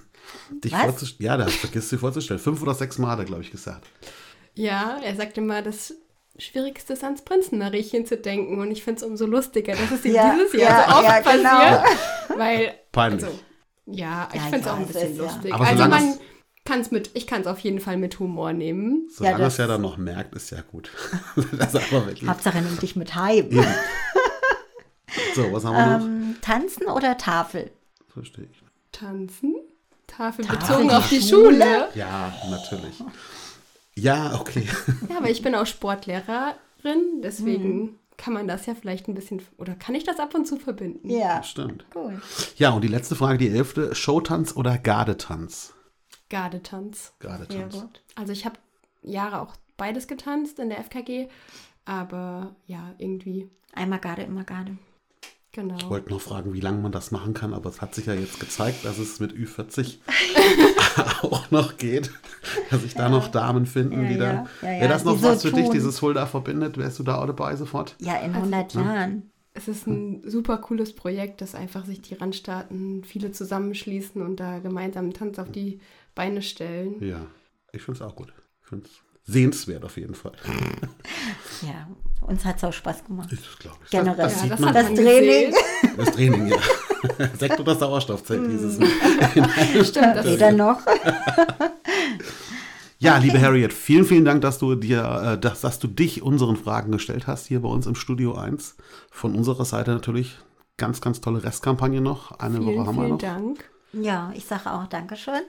Dich 0.64 0.74
Was? 0.74 0.82
vorzustellen. 0.84 1.26
Ja, 1.26 1.38
der 1.38 1.48
hat 1.48 1.54
vergisst 1.54 1.90
sich 1.90 2.00
vorzustellen. 2.00 2.40
Fünf 2.40 2.62
oder 2.62 2.76
sechs 2.76 3.00
Mal 3.00 3.10
hat 3.12 3.20
er, 3.20 3.26
glaube 3.26 3.42
ich, 3.42 3.50
gesagt. 3.50 3.88
Ja, 4.54 5.00
er 5.04 5.16
sagte 5.16 5.42
mal, 5.42 5.64
das 5.64 5.96
Schwierigste 6.40 6.94
ist 6.94 7.04
ans 7.04 7.22
Prinzenmariechen 7.24 8.06
zu 8.06 8.18
denken. 8.18 8.60
Und 8.60 8.72
ich 8.72 8.84
finde 8.84 8.98
es 9.02 9.04
umso 9.04 9.26
lustiger, 9.26 9.74
dass 9.74 9.92
es 9.92 10.06
ihm 10.06 10.14
Ja, 10.16 10.34
dieses 10.36 10.54
ja, 10.54 10.60
Jahr 10.70 10.90
so 10.90 10.96
oft 10.96 11.04
ja, 11.04 11.20
genau. 11.20 11.50
passiert. 11.50 12.00
Weil, 12.40 12.74
Peinlich. 12.92 13.24
also, 13.26 13.40
ja, 13.86 14.30
ich 14.32 14.36
Ja, 14.36 14.42
finde 14.44 14.58
es 14.60 14.66
ja, 14.66 14.74
auch 14.74 14.78
ein 14.78 14.82
es 14.84 14.88
bisschen 14.88 15.12
ist 15.12 15.18
ja- 15.18 15.24
lustig. 15.24 15.54
Aber 15.54 15.68
also 15.68 15.88
man 15.88 16.10
es- 16.10 16.20
kann 16.66 16.82
es 16.82 16.92
mit, 16.92 17.10
ich 17.16 17.26
kann 17.28 17.42
es 17.42 17.48
auf 17.48 17.60
jeden 17.60 17.80
Fall 17.80 17.98
mit 17.98 18.20
Humor 18.20 18.54
nehmen. 18.54 19.08
Solange 19.12 19.40
das- 19.40 19.54
es 19.54 19.58
ja 19.60 19.68
dann 19.68 19.82
noch 19.82 19.98
merkt, 19.98 20.36
ist 20.36 20.52
ja 20.52 20.62
gut. 20.62 20.92
das 21.58 21.74
ist 21.74 21.92
aber 21.92 22.06
wirklich. 22.08 22.30
Hauptsache 22.30 22.62
nimm 22.62 22.78
dich 22.80 22.96
mit 22.96 23.16
heim. 23.16 23.50
So, 25.36 25.52
was 25.52 25.66
haben 25.66 25.76
wir 25.76 25.98
noch? 25.98 26.06
Ähm, 26.06 26.36
tanzen 26.42 26.86
oder 26.88 27.18
Tafel? 27.18 27.72
Verstehe 28.14 28.48
ich. 28.52 28.62
Tanzen? 28.92 29.56
Tafel, 30.08 30.46
Tafel, 30.46 30.60
bezogen 30.60 30.92
auf 30.92 31.10
die 31.10 31.22
Schule? 31.22 31.54
Schule. 31.56 31.88
Ja, 31.96 32.34
natürlich. 32.50 32.96
Ja, 33.96 34.40
okay. 34.40 34.68
Ja, 35.10 35.18
aber 35.18 35.30
ich 35.30 35.42
bin 35.42 35.56
auch 35.56 35.66
Sportlehrerin, 35.66 37.22
deswegen 37.24 37.80
Mhm. 37.82 38.00
kann 38.18 38.34
man 38.34 38.48
das 38.48 38.66
ja 38.66 38.76
vielleicht 38.76 39.08
ein 39.08 39.16
bisschen, 39.16 39.42
oder 39.58 39.76
kann 39.76 39.96
ich 39.96 40.04
das 40.04 40.20
ab 40.20 40.34
und 40.36 40.46
zu 40.48 40.58
verbinden? 40.58 41.10
Ja. 41.10 41.44
Stimmt. 41.44 41.86
Gut. 41.92 42.14
Ja, 42.58 42.72
und 42.72 42.82
die 42.84 42.88
letzte 42.88 43.16
Frage, 43.16 43.38
die 43.38 43.50
elfte. 43.50 43.94
Showtanz 43.96 44.56
oder 44.56 44.78
Gardetanz? 44.78 45.74
Gardetanz. 46.30 47.14
Gardetanz. 47.20 47.74
gut. 47.80 48.02
Also 48.16 48.32
ich 48.34 48.46
habe 48.46 48.56
Jahre 49.02 49.42
auch 49.42 49.56
beides 49.78 50.08
getanzt 50.08 50.60
in 50.60 50.70
der 50.70 50.80
FKG, 50.84 51.28
aber 51.86 52.56
ja, 52.68 52.94
irgendwie, 52.98 53.50
Einmal 53.74 54.00
Garde, 54.00 54.24
immer 54.24 54.44
Garde. 54.44 54.78
Genau. 55.52 55.78
Ich 55.78 55.90
wollte 55.90 56.10
noch 56.10 56.22
fragen, 56.22 56.54
wie 56.54 56.60
lange 56.62 56.80
man 56.82 56.92
das 56.92 57.12
machen 57.12 57.34
kann, 57.34 57.54
aber 57.54 57.70
es 57.70 57.82
hat 57.82 57.96
sich 57.96 58.06
ja 58.06 58.14
jetzt 58.14 58.40
gezeigt, 58.40 58.86
dass 58.86 58.98
es 58.98 59.20
mit 59.20 59.34
Ü40 59.34 59.98
auch 61.24 61.50
noch 61.52 61.78
geht, 61.78 62.12
dass 62.70 62.82
sich 62.82 62.94
da 62.96 63.10
noch 63.10 63.28
Damen 63.30 63.66
finden, 63.66 64.04
Ja, 64.04 64.10
die 64.10 64.18
da. 64.18 64.26
ja. 64.34 64.48
Ja, 64.62 64.72
ja, 64.74 64.80
Wäre 64.82 64.90
das 64.90 65.04
noch 65.04 65.14
die 65.14 65.20
so 65.20 65.28
was 65.30 65.42
für 65.42 65.52
dich, 65.52 65.66
tun. 65.66 65.74
dieses 65.74 66.00
Fulda 66.00 66.26
verbindet? 66.26 66.78
Wärst 66.78 67.00
du 67.00 67.04
da 67.04 67.22
auch 67.22 67.28
dabei 67.28 67.56
sofort? 67.56 67.96
Ja, 68.00 68.18
in 68.18 68.34
100 68.34 68.74
Jahren. 68.74 69.32
Es 69.54 69.68
ist 69.68 69.88
ein 69.88 70.22
super 70.30 70.58
cooles 70.60 70.96
Projekt, 70.96 71.42
dass 71.42 71.56
einfach 71.56 71.86
sich 71.86 72.02
die 72.02 72.14
Randstaaten 72.14 73.04
viele 73.04 73.32
zusammenschließen 73.32 74.22
und 74.22 74.40
da 74.40 74.60
gemeinsam 74.60 75.06
einen 75.06 75.14
Tanz 75.14 75.40
auf 75.40 75.52
die 75.52 75.80
Beine 76.16 76.42
stellen. 76.42 76.96
Ja, 77.04 77.26
ich 77.74 77.82
finde 77.82 78.00
es 78.00 78.02
auch 78.08 78.16
gut. 78.16 78.32
Ich 78.62 78.70
finde 78.70 78.86
es 78.86 79.02
sehenswert 79.34 79.84
auf 79.84 79.98
jeden 79.98 80.14
Fall. 80.16 80.32
Ja, 81.62 81.88
uns 82.22 82.46
hat 82.46 82.58
es 82.58 82.64
auch 82.64 82.74
Spaß 82.74 83.06
gemacht. 83.06 83.30
Ich 83.32 83.60
glaube 83.60 83.78
ich. 83.84 83.90
Generell. 83.92 84.16
Das, 84.18 84.34
das 84.48 84.50
Ja, 84.50 84.58
sieht 84.58 84.66
das 84.66 84.74
Das 84.74 84.86
Training. 84.94 85.52
gesehen. 85.52 85.54
Das 85.98 86.12
Training, 86.12 86.48
ja. 86.48 86.58
Sekt 87.40 87.60
oder 87.60 87.76
Sauerstoffzelt 87.76 88.50
dieses 88.50 88.80
Mal. 88.80 88.88
Stimmt, 89.84 90.16
das 90.16 90.26
Weder 90.26 90.52
noch. 90.52 90.80
Ja, 93.02 93.18
liebe 93.18 93.40
Harriet, 93.42 93.72
vielen, 93.74 94.04
vielen 94.06 94.26
Dank, 94.26 94.42
dass 94.42 94.60
du 94.60 94.76
dir, 94.76 95.04
äh, 95.36 95.40
dass, 95.40 95.62
dass 95.62 95.80
du 95.80 95.88
dich 95.88 96.22
unseren 96.22 96.58
Fragen 96.58 96.92
gestellt 96.92 97.28
hast 97.28 97.48
hier 97.48 97.62
bei 97.62 97.70
uns 97.70 97.86
im 97.88 97.96
Studio 97.96 98.36
1. 98.36 98.76
Von 99.10 99.36
unserer 99.36 99.64
Seite 99.66 99.92
natürlich 99.92 100.38
ganz, 100.78 101.00
ganz 101.00 101.22
tolle 101.22 101.44
Restkampagne 101.44 102.02
noch. 102.02 102.32
Eine 102.40 102.58
Vielen, 102.58 102.78
Woche 102.78 102.88
haben 102.88 102.96
wir 102.96 103.02
vielen 103.04 103.10
noch. 103.12 103.18
Dank. 103.20 103.70
Ja, 103.94 104.32
ich 104.36 104.46
sage 104.46 104.72
auch 104.72 104.86
Dankeschön. 104.88 105.42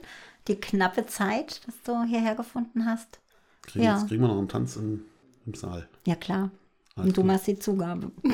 Die 0.49 0.57
knappe 0.61 1.07
Zeit, 1.07 1.61
dass 1.67 1.75
du 1.85 2.03
hierher 2.05 2.35
gefunden 2.37 2.87
hast. 2.87 3.19
Kriegen, 3.63 3.85
Ja. 3.85 3.99
Jetzt 3.99 4.09
kriegen 4.09 4.23
wir 4.23 4.29
noch 4.29 4.39
einen 4.39 4.49
Tanz 4.49 4.77
im, 4.77 5.03
im 5.45 5.55
Saal. 5.55 5.89
Ja, 6.07 6.15
klar. 6.17 6.51
Alles 6.97 7.09
Und 7.09 7.17
du 7.17 7.23
klar. 7.23 7.35
machst 7.35 7.47
die 7.47 7.59
Zugabe. 7.59 8.11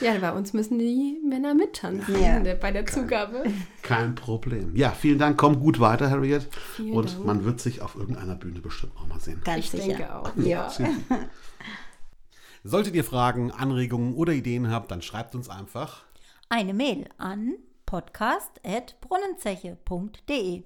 Ja, 0.00 0.16
bei 0.18 0.32
uns 0.32 0.54
müssen 0.54 0.78
die 0.78 1.20
Männer 1.22 1.52
mittanzen 1.52 2.22
Ja. 2.22 2.38
bei 2.54 2.72
der 2.72 2.86
Zugabe. 2.86 3.44
Kein 3.82 4.14
Problem. 4.14 4.74
Ja, 4.74 4.92
vielen 4.92 5.18
Dank. 5.18 5.36
Komm 5.36 5.60
gut 5.60 5.78
weiter, 5.78 6.08
Harriet. 6.08 6.48
Vielen 6.74 6.96
Und 6.96 7.12
Dank. 7.12 7.26
man 7.26 7.44
wird 7.44 7.60
sich 7.60 7.82
auf 7.82 7.96
irgendeiner 7.96 8.34
Bühne 8.34 8.60
bestimmt 8.60 8.96
auch 8.96 9.06
mal 9.06 9.20
sehen. 9.20 9.42
Ganz 9.44 9.58
Ich 9.66 9.70
sicher. 9.70 9.88
denke 9.88 10.14
auch. 10.14 10.34
Ja. 10.36 10.72
Solltet 12.64 12.94
ihr 12.94 13.04
Fragen, 13.04 13.50
Anregungen 13.50 14.14
oder 14.14 14.32
Ideen 14.32 14.70
habt, 14.70 14.90
dann 14.90 15.02
schreibt 15.02 15.34
uns 15.34 15.50
einfach. 15.50 16.04
Eine 16.48 16.72
Mail 16.72 17.06
an 17.18 17.56
podcast.brunnenzeche.de. 17.84 20.62